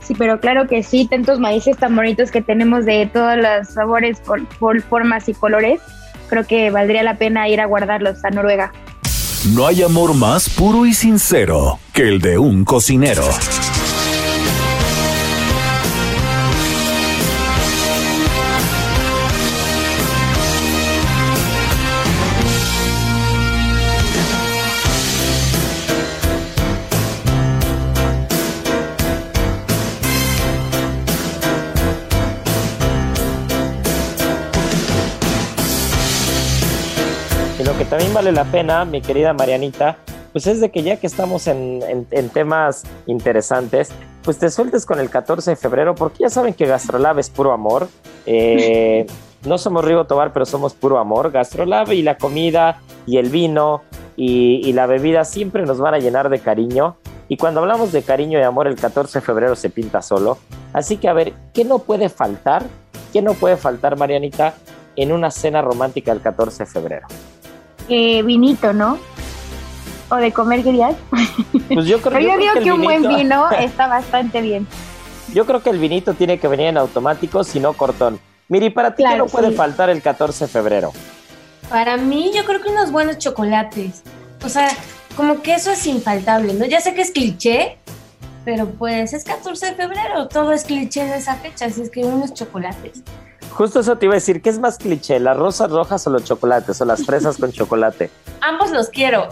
Sí, 0.00 0.14
pero 0.18 0.40
claro 0.40 0.66
que 0.66 0.82
sí, 0.82 1.06
tantos 1.06 1.38
maíces 1.38 1.76
tan 1.76 1.94
bonitos 1.94 2.30
que 2.30 2.42
tenemos 2.42 2.84
de 2.84 3.08
todos 3.12 3.36
los 3.36 3.68
sabores, 3.68 4.20
por, 4.20 4.46
por 4.58 4.82
formas 4.82 5.28
y 5.28 5.34
colores, 5.34 5.80
creo 6.28 6.44
que 6.46 6.70
valdría 6.70 7.02
la 7.02 7.16
pena 7.16 7.48
ir 7.48 7.60
a 7.60 7.66
guardarlos 7.66 8.24
a 8.24 8.30
Noruega. 8.30 8.72
No 9.54 9.66
hay 9.66 9.82
amor 9.82 10.14
más 10.14 10.48
puro 10.48 10.84
y 10.84 10.92
sincero 10.92 11.78
que 11.92 12.02
el 12.02 12.20
de 12.20 12.38
un 12.38 12.64
cocinero. 12.64 13.22
También 37.88 38.12
vale 38.12 38.32
la 38.32 38.44
pena, 38.44 38.84
mi 38.84 39.00
querida 39.00 39.32
Marianita, 39.32 39.96
pues 40.32 40.46
es 40.46 40.60
de 40.60 40.70
que 40.70 40.82
ya 40.82 40.96
que 40.96 41.06
estamos 41.06 41.46
en, 41.46 42.06
temas 42.32 42.84
interesantes, 43.06 43.90
pues 44.22 44.38
te 44.38 44.50
sueltes 44.50 44.84
con 44.84 45.00
el 45.00 45.08
14 45.08 45.50
de 45.50 45.56
febrero, 45.56 45.94
porque 45.94 46.18
ya 46.20 46.30
saben 46.30 46.52
que 46.52 46.66
Gastrolab 46.66 47.18
es 47.18 47.30
puro 47.30 47.52
amor. 47.52 47.88
Eh, 48.26 49.06
no 49.46 49.56
somos 49.56 49.84
Rigo 49.84 50.04
Tobar, 50.04 50.32
pero 50.34 50.44
somos 50.44 50.74
puro 50.74 50.98
amor. 50.98 51.30
Gastrolab 51.30 51.92
y 51.92 52.02
la 52.02 52.18
comida 52.18 52.80
y 53.06 53.16
el 53.16 53.30
vino 53.30 53.82
y, 54.16 54.60
y, 54.68 54.72
la 54.74 54.86
bebida 54.86 55.24
siempre 55.24 55.64
nos 55.64 55.78
van 55.78 55.94
a 55.94 55.98
llenar 55.98 56.28
de 56.28 56.40
cariño. 56.40 56.96
Y 57.28 57.38
cuando 57.38 57.60
hablamos 57.60 57.92
de 57.92 58.02
cariño 58.02 58.38
y 58.38 58.42
amor, 58.42 58.66
el 58.66 58.76
14 58.76 59.20
de 59.20 59.24
febrero 59.24 59.56
se 59.56 59.70
pinta 59.70 60.02
solo. 60.02 60.38
Así 60.74 60.98
que 60.98 61.08
a 61.08 61.14
ver, 61.14 61.32
¿qué 61.54 61.64
no 61.64 61.78
puede 61.78 62.10
faltar? 62.10 62.64
¿Qué 63.12 63.22
no 63.22 63.32
puede 63.32 63.56
faltar, 63.56 63.96
Marianita, 63.96 64.54
en 64.96 65.12
una 65.12 65.30
cena 65.30 65.62
romántica 65.62 66.12
el 66.12 66.20
14 66.20 66.64
de 66.64 66.70
febrero? 66.70 67.06
Eh, 67.88 68.22
vinito, 68.22 68.72
¿no? 68.72 68.98
O 70.10 70.16
de 70.16 70.32
comer 70.32 70.62
querías. 70.62 70.96
Pues 71.72 71.86
yo 71.86 72.00
creo, 72.00 72.18
yo, 72.18 72.38
digo 72.38 72.54
que, 72.62 72.72
un 72.72 72.82
buen 72.82 73.06
vino 73.06 73.50
está 73.58 73.86
bastante 73.86 74.40
bien. 74.40 74.66
Yo 75.34 75.44
creo 75.44 75.62
que 75.62 75.70
el 75.70 75.78
vinito 75.78 76.14
tiene 76.14 76.38
que 76.38 76.48
venir 76.48 76.66
en 76.66 76.78
automático, 76.78 77.44
si 77.44 77.60
no 77.60 77.74
cortón. 77.74 78.18
Miri, 78.48 78.70
para 78.70 78.94
ti, 78.94 79.04
¿qué 79.06 79.16
no 79.16 79.26
puede 79.26 79.52
faltar 79.52 79.90
el 79.90 80.00
14 80.00 80.46
de 80.46 80.48
febrero? 80.48 80.92
Para 81.68 81.98
mí, 81.98 82.32
yo 82.34 82.44
creo 82.46 82.62
que 82.62 82.70
unos 82.70 82.90
buenos 82.90 83.18
chocolates. 83.18 84.02
O 84.42 84.48
sea, 84.48 84.70
como 85.16 85.42
que 85.42 85.54
eso 85.54 85.70
es 85.70 85.86
infaltable, 85.86 86.54
¿no? 86.54 86.64
Ya 86.64 86.80
sé 86.80 86.94
que 86.94 87.02
es 87.02 87.10
cliché, 87.10 87.76
pero 88.44 88.66
pues 88.70 89.12
es 89.12 89.24
14 89.24 89.66
de 89.66 89.74
febrero, 89.74 90.28
todo 90.28 90.52
es 90.52 90.64
cliché 90.64 91.02
en 91.02 91.12
esa 91.12 91.34
fecha, 91.34 91.66
así 91.66 91.82
es 91.82 91.90
que 91.90 92.04
unos 92.04 92.32
chocolates. 92.32 93.02
Justo 93.50 93.80
eso 93.80 93.96
te 93.96 94.06
iba 94.06 94.14
a 94.14 94.16
decir, 94.16 94.40
¿qué 94.40 94.50
es 94.50 94.58
más 94.58 94.78
cliché, 94.78 95.18
las 95.18 95.36
rosas 95.36 95.70
rojas 95.70 96.06
o 96.06 96.10
los 96.10 96.24
chocolates 96.24 96.80
o 96.80 96.84
las 96.84 97.04
fresas 97.04 97.38
con 97.38 97.52
chocolate? 97.52 98.10
Ambos 98.40 98.70
los 98.70 98.88
quiero. 98.88 99.28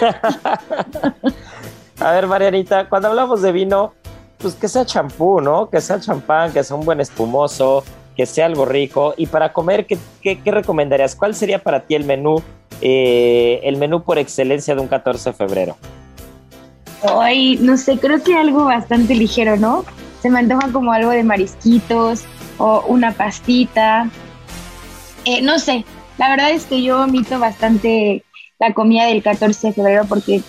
a 2.00 2.12
ver, 2.12 2.26
Marianita, 2.26 2.88
cuando 2.88 3.08
hablamos 3.08 3.42
de 3.42 3.52
vino, 3.52 3.94
pues 4.38 4.54
que 4.54 4.68
sea 4.68 4.84
champú, 4.84 5.40
¿no? 5.40 5.68
Que 5.70 5.80
sea 5.80 6.00
champán, 6.00 6.52
que 6.52 6.62
sea 6.62 6.76
un 6.76 6.84
buen 6.84 7.00
espumoso, 7.00 7.84
que 8.16 8.26
sea 8.26 8.46
algo 8.46 8.64
rico. 8.64 9.14
Y 9.16 9.26
para 9.26 9.52
comer, 9.52 9.86
¿qué, 9.86 9.98
qué, 10.22 10.50
recomendarías? 10.50 11.14
¿Cuál 11.14 11.34
sería 11.34 11.62
para 11.62 11.80
ti 11.80 11.94
el 11.94 12.04
menú, 12.04 12.42
eh, 12.80 13.60
el 13.64 13.76
menú 13.76 14.02
por 14.02 14.18
excelencia 14.18 14.74
de 14.74 14.80
un 14.80 14.88
14 14.88 15.30
de 15.30 15.36
febrero? 15.36 15.76
Ay, 17.02 17.58
no 17.60 17.76
sé, 17.76 17.98
creo 17.98 18.22
que 18.22 18.36
algo 18.36 18.64
bastante 18.64 19.14
ligero, 19.14 19.56
¿no? 19.56 19.84
Se 20.20 20.30
me 20.30 20.40
antoja 20.40 20.72
como 20.72 20.92
algo 20.92 21.10
de 21.10 21.22
marisquitos, 21.22 22.24
o 22.58 22.82
una 22.88 23.12
pastita. 23.12 24.10
Eh, 25.24 25.42
no 25.42 25.58
sé, 25.58 25.84
la 26.18 26.30
verdad 26.30 26.50
es 26.50 26.66
que 26.66 26.82
yo 26.82 27.02
omito 27.02 27.38
bastante 27.38 28.24
la 28.58 28.74
comida 28.74 29.06
del 29.06 29.22
14 29.22 29.68
de 29.68 29.72
febrero 29.72 30.04
porque 30.08 30.42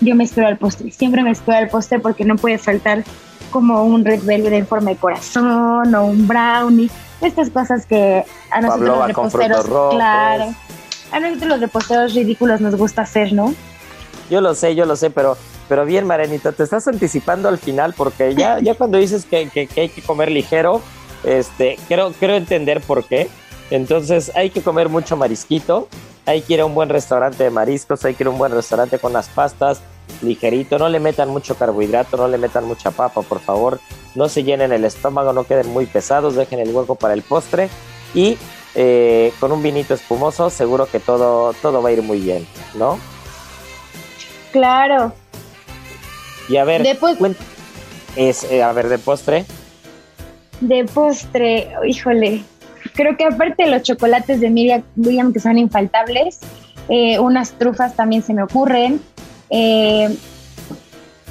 yo 0.00 0.14
me 0.14 0.24
espero 0.24 0.46
al 0.46 0.58
postre. 0.58 0.90
Siempre 0.90 1.22
me 1.22 1.30
espero 1.30 1.58
al 1.58 1.68
postre 1.68 1.98
porque 1.98 2.24
no 2.24 2.36
puede 2.36 2.58
faltar 2.58 3.04
como 3.50 3.84
un 3.84 4.04
red 4.04 4.22
velvet 4.22 4.52
en 4.52 4.66
forma 4.66 4.90
de 4.90 4.96
corazón 4.96 5.94
o 5.94 6.04
un 6.04 6.28
brownie. 6.28 6.90
Estas 7.20 7.50
cosas 7.50 7.86
que 7.86 8.24
a 8.50 8.60
nosotros 8.60 8.88
los 8.88 9.06
reposteros, 9.08 9.66
claro, 9.90 10.54
a 11.10 11.20
nosotros 11.20 11.48
los 11.48 11.60
reposteros 11.60 12.14
ridículos 12.14 12.60
nos 12.60 12.76
gusta 12.76 13.02
hacer, 13.02 13.32
¿no? 13.32 13.54
Yo 14.30 14.40
lo 14.40 14.54
sé, 14.54 14.74
yo 14.74 14.84
lo 14.84 14.94
sé, 14.94 15.10
pero, 15.10 15.36
pero 15.68 15.86
bien, 15.86 16.06
Marenita, 16.06 16.52
te 16.52 16.62
estás 16.62 16.86
anticipando 16.86 17.48
al 17.48 17.58
final 17.58 17.94
porque 17.96 18.34
ya, 18.34 18.60
ya 18.60 18.74
cuando 18.74 18.98
dices 18.98 19.24
que, 19.24 19.48
que 19.48 19.68
hay 19.80 19.88
que 19.88 20.02
comer 20.02 20.30
ligero, 20.30 20.82
este, 21.24 21.78
quiero, 21.88 22.12
quiero 22.18 22.34
entender 22.34 22.80
por 22.80 23.04
qué. 23.04 23.28
Entonces 23.70 24.32
hay 24.34 24.50
que 24.50 24.62
comer 24.62 24.88
mucho 24.88 25.16
marisquito, 25.16 25.88
hay 26.24 26.42
que 26.42 26.54
ir 26.54 26.60
a 26.60 26.64
un 26.64 26.74
buen 26.74 26.88
restaurante 26.88 27.44
de 27.44 27.50
mariscos, 27.50 28.04
hay 28.04 28.14
que 28.14 28.22
ir 28.22 28.28
a 28.28 28.30
un 28.30 28.38
buen 28.38 28.52
restaurante 28.52 28.98
con 28.98 29.12
las 29.12 29.28
pastas, 29.28 29.80
ligerito, 30.22 30.78
no 30.78 30.88
le 30.88 31.00
metan 31.00 31.28
mucho 31.28 31.54
carbohidrato, 31.54 32.16
no 32.16 32.28
le 32.28 32.38
metan 32.38 32.64
mucha 32.64 32.90
papa, 32.90 33.22
por 33.22 33.40
favor, 33.40 33.80
no 34.14 34.28
se 34.28 34.42
llenen 34.42 34.72
el 34.72 34.84
estómago, 34.84 35.32
no 35.32 35.44
queden 35.44 35.68
muy 35.68 35.86
pesados, 35.86 36.34
dejen 36.34 36.60
el 36.60 36.74
hueco 36.74 36.94
para 36.94 37.14
el 37.14 37.22
postre 37.22 37.68
y 38.14 38.38
eh, 38.74 39.32
con 39.38 39.52
un 39.52 39.62
vinito 39.62 39.94
espumoso 39.94 40.50
seguro 40.50 40.86
que 40.86 41.00
todo, 41.00 41.52
todo 41.54 41.82
va 41.82 41.90
a 41.90 41.92
ir 41.92 42.02
muy 42.02 42.20
bien, 42.20 42.46
¿no? 42.74 42.98
Claro. 44.52 45.12
Y 46.48 46.56
a 46.56 46.64
ver, 46.64 46.82
es, 48.16 48.44
eh, 48.44 48.62
a 48.62 48.72
ver, 48.72 48.88
de 48.88 48.98
postre. 48.98 49.44
De 50.60 50.84
postre, 50.84 51.68
híjole, 51.86 52.42
creo 52.94 53.16
que 53.16 53.24
aparte 53.24 53.64
de 53.64 53.70
los 53.70 53.82
chocolates 53.82 54.40
de 54.40 54.50
Miriam 54.50 54.82
William 54.96 55.32
que 55.32 55.40
son 55.40 55.58
infaltables, 55.58 56.40
eh, 56.88 57.18
unas 57.18 57.52
trufas 57.52 57.94
también 57.94 58.22
se 58.22 58.34
me 58.34 58.42
ocurren, 58.42 59.00
eh, 59.50 60.16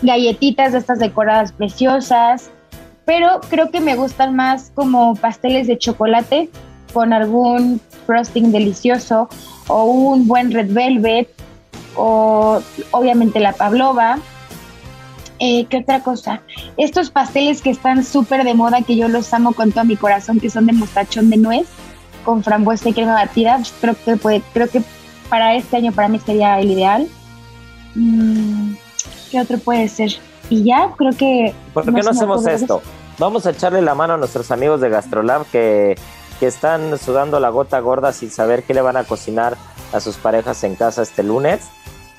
galletitas 0.01 0.71
de 0.71 0.77
estas 0.79 0.99
decoradas 0.99 1.51
preciosas, 1.51 2.49
pero 3.05 3.41
creo 3.49 3.71
que 3.71 3.81
me 3.81 3.95
gustan 3.95 4.35
más 4.35 4.71
como 4.75 5.15
pasteles 5.15 5.67
de 5.67 5.77
chocolate 5.77 6.49
con 6.93 7.13
algún 7.13 7.81
frosting 8.05 8.51
delicioso 8.51 9.29
o 9.67 9.85
un 9.85 10.27
buen 10.27 10.51
red 10.51 10.71
velvet 10.71 11.29
o 11.95 12.61
obviamente 12.91 13.39
la 13.39 13.53
pavlova 13.53 14.19
Eh, 15.39 15.65
¿Qué 15.69 15.77
otra 15.77 16.01
cosa? 16.01 16.41
Estos 16.77 17.11
pasteles 17.11 17.61
que 17.61 17.69
están 17.69 18.03
súper 18.03 18.43
de 18.43 18.53
moda, 18.53 18.81
que 18.81 18.95
yo 18.95 19.07
los 19.07 19.33
amo 19.33 19.53
con 19.53 19.71
todo 19.71 19.85
mi 19.85 19.95
corazón, 19.95 20.39
que 20.39 20.49
son 20.49 20.65
de 20.65 20.73
mostachón 20.73 21.29
de 21.29 21.37
nuez, 21.37 21.67
con 22.25 22.43
frambuesa 22.43 22.89
y 22.89 22.93
crema 22.93 23.13
batida, 23.13 23.57
pues, 23.57 23.73
creo 23.79 23.95
que 24.03 24.17
puede, 24.17 24.41
creo 24.53 24.67
que 24.67 24.81
para 25.29 25.55
este 25.55 25.77
año 25.77 25.91
para 25.91 26.07
mí 26.07 26.19
sería 26.19 26.59
el 26.59 26.71
ideal. 26.71 27.07
Mm, 27.95 28.73
¿Qué 29.31 29.39
otro 29.41 29.59
puede 29.59 29.87
ser? 29.89 30.11
Y 30.49 30.63
ya, 30.63 30.93
creo 30.97 31.11
que... 31.11 31.53
¿Por 31.73 31.85
qué 31.85 31.91
no, 31.91 32.09
hacemos 32.09 32.45
esto? 32.47 32.81
Vamos 33.19 33.45
a 33.45 33.51
echarle 33.51 33.81
la 33.81 33.95
mano 33.95 34.13
a 34.13 34.17
nuestros 34.17 34.51
amigos 34.51 34.81
de 34.81 34.89
Gastrolab 34.89 35.45
que, 35.47 35.97
que 36.39 36.47
están 36.47 36.97
sudando 36.97 37.39
la 37.39 37.49
gota 37.49 37.79
gorda 37.79 38.13
sin 38.13 38.31
saber 38.31 38.63
qué 38.63 38.73
le 38.73 38.81
van 38.81 38.97
a 38.97 39.03
cocinar 39.03 39.57
a 39.93 39.99
sus 39.99 40.17
parejas 40.17 40.63
en 40.63 40.75
casa 40.75 41.01
este 41.01 41.23
lunes. 41.23 41.61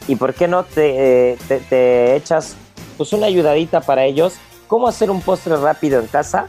¿Y 0.06 0.16
por 0.16 0.34
qué 0.34 0.48
no 0.48 0.64
te, 0.64 1.32
eh, 1.32 1.38
te, 1.48 1.60
te 1.60 2.16
echas 2.16 2.56
pues 2.98 3.14
una 3.14 3.26
ayudadita 3.26 3.80
para 3.80 4.04
ellos? 4.04 4.34
¿Cómo 4.66 4.88
hacer 4.88 5.10
un 5.10 5.22
postre 5.22 5.56
rápido 5.56 6.00
en 6.00 6.08
casa 6.08 6.48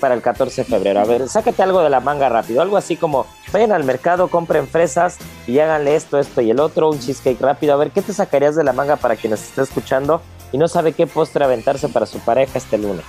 para 0.00 0.14
el 0.14 0.20
14 0.20 0.62
de 0.62 0.68
febrero? 0.68 1.00
A 1.00 1.04
ver, 1.04 1.26
sácate 1.28 1.62
algo 1.62 1.82
de 1.82 1.88
la 1.88 2.00
manga 2.00 2.28
rápido, 2.28 2.60
algo 2.60 2.76
así 2.76 2.96
como 2.96 3.26
vayan 3.50 3.72
al 3.72 3.84
mercado, 3.84 4.28
compren 4.28 4.68
fresas 4.68 5.16
y 5.46 5.58
háganle 5.58 5.94
esto, 5.94 6.18
esto 6.18 6.42
y 6.42 6.50
el 6.50 6.60
otro, 6.60 6.90
un 6.90 6.98
cheesecake 6.98 7.40
rápido. 7.40 7.72
A 7.72 7.76
ver, 7.76 7.92
¿qué 7.92 8.02
te 8.02 8.12
sacarías 8.12 8.56
de 8.56 8.64
la 8.64 8.74
manga 8.74 8.96
para 8.96 9.16
quien 9.16 9.30
nos 9.30 9.40
esté 9.40 9.62
escuchando 9.62 10.20
y 10.52 10.58
no 10.58 10.68
sabe 10.68 10.92
qué 10.92 11.06
postre 11.06 11.44
aventarse 11.44 11.88
para 11.88 12.04
su 12.04 12.18
pareja 12.18 12.58
este 12.58 12.76
lunes? 12.76 13.06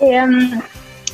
Em, 0.00 0.60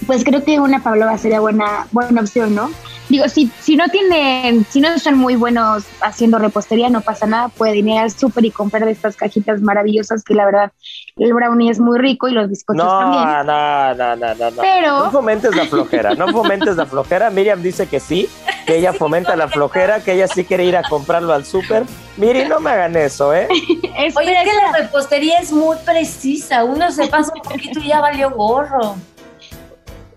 pues 0.07 0.25
creo 0.25 0.45
que 0.45 0.61
una 0.61 0.83
pavlova 0.83 1.19
sería 1.19 1.41
buena, 1.41 1.89
buena 1.91 2.21
opción, 2.21 2.55
¿no? 2.55 2.71
Digo, 3.09 3.29
si, 3.29 3.51
si 3.61 3.77
no 3.77 3.87
tienen, 3.89 4.65
si 4.65 4.81
no 4.81 4.99
son 4.99 5.17
muy 5.17 5.37
buenos 5.37 5.85
haciendo 6.01 6.39
repostería, 6.39 6.89
no 6.89 7.03
pasa 7.03 7.27
nada, 7.27 7.49
pueden 7.49 7.89
ir 7.89 7.99
al 7.99 8.11
súper 8.11 8.45
y 8.45 8.51
comprar 8.51 8.85
de 8.85 8.91
estas 8.91 9.17
cajitas 9.17 9.61
maravillosas 9.61 10.25
que 10.25 10.35
la 10.35 10.45
verdad 10.45 10.73
el 11.17 11.33
brownie 11.33 11.71
es 11.71 11.79
muy 11.79 11.99
rico 11.99 12.29
y 12.29 12.33
los 12.33 12.49
bizcochos 12.49 12.85
no, 12.85 12.99
también. 12.99 13.25
No, 13.25 13.95
no, 13.95 14.17
no, 14.17 14.35
no, 14.35 14.51
no. 14.51 14.63
Pero... 14.63 15.05
No 15.05 15.11
fomentes 15.11 15.55
la 15.55 15.67
flojera, 15.67 16.15
no 16.15 16.29
fomentes 16.33 16.77
la 16.77 16.85
flojera. 16.85 17.31
Miriam 17.31 17.63
dice 17.63 17.87
que 17.87 18.01
sí, 18.01 18.29
que 18.67 18.77
ella 18.77 18.93
fomenta 18.93 19.37
la 19.37 19.49
flojera, 19.49 20.01
que 20.01 20.13
ella 20.13 20.27
sí 20.27 20.45
quiere 20.45 20.65
ir 20.65 20.77
a 20.77 20.83
comprarlo 20.83 21.33
al 21.33 21.45
súper. 21.45 21.85
Miri, 22.17 22.47
no 22.47 22.61
me 22.61 22.71
hagan 22.71 22.97
eso, 22.97 23.33
¿eh? 23.33 23.47
es 23.99 24.17
Oye, 24.17 24.33
es 24.33 24.49
que 24.49 24.57
la 24.57 24.79
repostería 24.79 25.39
es 25.39 25.53
muy 25.53 25.77
precisa, 25.85 26.65
uno 26.65 26.91
se 26.91 27.07
pasa 27.07 27.33
un 27.35 27.43
poquito 27.43 27.79
y 27.79 27.89
ya 27.89 28.01
valió 28.01 28.31
gorro 28.31 28.97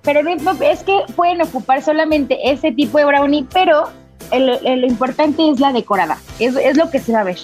pero 0.04 0.22
es 0.62 0.84
que 0.84 0.98
pueden 1.16 1.42
ocupar 1.42 1.82
solamente 1.82 2.38
ese 2.50 2.72
tipo 2.72 2.98
de 2.98 3.06
brownie, 3.06 3.46
pero 3.54 3.90
lo 4.32 4.88
importante 4.88 5.50
es 5.50 5.60
la 5.60 5.74
decorada, 5.74 6.18
es, 6.40 6.78
lo 6.78 6.90
que 6.90 7.00
se 7.00 7.12
va 7.14 7.22
a 7.22 7.24
ver. 7.24 7.38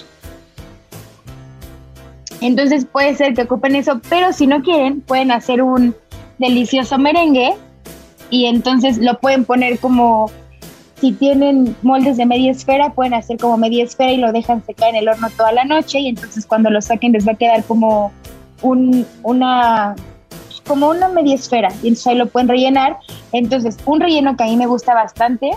Entonces 2.40 2.84
puede 2.84 3.14
ser 3.14 3.34
que 3.34 3.42
ocupen 3.42 3.76
eso, 3.76 4.00
pero 4.08 4.32
si 4.32 4.46
no 4.46 4.62
quieren, 4.62 5.00
pueden 5.00 5.30
hacer 5.30 5.62
un 5.62 5.94
delicioso 6.38 6.98
merengue 6.98 7.54
y 8.30 8.46
entonces 8.46 8.98
lo 8.98 9.18
pueden 9.18 9.44
poner 9.44 9.78
como, 9.78 10.30
si 11.00 11.12
tienen 11.12 11.76
moldes 11.82 12.16
de 12.18 12.26
media 12.26 12.52
esfera, 12.52 12.90
pueden 12.90 13.14
hacer 13.14 13.38
como 13.38 13.56
media 13.56 13.84
esfera 13.84 14.12
y 14.12 14.18
lo 14.18 14.32
dejan 14.32 14.64
secar 14.64 14.90
en 14.90 14.96
el 14.96 15.08
horno 15.08 15.28
toda 15.30 15.52
la 15.52 15.64
noche 15.64 16.00
y 16.00 16.08
entonces 16.08 16.46
cuando 16.46 16.70
lo 16.70 16.80
saquen 16.82 17.12
les 17.12 17.26
va 17.26 17.32
a 17.32 17.36
quedar 17.36 17.64
como 17.64 18.12
un, 18.62 19.06
una 19.22 19.94
como 20.66 20.88
una 20.88 21.08
media 21.08 21.34
esfera 21.34 21.68
y 21.82 21.88
entonces 21.88 22.06
ahí 22.08 22.16
lo 22.16 22.26
pueden 22.26 22.48
rellenar. 22.48 22.98
Entonces, 23.32 23.76
un 23.86 24.00
relleno 24.00 24.36
que 24.36 24.44
a 24.44 24.46
mí 24.46 24.56
me 24.56 24.66
gusta 24.66 24.94
bastante. 24.94 25.52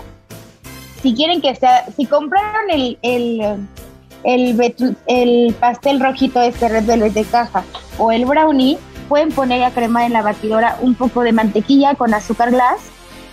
Si 1.02 1.14
quieren 1.14 1.40
que 1.40 1.54
sea, 1.54 1.86
si 1.96 2.06
compraron 2.06 2.70
el, 2.70 2.98
el, 3.02 4.88
el, 5.06 5.54
pastel 5.54 6.00
rojito 6.00 6.40
este 6.40 6.68
Red 6.68 6.84
Velvet 6.84 7.12
de 7.14 7.24
caja 7.24 7.64
o 7.98 8.12
el 8.12 8.26
brownie, 8.26 8.78
pueden 9.08 9.30
poner 9.30 9.62
a 9.64 9.70
crema 9.70 10.06
en 10.06 10.12
la 10.12 10.22
batidora 10.22 10.76
un 10.80 10.94
poco 10.94 11.22
de 11.22 11.32
mantequilla 11.32 11.94
con 11.94 12.12
azúcar 12.14 12.50
glass. 12.50 12.80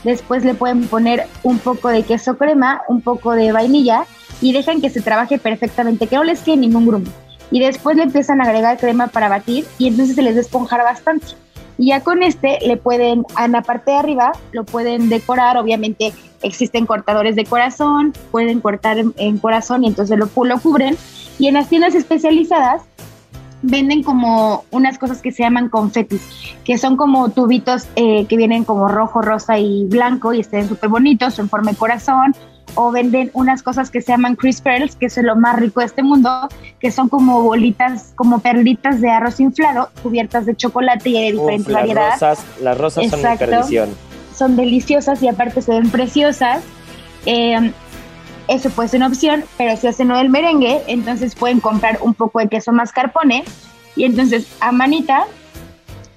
Después 0.03 0.45
le 0.45 0.53
pueden 0.53 0.87
poner 0.87 1.27
un 1.43 1.59
poco 1.59 1.89
de 1.89 2.03
queso 2.03 2.37
crema, 2.37 2.81
un 2.87 3.01
poco 3.01 3.33
de 3.33 3.51
vainilla 3.51 4.05
y 4.41 4.53
dejan 4.53 4.81
que 4.81 4.89
se 4.89 5.01
trabaje 5.01 5.37
perfectamente, 5.37 6.07
que 6.07 6.15
no 6.15 6.23
les 6.23 6.41
quede 6.41 6.57
ningún 6.57 6.87
grumo. 6.87 7.11
Y 7.51 7.59
después 7.59 7.97
le 7.97 8.03
empiezan 8.03 8.41
a 8.41 8.45
agregar 8.45 8.77
crema 8.77 9.07
para 9.07 9.29
batir 9.29 9.65
y 9.77 9.87
entonces 9.87 10.15
se 10.15 10.21
les 10.21 10.35
va 10.35 10.39
a 10.39 10.41
esponjar 10.41 10.83
bastante. 10.83 11.27
Y 11.77 11.87
ya 11.87 12.01
con 12.01 12.23
este 12.23 12.59
le 12.65 12.77
pueden, 12.77 13.25
en 13.39 13.51
la 13.51 13.61
parte 13.61 13.91
de 13.91 13.97
arriba, 13.97 14.31
lo 14.51 14.65
pueden 14.65 15.09
decorar. 15.09 15.57
Obviamente 15.57 16.13
existen 16.41 16.85
cortadores 16.85 17.35
de 17.35 17.45
corazón, 17.45 18.13
pueden 18.31 18.61
cortar 18.61 18.97
en, 18.97 19.37
corazón 19.37 19.83
y 19.83 19.87
entonces 19.87 20.17
lo, 20.17 20.29
lo 20.43 20.59
cubren. 20.59 20.97
Y 21.39 21.47
en 21.47 21.53
las 21.53 21.69
tiendas 21.69 21.93
especializadas 21.93 22.81
venden 23.61 24.03
como 24.03 24.65
unas 24.71 24.97
cosas 24.97 25.21
que 25.21 25.31
se 25.31 25.43
llaman 25.43 25.69
confetis, 25.69 26.21
que 26.63 26.77
son 26.77 26.95
como 26.95 27.29
tubitos 27.29 27.87
eh, 27.95 28.25
que 28.25 28.37
vienen 28.37 28.63
como 28.63 28.87
rojo, 28.87 29.21
rosa 29.21 29.57
y 29.57 29.85
blanco 29.85 30.33
y 30.33 30.41
estén 30.41 30.67
súper 30.67 30.89
bonitos 30.89 31.39
en 31.39 31.49
forma 31.49 31.71
de 31.71 31.77
corazón 31.77 32.35
o 32.75 32.91
venden 32.91 33.31
unas 33.33 33.63
cosas 33.63 33.89
que 33.89 34.01
se 34.01 34.11
llaman 34.11 34.35
crisp 34.35 34.63
pearls, 34.63 34.95
que 34.95 35.07
es 35.07 35.17
lo 35.17 35.35
más 35.35 35.57
rico 35.57 35.79
de 35.79 35.87
este 35.87 36.03
mundo, 36.03 36.47
que 36.79 36.91
son 36.91 37.09
como 37.09 37.41
bolitas, 37.41 38.13
como 38.15 38.39
perlitas 38.39 39.01
de 39.01 39.09
arroz 39.09 39.39
inflado, 39.39 39.89
cubiertas 40.03 40.45
de 40.45 40.55
chocolate 40.55 41.09
y 41.09 41.13
de 41.13 41.31
diferentes 41.31 41.73
variedades. 41.73 42.13
Rosas, 42.13 42.45
las 42.61 42.77
rosas 42.77 43.09
son 43.09 43.21
de 43.21 43.37
perdición. 43.37 43.89
Son 44.35 44.55
deliciosas 44.55 45.21
y 45.23 45.27
aparte 45.27 45.61
se 45.61 45.71
ven 45.71 45.89
preciosas. 45.89 46.63
Eh, 47.25 47.71
eso 48.47 48.69
puede 48.69 48.89
ser 48.89 48.99
una 48.99 49.07
opción, 49.07 49.43
pero 49.57 49.75
si 49.75 49.87
hacen 49.87 50.07
del 50.09 50.29
merengue, 50.29 50.81
entonces 50.87 51.35
pueden 51.35 51.59
comprar 51.59 51.99
un 52.01 52.13
poco 52.13 52.39
de 52.39 52.47
queso 52.47 52.71
mascarpone 52.71 53.43
y 53.95 54.05
entonces 54.05 54.47
a 54.61 54.71
manita 54.71 55.25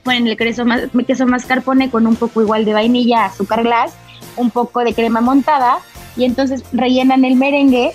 ponen 0.04 0.28
el 0.28 0.36
queso, 0.36 0.64
queso 1.06 1.26
mascarpone 1.26 1.90
con 1.90 2.06
un 2.06 2.16
poco 2.16 2.40
igual 2.42 2.64
de 2.64 2.72
vainilla, 2.72 3.24
azúcar 3.24 3.62
glass, 3.62 3.94
un 4.36 4.50
poco 4.50 4.80
de 4.80 4.94
crema 4.94 5.20
montada 5.20 5.78
y 6.16 6.24
entonces 6.24 6.64
rellenan 6.72 7.24
el 7.24 7.36
merengue 7.36 7.92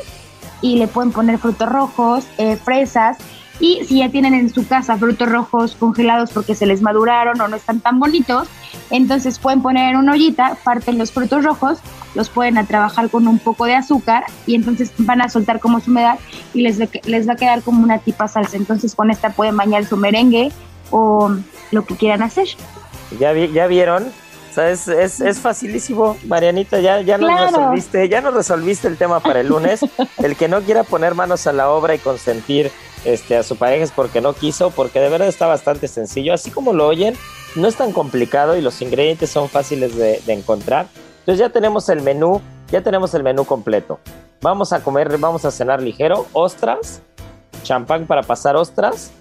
y 0.61 0.77
le 0.77 0.87
pueden 0.87 1.11
poner 1.11 1.37
frutos 1.37 1.69
rojos, 1.69 2.25
eh, 2.37 2.55
fresas 2.55 3.17
y 3.59 3.83
si 3.85 3.99
ya 3.99 4.09
tienen 4.09 4.33
en 4.33 4.53
su 4.53 4.67
casa 4.67 4.97
frutos 4.97 5.29
rojos 5.29 5.75
congelados 5.75 6.31
porque 6.31 6.55
se 6.55 6.65
les 6.65 6.81
maduraron 6.81 7.39
o 7.39 7.47
no 7.47 7.55
están 7.55 7.79
tan 7.79 7.99
bonitos, 7.99 8.47
entonces 8.89 9.39
pueden 9.39 9.61
poner 9.61 9.91
en 9.91 9.97
una 9.97 10.13
ollita, 10.13 10.57
parten 10.63 10.97
los 10.97 11.11
frutos 11.11 11.43
rojos, 11.43 11.79
los 12.15 12.29
pueden 12.29 12.57
a 12.57 12.65
trabajar 12.65 13.09
con 13.09 13.27
un 13.27 13.39
poco 13.39 13.65
de 13.65 13.75
azúcar 13.75 14.25
y 14.45 14.55
entonces 14.55 14.91
van 14.97 15.21
a 15.21 15.29
soltar 15.29 15.59
como 15.59 15.79
su 15.79 15.91
humedad 15.91 16.19
y 16.53 16.61
les, 16.61 16.79
les 17.05 17.27
va 17.27 17.33
a 17.33 17.37
quedar 17.37 17.61
como 17.61 17.83
una 17.83 17.99
tipa 17.99 18.27
salsa. 18.27 18.57
Entonces 18.57 18.93
con 18.93 19.09
esta 19.09 19.29
pueden 19.29 19.55
bañar 19.55 19.85
su 19.85 19.95
merengue 19.95 20.51
o 20.91 21.33
lo 21.71 21.85
que 21.85 21.95
quieran 21.95 22.23
hacer. 22.23 22.47
¿Ya, 23.19 23.33
ya 23.33 23.67
vieron? 23.67 24.05
Es, 24.57 24.87
es, 24.87 25.39
facilísimo, 25.39 26.17
Marianita, 26.25 26.79
ya, 26.79 27.01
ya 27.01 27.17
nos 27.17 27.39
resolviste, 27.39 28.09
ya 28.09 28.21
nos 28.21 28.33
resolviste 28.33 28.87
el 28.87 28.97
tema 28.97 29.19
para 29.19 29.41
el 29.41 29.47
lunes. 29.47 29.81
el 30.23 30.35
que 30.35 30.47
no 30.47 30.61
quiera 30.61 30.83
poner 30.83 31.15
manos 31.15 31.47
a 31.47 31.53
la 31.53 31.69
obra 31.69 31.95
y 31.95 31.99
consentir 31.99 32.71
este, 33.03 33.37
a 33.37 33.43
su 33.43 33.57
pareja 33.57 33.83
es 33.83 33.91
porque 33.91 34.21
no 34.21 34.33
quiso, 34.33 34.71
porque 34.71 34.99
de 34.99 35.09
verdad 35.09 35.27
está 35.27 35.47
bastante 35.47 35.87
sencillo. 35.87 36.33
Así 36.33 36.51
como 36.51 36.73
lo 36.73 36.87
oyen, 36.87 37.15
no 37.55 37.67
es 37.67 37.75
tan 37.75 37.91
complicado 37.91 38.57
y 38.57 38.61
los 38.61 38.81
ingredientes 38.81 39.29
son 39.29 39.49
fáciles 39.49 39.95
de, 39.95 40.21
de 40.25 40.33
encontrar. 40.33 40.87
Entonces 41.19 41.39
ya 41.39 41.49
tenemos 41.49 41.89
el 41.89 42.01
menú, 42.01 42.41
ya 42.69 42.81
tenemos 42.81 43.13
el 43.13 43.23
menú 43.23 43.45
completo. 43.45 43.99
Vamos 44.41 44.73
a 44.73 44.83
comer, 44.83 45.17
vamos 45.17 45.45
a 45.45 45.51
cenar 45.51 45.81
ligero, 45.81 46.27
ostras, 46.33 47.01
champán 47.63 48.05
para 48.05 48.21
pasar 48.21 48.55
ostras, 48.55 49.11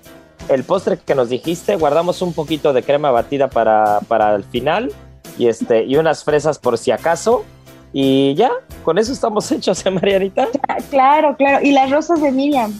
el 0.48 0.64
postre 0.64 0.98
que 0.98 1.14
nos 1.14 1.28
dijiste, 1.28 1.76
guardamos 1.76 2.20
un 2.22 2.34
poquito 2.34 2.72
de 2.72 2.82
crema 2.82 3.10
batida 3.10 3.48
para, 3.48 4.00
para 4.06 4.34
el 4.34 4.44
final 4.44 4.92
y, 5.38 5.48
este, 5.48 5.84
y 5.84 5.96
unas 5.96 6.24
fresas 6.24 6.58
por 6.58 6.78
si 6.78 6.90
acaso. 6.90 7.44
Y 7.92 8.34
ya, 8.34 8.50
con 8.84 8.98
eso 8.98 9.12
estamos 9.12 9.50
hechos, 9.52 9.84
¿eh, 9.86 9.90
Marianita? 9.90 10.48
Claro, 10.90 11.36
claro. 11.36 11.64
Y 11.64 11.72
las 11.72 11.90
rosas 11.90 12.20
de 12.20 12.32
Miriam. 12.32 12.72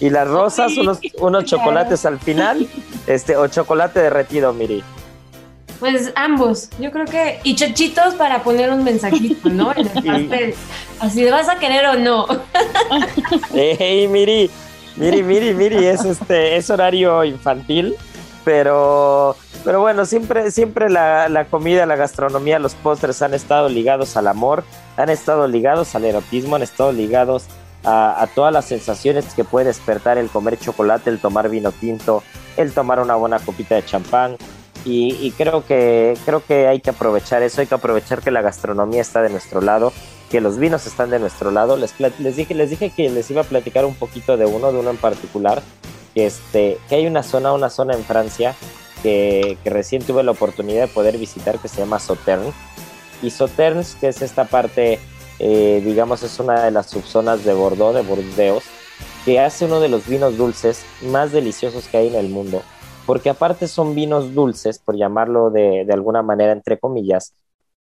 Y 0.00 0.10
las 0.10 0.26
rosas, 0.26 0.76
unos, 0.76 0.98
unos 1.20 1.44
chocolates 1.44 2.04
al 2.04 2.18
final, 2.18 2.66
este, 3.06 3.36
o 3.36 3.46
chocolate 3.46 4.00
derretido, 4.00 4.52
Miri. 4.52 4.82
Pues 5.78 6.12
ambos, 6.16 6.70
yo 6.80 6.90
creo 6.90 7.06
que. 7.06 7.40
Y 7.44 7.54
chochitos 7.54 8.14
para 8.14 8.42
poner 8.42 8.70
un 8.70 8.82
mensajito, 8.82 9.48
¿no? 9.48 9.72
En 9.72 9.86
el 9.86 9.88
pastel. 10.28 10.54
Así 11.00 11.24
vas 11.24 11.48
a 11.48 11.56
querer 11.56 11.86
o 11.86 11.94
no. 11.94 12.26
¡Ey, 13.54 14.08
Miri! 14.08 14.50
Miri, 14.96 15.22
Miri, 15.22 15.54
Miri, 15.54 15.86
es 15.86 16.04
este, 16.04 16.56
es 16.56 16.68
horario 16.68 17.24
infantil, 17.24 17.94
pero 18.44 19.36
pero 19.64 19.80
bueno, 19.80 20.04
siempre, 20.06 20.50
siempre 20.50 20.90
la, 20.90 21.28
la, 21.28 21.44
comida, 21.44 21.86
la 21.86 21.96
gastronomía, 21.96 22.58
los 22.58 22.74
postres 22.74 23.22
han 23.22 23.34
estado 23.34 23.68
ligados 23.68 24.16
al 24.16 24.26
amor, 24.26 24.64
han 24.96 25.08
estado 25.08 25.46
ligados 25.46 25.94
al 25.94 26.04
erotismo, 26.04 26.56
han 26.56 26.62
estado 26.62 26.92
ligados 26.92 27.46
a, 27.84 28.28
todas 28.34 28.52
las 28.52 28.64
sensaciones 28.64 29.26
que 29.34 29.44
puede 29.44 29.66
despertar 29.66 30.18
el 30.18 30.28
comer 30.28 30.58
chocolate, 30.58 31.10
el 31.10 31.20
tomar 31.20 31.48
vino 31.48 31.72
tinto, 31.72 32.22
el 32.56 32.72
tomar 32.72 33.00
una 33.00 33.14
buena 33.14 33.38
copita 33.38 33.74
de 33.74 33.84
champán. 33.84 34.36
Y, 34.84 35.30
creo, 35.38 35.64
que, 35.64 36.18
creo 36.24 36.44
que 36.44 36.66
hay 36.66 36.80
que 36.80 36.90
aprovechar 36.90 37.44
eso, 37.44 37.60
hay 37.60 37.68
que 37.68 37.74
aprovechar 37.76 38.20
que 38.20 38.32
la 38.32 38.42
gastronomía 38.42 39.00
está 39.00 39.22
de 39.22 39.30
nuestro 39.30 39.60
lado, 39.60 39.92
que 40.28 40.40
los 40.40 40.58
vinos 40.58 40.88
están 40.88 41.10
de 41.10 41.20
nuestro 41.20 41.52
lado. 41.52 41.76
Les, 41.76 41.94
les, 42.00 42.36
dije, 42.36 42.52
les 42.54 42.70
dije 42.70 42.90
que 42.90 43.08
les 43.08 43.30
iba 43.30 43.42
a 43.42 43.44
platicar 43.44 43.84
un 43.84 43.94
poquito 43.94 44.36
de 44.36 44.44
uno, 44.44 44.72
de 44.72 44.80
uno 44.80 44.90
en 44.90 44.96
particular, 44.96 45.62
que, 46.14 46.26
este, 46.26 46.78
que 46.88 46.96
hay 46.96 47.06
una 47.06 47.22
zona, 47.22 47.52
una 47.52 47.70
zona 47.70 47.94
en 47.94 48.02
Francia 48.02 48.56
que, 49.02 49.58
que 49.62 49.70
recién 49.70 50.02
tuve 50.02 50.22
la 50.22 50.32
oportunidad 50.32 50.82
de 50.82 50.92
poder 50.92 51.18
visitar 51.18 51.58
que 51.58 51.68
se 51.68 51.80
llama 51.80 51.98
Sauternes. 51.98 52.54
Y 53.22 53.30
Sauternes, 53.30 53.96
que 54.00 54.08
es 54.08 54.20
esta 54.20 54.44
parte, 54.44 54.98
eh, 55.38 55.82
digamos, 55.84 56.22
es 56.22 56.38
una 56.40 56.64
de 56.64 56.70
las 56.70 56.86
subzonas 56.90 57.44
de 57.44 57.54
Bordeaux, 57.54 57.94
de 57.94 58.02
Burdeos, 58.02 58.64
que 59.24 59.40
hace 59.40 59.64
uno 59.64 59.80
de 59.80 59.88
los 59.88 60.06
vinos 60.06 60.36
dulces 60.36 60.84
más 61.02 61.32
deliciosos 61.32 61.86
que 61.88 61.98
hay 61.98 62.08
en 62.08 62.16
el 62.16 62.28
mundo. 62.28 62.62
Porque 63.06 63.30
aparte 63.30 63.68
son 63.68 63.94
vinos 63.94 64.34
dulces, 64.34 64.78
por 64.78 64.96
llamarlo 64.96 65.50
de, 65.50 65.86
alguna 65.92 66.22
manera, 66.22 66.52
entre 66.52 66.78
comillas, 66.78 67.34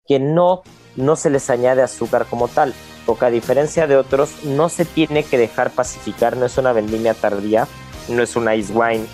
que 0.06 0.18
no, 0.18 0.62
no 0.96 1.16
se 1.16 1.30
les 1.30 1.50
añade 1.50 1.82
azúcar 1.82 2.26
como 2.28 2.48
tal. 2.48 2.74
Porque 3.06 3.26
a 3.26 3.30
diferencia 3.30 3.86
de 3.86 3.96
otros, 3.96 4.44
no 4.44 4.68
se 4.68 4.84
tiene 4.84 5.22
que 5.22 5.38
dejar 5.38 5.70
pacificar, 5.70 6.36
no 6.36 6.46
es 6.46 6.58
una 6.58 6.72
vendimia 6.72 7.14
tardía, 7.14 7.66
no 8.08 8.22
es 8.22 8.36
una 8.36 8.54
ice 8.54 8.72
wine, 8.72 9.06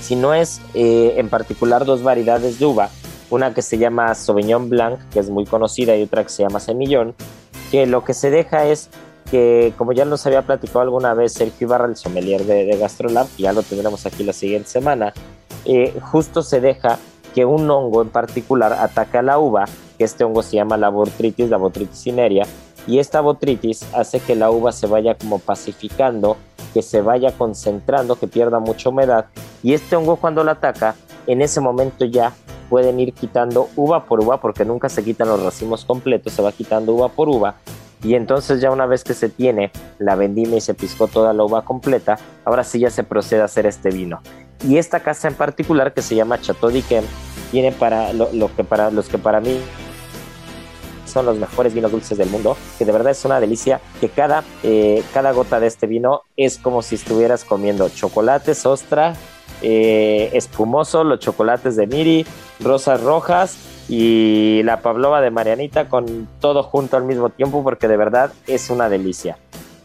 sino 0.00 0.34
es 0.34 0.60
eh, 0.74 1.14
en 1.16 1.28
particular 1.28 1.84
dos 1.84 2.02
variedades 2.02 2.58
de 2.58 2.66
uva, 2.66 2.90
una 3.30 3.54
que 3.54 3.62
se 3.62 3.78
llama 3.78 4.14
Sauvignon 4.14 4.68
Blanc, 4.68 4.98
que 5.12 5.20
es 5.20 5.30
muy 5.30 5.46
conocida, 5.46 5.96
y 5.96 6.02
otra 6.02 6.24
que 6.24 6.30
se 6.30 6.42
llama 6.42 6.60
Semillón, 6.60 7.14
que 7.70 7.86
lo 7.86 8.04
que 8.04 8.14
se 8.14 8.30
deja 8.30 8.66
es 8.66 8.90
que, 9.30 9.72
como 9.78 9.92
ya 9.92 10.04
nos 10.04 10.26
había 10.26 10.42
platicado 10.42 10.80
alguna 10.80 11.14
vez 11.14 11.32
Sergio 11.32 11.68
Ibarra, 11.68 11.86
el 11.86 11.96
sommelier 11.96 12.44
de, 12.44 12.64
de 12.64 12.76
Gastrolab, 12.76 13.28
y 13.36 13.42
ya 13.42 13.52
lo 13.52 13.62
tendremos 13.62 14.04
aquí 14.06 14.24
la 14.24 14.32
siguiente 14.32 14.68
semana, 14.68 15.12
eh, 15.64 15.94
justo 16.00 16.42
se 16.42 16.60
deja 16.60 16.98
que 17.34 17.44
un 17.44 17.70
hongo 17.70 18.02
en 18.02 18.08
particular 18.08 18.72
ataque 18.72 19.18
a 19.18 19.22
la 19.22 19.38
uva, 19.38 19.66
que 19.96 20.04
este 20.04 20.24
hongo 20.24 20.42
se 20.42 20.56
llama 20.56 20.76
la 20.76 20.88
botrytis, 20.88 21.48
la 21.48 21.58
botrytis 21.58 22.02
cinerea, 22.02 22.46
y 22.86 22.98
esta 22.98 23.20
botrytis 23.20 23.86
hace 23.94 24.18
que 24.20 24.34
la 24.34 24.50
uva 24.50 24.72
se 24.72 24.86
vaya 24.86 25.14
como 25.14 25.38
pacificando, 25.38 26.36
que 26.74 26.82
se 26.82 27.02
vaya 27.02 27.32
concentrando, 27.32 28.16
que 28.16 28.26
pierda 28.26 28.58
mucha 28.58 28.88
humedad, 28.88 29.26
y 29.62 29.74
este 29.74 29.96
hongo 29.96 30.16
cuando 30.16 30.44
la 30.44 30.52
ataca, 30.52 30.94
en 31.26 31.42
ese 31.42 31.60
momento 31.60 32.04
ya 32.04 32.32
pueden 32.68 33.00
ir 33.00 33.12
quitando 33.12 33.68
uva 33.76 34.04
por 34.04 34.20
uva, 34.20 34.40
porque 34.40 34.64
nunca 34.64 34.88
se 34.88 35.02
quitan 35.02 35.28
los 35.28 35.42
racimos 35.42 35.84
completos, 35.84 36.32
se 36.32 36.42
va 36.42 36.52
quitando 36.52 36.94
uva 36.94 37.08
por 37.08 37.28
uva, 37.28 37.56
y 38.02 38.14
entonces 38.14 38.60
ya 38.60 38.70
una 38.70 38.86
vez 38.86 39.04
que 39.04 39.12
se 39.12 39.28
tiene 39.28 39.70
la 39.98 40.14
vendimia 40.14 40.56
y 40.56 40.60
se 40.60 40.74
piscó 40.74 41.06
toda 41.06 41.32
la 41.32 41.44
uva 41.44 41.62
completa, 41.62 42.18
ahora 42.44 42.64
sí 42.64 42.78
ya 42.78 42.90
se 42.90 43.04
procede 43.04 43.42
a 43.42 43.44
hacer 43.44 43.66
este 43.66 43.90
vino. 43.90 44.22
Y 44.66 44.78
esta 44.78 45.00
casa 45.00 45.28
en 45.28 45.34
particular 45.34 45.92
que 45.92 46.02
se 46.02 46.14
llama 46.14 46.40
Chateau 46.40 46.70
d'Yquem 46.70 47.04
tiene 47.50 47.72
para 47.72 48.12
lo, 48.12 48.54
que 48.54 48.64
para 48.64 48.90
los 48.90 49.08
que 49.08 49.18
para 49.18 49.40
mí 49.40 49.60
son 51.06 51.26
los 51.26 51.38
mejores 51.38 51.74
vinos 51.74 51.90
dulces 51.90 52.16
del 52.16 52.30
mundo, 52.30 52.56
que 52.78 52.84
de 52.84 52.92
verdad 52.92 53.10
es 53.10 53.24
una 53.24 53.40
delicia, 53.40 53.80
que 54.00 54.08
cada, 54.08 54.44
eh, 54.62 55.02
cada 55.12 55.32
gota 55.32 55.58
de 55.60 55.66
este 55.66 55.86
vino 55.86 56.22
es 56.36 56.56
como 56.56 56.82
si 56.82 56.94
estuvieras 56.94 57.44
comiendo 57.44 57.88
chocolates, 57.88 58.64
ostra, 58.64 59.14
eh, 59.62 60.30
espumoso, 60.32 61.04
los 61.04 61.18
chocolates 61.20 61.76
de 61.76 61.86
Miri, 61.86 62.26
rosas 62.60 63.02
rojas 63.02 63.58
y 63.88 64.62
la 64.64 64.80
pavlova 64.80 65.20
de 65.20 65.30
Marianita 65.30 65.88
con 65.88 66.28
todo 66.40 66.62
junto 66.62 66.96
al 66.96 67.04
mismo 67.04 67.30
tiempo 67.30 67.62
porque 67.64 67.88
de 67.88 67.96
verdad 67.96 68.32
es 68.46 68.70
una 68.70 68.88
delicia. 68.88 69.38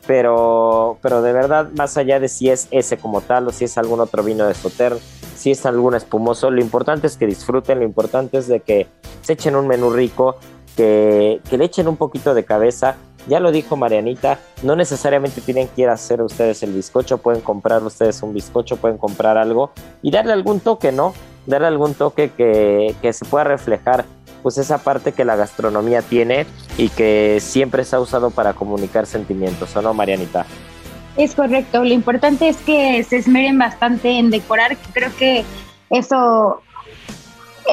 Pero, 0.08 1.00
pero 1.02 1.24
de 1.24 1.34
verdad, 1.34 1.70
más 1.76 1.98
allá 1.98 2.20
de 2.20 2.30
si 2.30 2.50
es 2.50 2.68
ese 2.70 2.98
como 2.98 3.22
tal 3.22 3.48
o 3.48 3.52
si 3.52 3.66
es 3.66 3.78
algún 3.78 4.00
otro 4.00 4.24
vino 4.24 4.46
de 4.46 4.54
Soter, 4.54 4.96
si 5.36 5.52
es 5.52 5.66
algún 5.66 5.96
espumoso, 5.96 6.52
lo 6.52 6.62
importante 6.62 7.08
es 7.08 7.18
que 7.18 7.26
disfruten, 7.26 7.80
lo 7.80 7.86
importante 7.86 8.38
es 8.38 8.48
de 8.48 8.60
que 8.60 8.88
se 9.22 9.34
echen 9.34 9.56
un 9.56 9.68
menú 9.68 9.92
rico, 9.92 10.36
que, 10.78 11.42
que 11.50 11.58
le 11.58 11.66
echen 11.66 11.88
un 11.88 11.98
poquito 11.98 12.36
de 12.36 12.46
cabeza. 12.46 12.96
Ya 13.28 13.40
lo 13.40 13.52
dijo 13.52 13.76
Marianita, 13.76 14.40
no 14.64 14.76
necesariamente 14.76 15.42
tienen 15.42 15.68
que 15.68 15.88
hacer 15.88 16.22
ustedes 16.22 16.62
el 16.64 16.74
bizcocho, 16.74 17.18
pueden 17.18 17.42
comprar 17.42 17.84
ustedes 17.84 18.22
un 18.22 18.34
bizcocho, 18.34 18.78
pueden 18.78 18.98
comprar 18.98 19.38
algo 19.38 19.72
y 20.02 20.12
darle 20.12 20.34
algún 20.34 20.60
toque, 20.60 20.92
¿no? 20.92 21.14
Darle 21.46 21.68
algún 21.68 21.94
toque 21.96 22.32
que, 22.32 22.96
que 23.02 23.14
se 23.14 23.26
pueda 23.26 23.46
reflejar 23.46 24.06
pues 24.44 24.60
esa 24.60 24.78
parte 24.78 25.12
que 25.12 25.26
la 25.26 25.36
gastronomía 25.36 26.04
tiene 26.04 26.46
y 26.78 26.90
que 26.90 27.40
siempre 27.42 27.84
se 27.84 27.96
ha 27.96 28.00
usado 28.00 28.30
para 28.30 28.54
comunicar 28.54 29.08
sentimientos, 29.08 29.76
¿o 29.76 29.82
no, 29.82 29.96
Marianita? 29.96 30.46
Es 31.18 31.34
correcto, 31.34 31.84
lo 31.84 31.94
importante 31.94 32.50
es 32.50 32.58
que 32.58 33.04
se 33.04 33.18
esmeren 33.18 33.58
bastante 33.58 34.20
en 34.20 34.30
decorar, 34.30 34.78
creo 34.94 35.10
que 35.18 35.44
eso, 35.90 36.62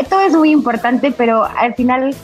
esto 0.01 0.21
es 0.21 0.33
muy 0.35 0.51
importante, 0.51 1.13
pero 1.13 1.45
al 1.45 1.75
final 1.75 2.15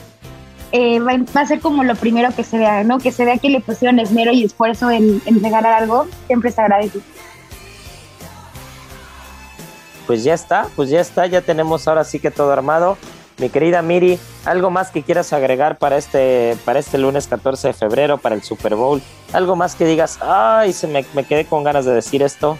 eh, 0.71 0.99
va, 0.99 1.17
va, 1.35 1.41
a 1.41 1.45
ser 1.45 1.59
como 1.59 1.83
lo 1.83 1.95
primero 1.95 2.29
que 2.35 2.43
se 2.43 2.57
vea, 2.57 2.83
¿no? 2.83 2.99
Que 2.99 3.11
se 3.11 3.25
vea 3.25 3.37
que 3.37 3.49
le 3.49 3.59
pusieron 3.59 3.99
esmero 3.99 4.31
y 4.31 4.43
esfuerzo 4.43 4.89
en, 4.91 5.21
en 5.25 5.43
regalar 5.43 5.73
algo, 5.73 6.07
siempre 6.27 6.51
se 6.51 6.61
agradece. 6.61 6.99
Pues 10.07 10.23
ya 10.23 10.33
está, 10.33 10.67
pues 10.75 10.89
ya 10.89 11.01
está, 11.01 11.27
ya 11.27 11.41
tenemos 11.41 11.87
ahora 11.87 12.03
sí 12.03 12.19
que 12.19 12.31
todo 12.31 12.51
armado. 12.51 12.97
Mi 13.37 13.49
querida 13.49 13.81
Miri, 13.81 14.19
¿algo 14.43 14.69
más 14.69 14.91
que 14.91 15.01
quieras 15.01 15.31
agregar 15.31 15.77
para 15.77 15.97
este, 15.97 16.57
para 16.65 16.79
este 16.79 16.97
lunes 16.97 17.27
14 17.27 17.69
de 17.69 17.73
febrero, 17.73 18.17
para 18.17 18.35
el 18.35 18.43
Super 18.43 18.75
Bowl? 18.75 19.01
¿Algo 19.31 19.55
más 19.55 19.75
que 19.75 19.85
digas, 19.85 20.19
ay, 20.21 20.73
se 20.73 20.87
me, 20.87 21.05
me 21.13 21.23
quedé 21.23 21.45
con 21.45 21.63
ganas 21.63 21.85
de 21.85 21.93
decir 21.93 22.21
esto? 22.21 22.57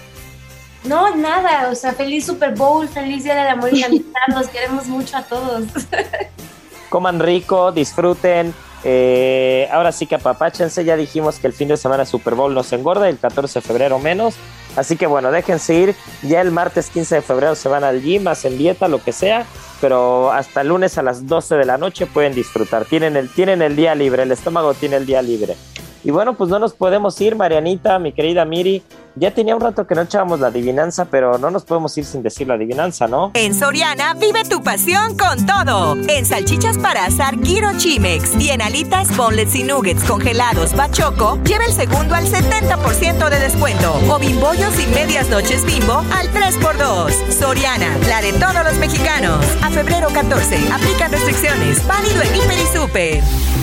No, 0.86 1.14
nada, 1.16 1.70
o 1.70 1.76
sea, 1.76 1.92
feliz 1.92 2.26
Super 2.26 2.56
Bowl, 2.56 2.88
feliz 2.88 3.26
Día 3.26 3.36
del 3.36 3.48
Amor 3.48 3.74
y 3.74 3.80
la 3.82 3.88
Amistad, 3.88 4.22
los 4.30 4.48
queremos 4.48 4.88
mucho 4.88 5.18
a 5.18 5.24
todos. 5.24 5.66
Coman 6.90 7.20
rico, 7.20 7.72
disfruten, 7.72 8.54
eh, 8.84 9.68
ahora 9.72 9.92
sí 9.92 10.06
que 10.06 10.16
apapáchense, 10.16 10.86
ya 10.86 10.96
dijimos 10.96 11.40
que 11.40 11.48
el 11.48 11.54
fin 11.54 11.68
de 11.68 11.78
semana 11.78 12.06
Super 12.06 12.36
Bowl 12.36 12.54
nos 12.54 12.72
engorda, 12.72 13.10
el 13.10 13.18
14 13.18 13.60
de 13.60 13.66
febrero 13.66 14.00
menos, 14.00 14.36
así 14.76 14.96
que 14.96 15.06
bueno, 15.06 15.32
déjense 15.32 15.74
ir, 15.76 15.96
ya 16.24 16.40
el 16.42 16.52
martes 16.52 16.90
15 16.90 17.16
de 17.16 17.22
febrero 17.22 17.56
se 17.56 17.68
van 17.68 17.84
al 17.84 18.02
gym, 18.02 18.28
hacen 18.28 18.58
dieta, 18.58 18.88
lo 18.88 19.04
que 19.04 19.12
sea, 19.12 19.46
pero 19.82 20.32
hasta 20.32 20.62
el 20.62 20.70
lunes 20.70 20.98
a 20.98 21.04
las 21.04 21.28
12 21.28 21.56
de 21.56 21.66
la 21.66 21.78
noche 21.78 22.06
pueden 22.06 22.34
disfrutar, 22.34 22.86
tienen 22.86 23.18
el, 23.18 23.30
tienen 23.30 23.62
el 23.62 23.76
día 23.76 23.96
libre, 23.96 24.24
el 24.24 24.32
estómago 24.32 24.74
tiene 24.74 24.96
el 24.96 25.06
día 25.06 25.22
libre. 25.22 25.56
Y 26.04 26.12
bueno, 26.12 26.34
pues 26.34 26.50
no 26.50 26.60
nos 26.60 26.74
podemos 26.74 27.20
ir, 27.20 27.36
Marianita, 27.36 28.00
mi 28.00 28.14
querida 28.14 28.46
Miri. 28.46 28.82
Ya 29.16 29.34
tenía 29.34 29.56
un 29.56 29.62
rato 29.62 29.86
que 29.86 29.96
no 29.96 30.02
echábamos 30.02 30.40
la 30.40 30.48
adivinanza, 30.48 31.06
pero 31.06 31.38
no 31.38 31.52
nos 31.52 31.66
podemos 31.66 31.98
ir 31.98 32.06
sin 32.06 32.24
decir 32.24 32.48
la 32.48 32.54
adivinanza, 32.54 33.08
¿no? 33.08 33.32
En 33.34 33.54
Soriana 33.54 34.14
vive 34.14 34.44
tu 34.46 34.64
pasión 34.64 35.18
con 35.18 35.46
todo. 35.46 35.98
En 36.08 36.26
salchichas 36.26 36.78
para 36.78 37.06
asar 37.06 37.36
Giro 37.44 37.72
Chimex 37.78 38.36
y 38.40 38.52
en 38.52 38.62
alitas, 38.62 39.16
bonelets 39.18 39.56
y 39.56 39.64
nuggets 39.64 40.04
congelados 40.06 40.74
Bachoco, 40.74 41.38
lleva 41.44 41.66
el 41.66 41.74
segundo 41.74 42.16
al 42.16 42.28
70% 42.28 43.30
de 43.30 43.40
descuento. 43.40 43.94
O 44.10 44.20
bimbollos 44.20 44.80
y 44.80 44.88
medias 44.88 45.30
noches 45.30 45.66
bimbo 45.66 45.96
al 46.14 46.30
3x2. 46.32 47.12
Soriana, 47.32 47.98
la 48.08 48.22
de 48.22 48.32
todos 48.34 48.64
los 48.64 48.78
mexicanos. 48.78 49.46
A 49.62 49.70
febrero 49.70 50.08
14, 50.14 50.56
aplican 50.72 51.12
restricciones. 51.12 51.86
Válido 51.86 52.22
en 52.22 52.36
Hiper 52.36 52.58
y 52.58 52.78
Super. 52.78 53.59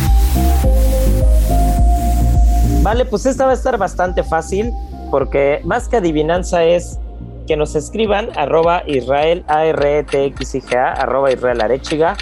Vale, 2.87 3.05
pues 3.05 3.27
esta 3.27 3.47
va 3.47 3.51
a 3.51 3.55
estar 3.55 3.77
bastante 3.79 4.23
fácil 4.23 4.73
porque 5.11 5.61
más 5.65 5.89
que 5.89 5.97
adivinanza 5.97 6.63
es 6.63 7.01
que 7.49 7.57
nos 7.57 7.75
escriban 7.75 8.29
arroba 8.37 8.85
Israel 8.87 9.45
A-R-E-T-X-I-G-A, 9.49 10.93
arroba 10.93 11.33
Israel 11.33 11.63
Arechiga, 11.63 12.17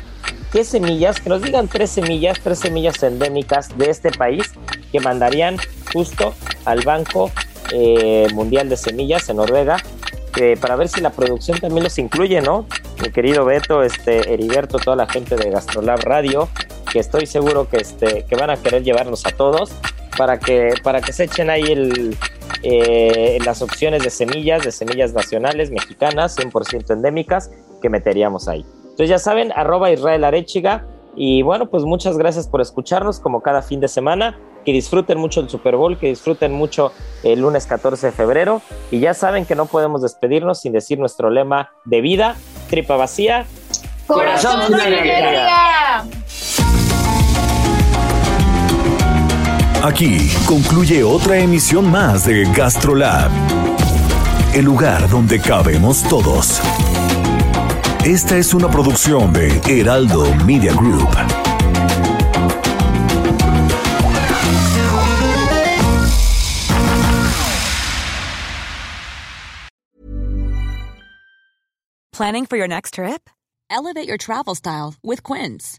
qué 0.53 0.65
semillas, 0.65 1.21
que 1.21 1.29
nos 1.29 1.43
digan 1.43 1.69
tres 1.69 1.91
semillas, 1.91 2.41
tres 2.43 2.61
semillas 2.61 3.03
endémicas 3.03 3.77
de 3.77 3.91
este 3.91 4.11
país 4.11 4.53
que 4.91 5.01
mandarían 5.01 5.59
justo 5.93 6.33
al 6.65 6.81
Banco 6.81 7.31
eh, 7.71 8.29
Mundial 8.33 8.71
de 8.71 8.79
Semillas 8.79 9.29
en 9.29 9.37
Noruega 9.37 9.77
para 10.63 10.77
ver 10.77 10.89
si 10.89 11.03
la 11.03 11.11
producción 11.11 11.61
también 11.61 11.85
los 11.85 11.99
incluye, 11.99 12.41
¿no? 12.41 12.67
Mi 13.03 13.11
querido 13.11 13.45
Beto, 13.45 13.83
este, 13.83 14.33
Heriberto, 14.33 14.79
toda 14.79 14.97
la 14.97 15.07
gente 15.07 15.37
de 15.37 15.51
Gastrolab 15.51 16.01
Radio, 16.05 16.49
que 16.91 17.01
estoy 17.01 17.27
seguro 17.27 17.69
que, 17.69 17.77
este, 17.77 18.25
que 18.25 18.35
van 18.35 18.49
a 18.49 18.57
querer 18.57 18.83
llevarnos 18.83 19.27
a 19.27 19.31
todos 19.31 19.71
para 20.17 20.39
que, 20.39 20.75
para 20.83 21.01
que 21.01 21.13
se 21.13 21.25
echen 21.25 21.51
ahí 21.51 21.65
eh, 22.63 23.39
las 23.45 23.63
opciones 23.63 24.03
de 24.03 24.11
semillas, 24.11 24.65
de 24.65 24.73
semillas 24.73 25.13
nacionales, 25.13 25.71
mexicanas, 25.71 26.37
100% 26.39 26.93
endémicas, 26.93 27.51
que 27.83 27.89
meteríamos 27.89 28.49
ahí. 28.49 28.65
Entonces 28.83 29.09
ya 29.09 29.19
saben, 29.19 29.53
arroba 29.53 29.91
Israel 29.91 30.25
Arechiga. 30.25 30.87
Y 31.17 31.43
bueno, 31.43 31.67
pues 31.67 31.85
muchas 31.85 32.17
gracias 32.17 32.49
por 32.49 32.61
escucharnos 32.61 33.21
como 33.21 33.41
cada 33.41 33.63
fin 33.63 33.81
de 33.81 33.89
semana. 33.89 34.39
Que 34.65 34.73
disfruten 34.73 35.19
mucho 35.19 35.41
el 35.41 35.51
Super 35.51 35.77
Bowl, 35.77 35.99
que 35.99 36.07
disfruten 36.09 36.53
mucho 36.53 36.93
el 37.23 37.41
lunes 37.41 37.67
14 37.67 38.07
de 38.07 38.13
febrero. 38.13 38.63
Y 38.91 39.01
ya 39.01 39.13
saben 39.13 39.45
que 39.45 39.55
no 39.55 39.67
podemos 39.67 40.01
despedirnos 40.01 40.61
sin 40.61 40.73
decir 40.73 40.99
nuestro 40.99 41.29
lema 41.29 41.71
de 41.85 42.01
vida, 42.01 42.37
tripa 42.71 42.97
vacía, 42.97 43.47
corazón 44.07 44.73
de 44.73 44.83
alegría. 44.83 46.05
Aquí 49.85 50.31
concluye 50.47 51.05
otra 51.05 51.37
emisión 51.37 51.91
más 51.91 52.25
de 52.25 52.51
GastroLab, 52.55 53.31
el 54.55 54.65
lugar 54.65 55.11
donde 55.11 55.39
cabemos 55.39 56.03
todos. 56.05 56.59
Esta 58.03 58.39
es 58.39 58.55
una 58.55 58.71
producción 58.71 59.31
de 59.35 59.61
Heraldo 59.69 60.35
Media 60.47 60.73
Group. 60.73 61.11
Planning 72.11 72.47
for 72.47 72.57
your 72.57 72.69
next 72.69 72.95
trip? 72.95 73.29
Elevate 73.69 74.09
your 74.09 74.17
travel 74.17 74.55
style 74.55 74.95
with 75.03 75.23
Quince. 75.23 75.79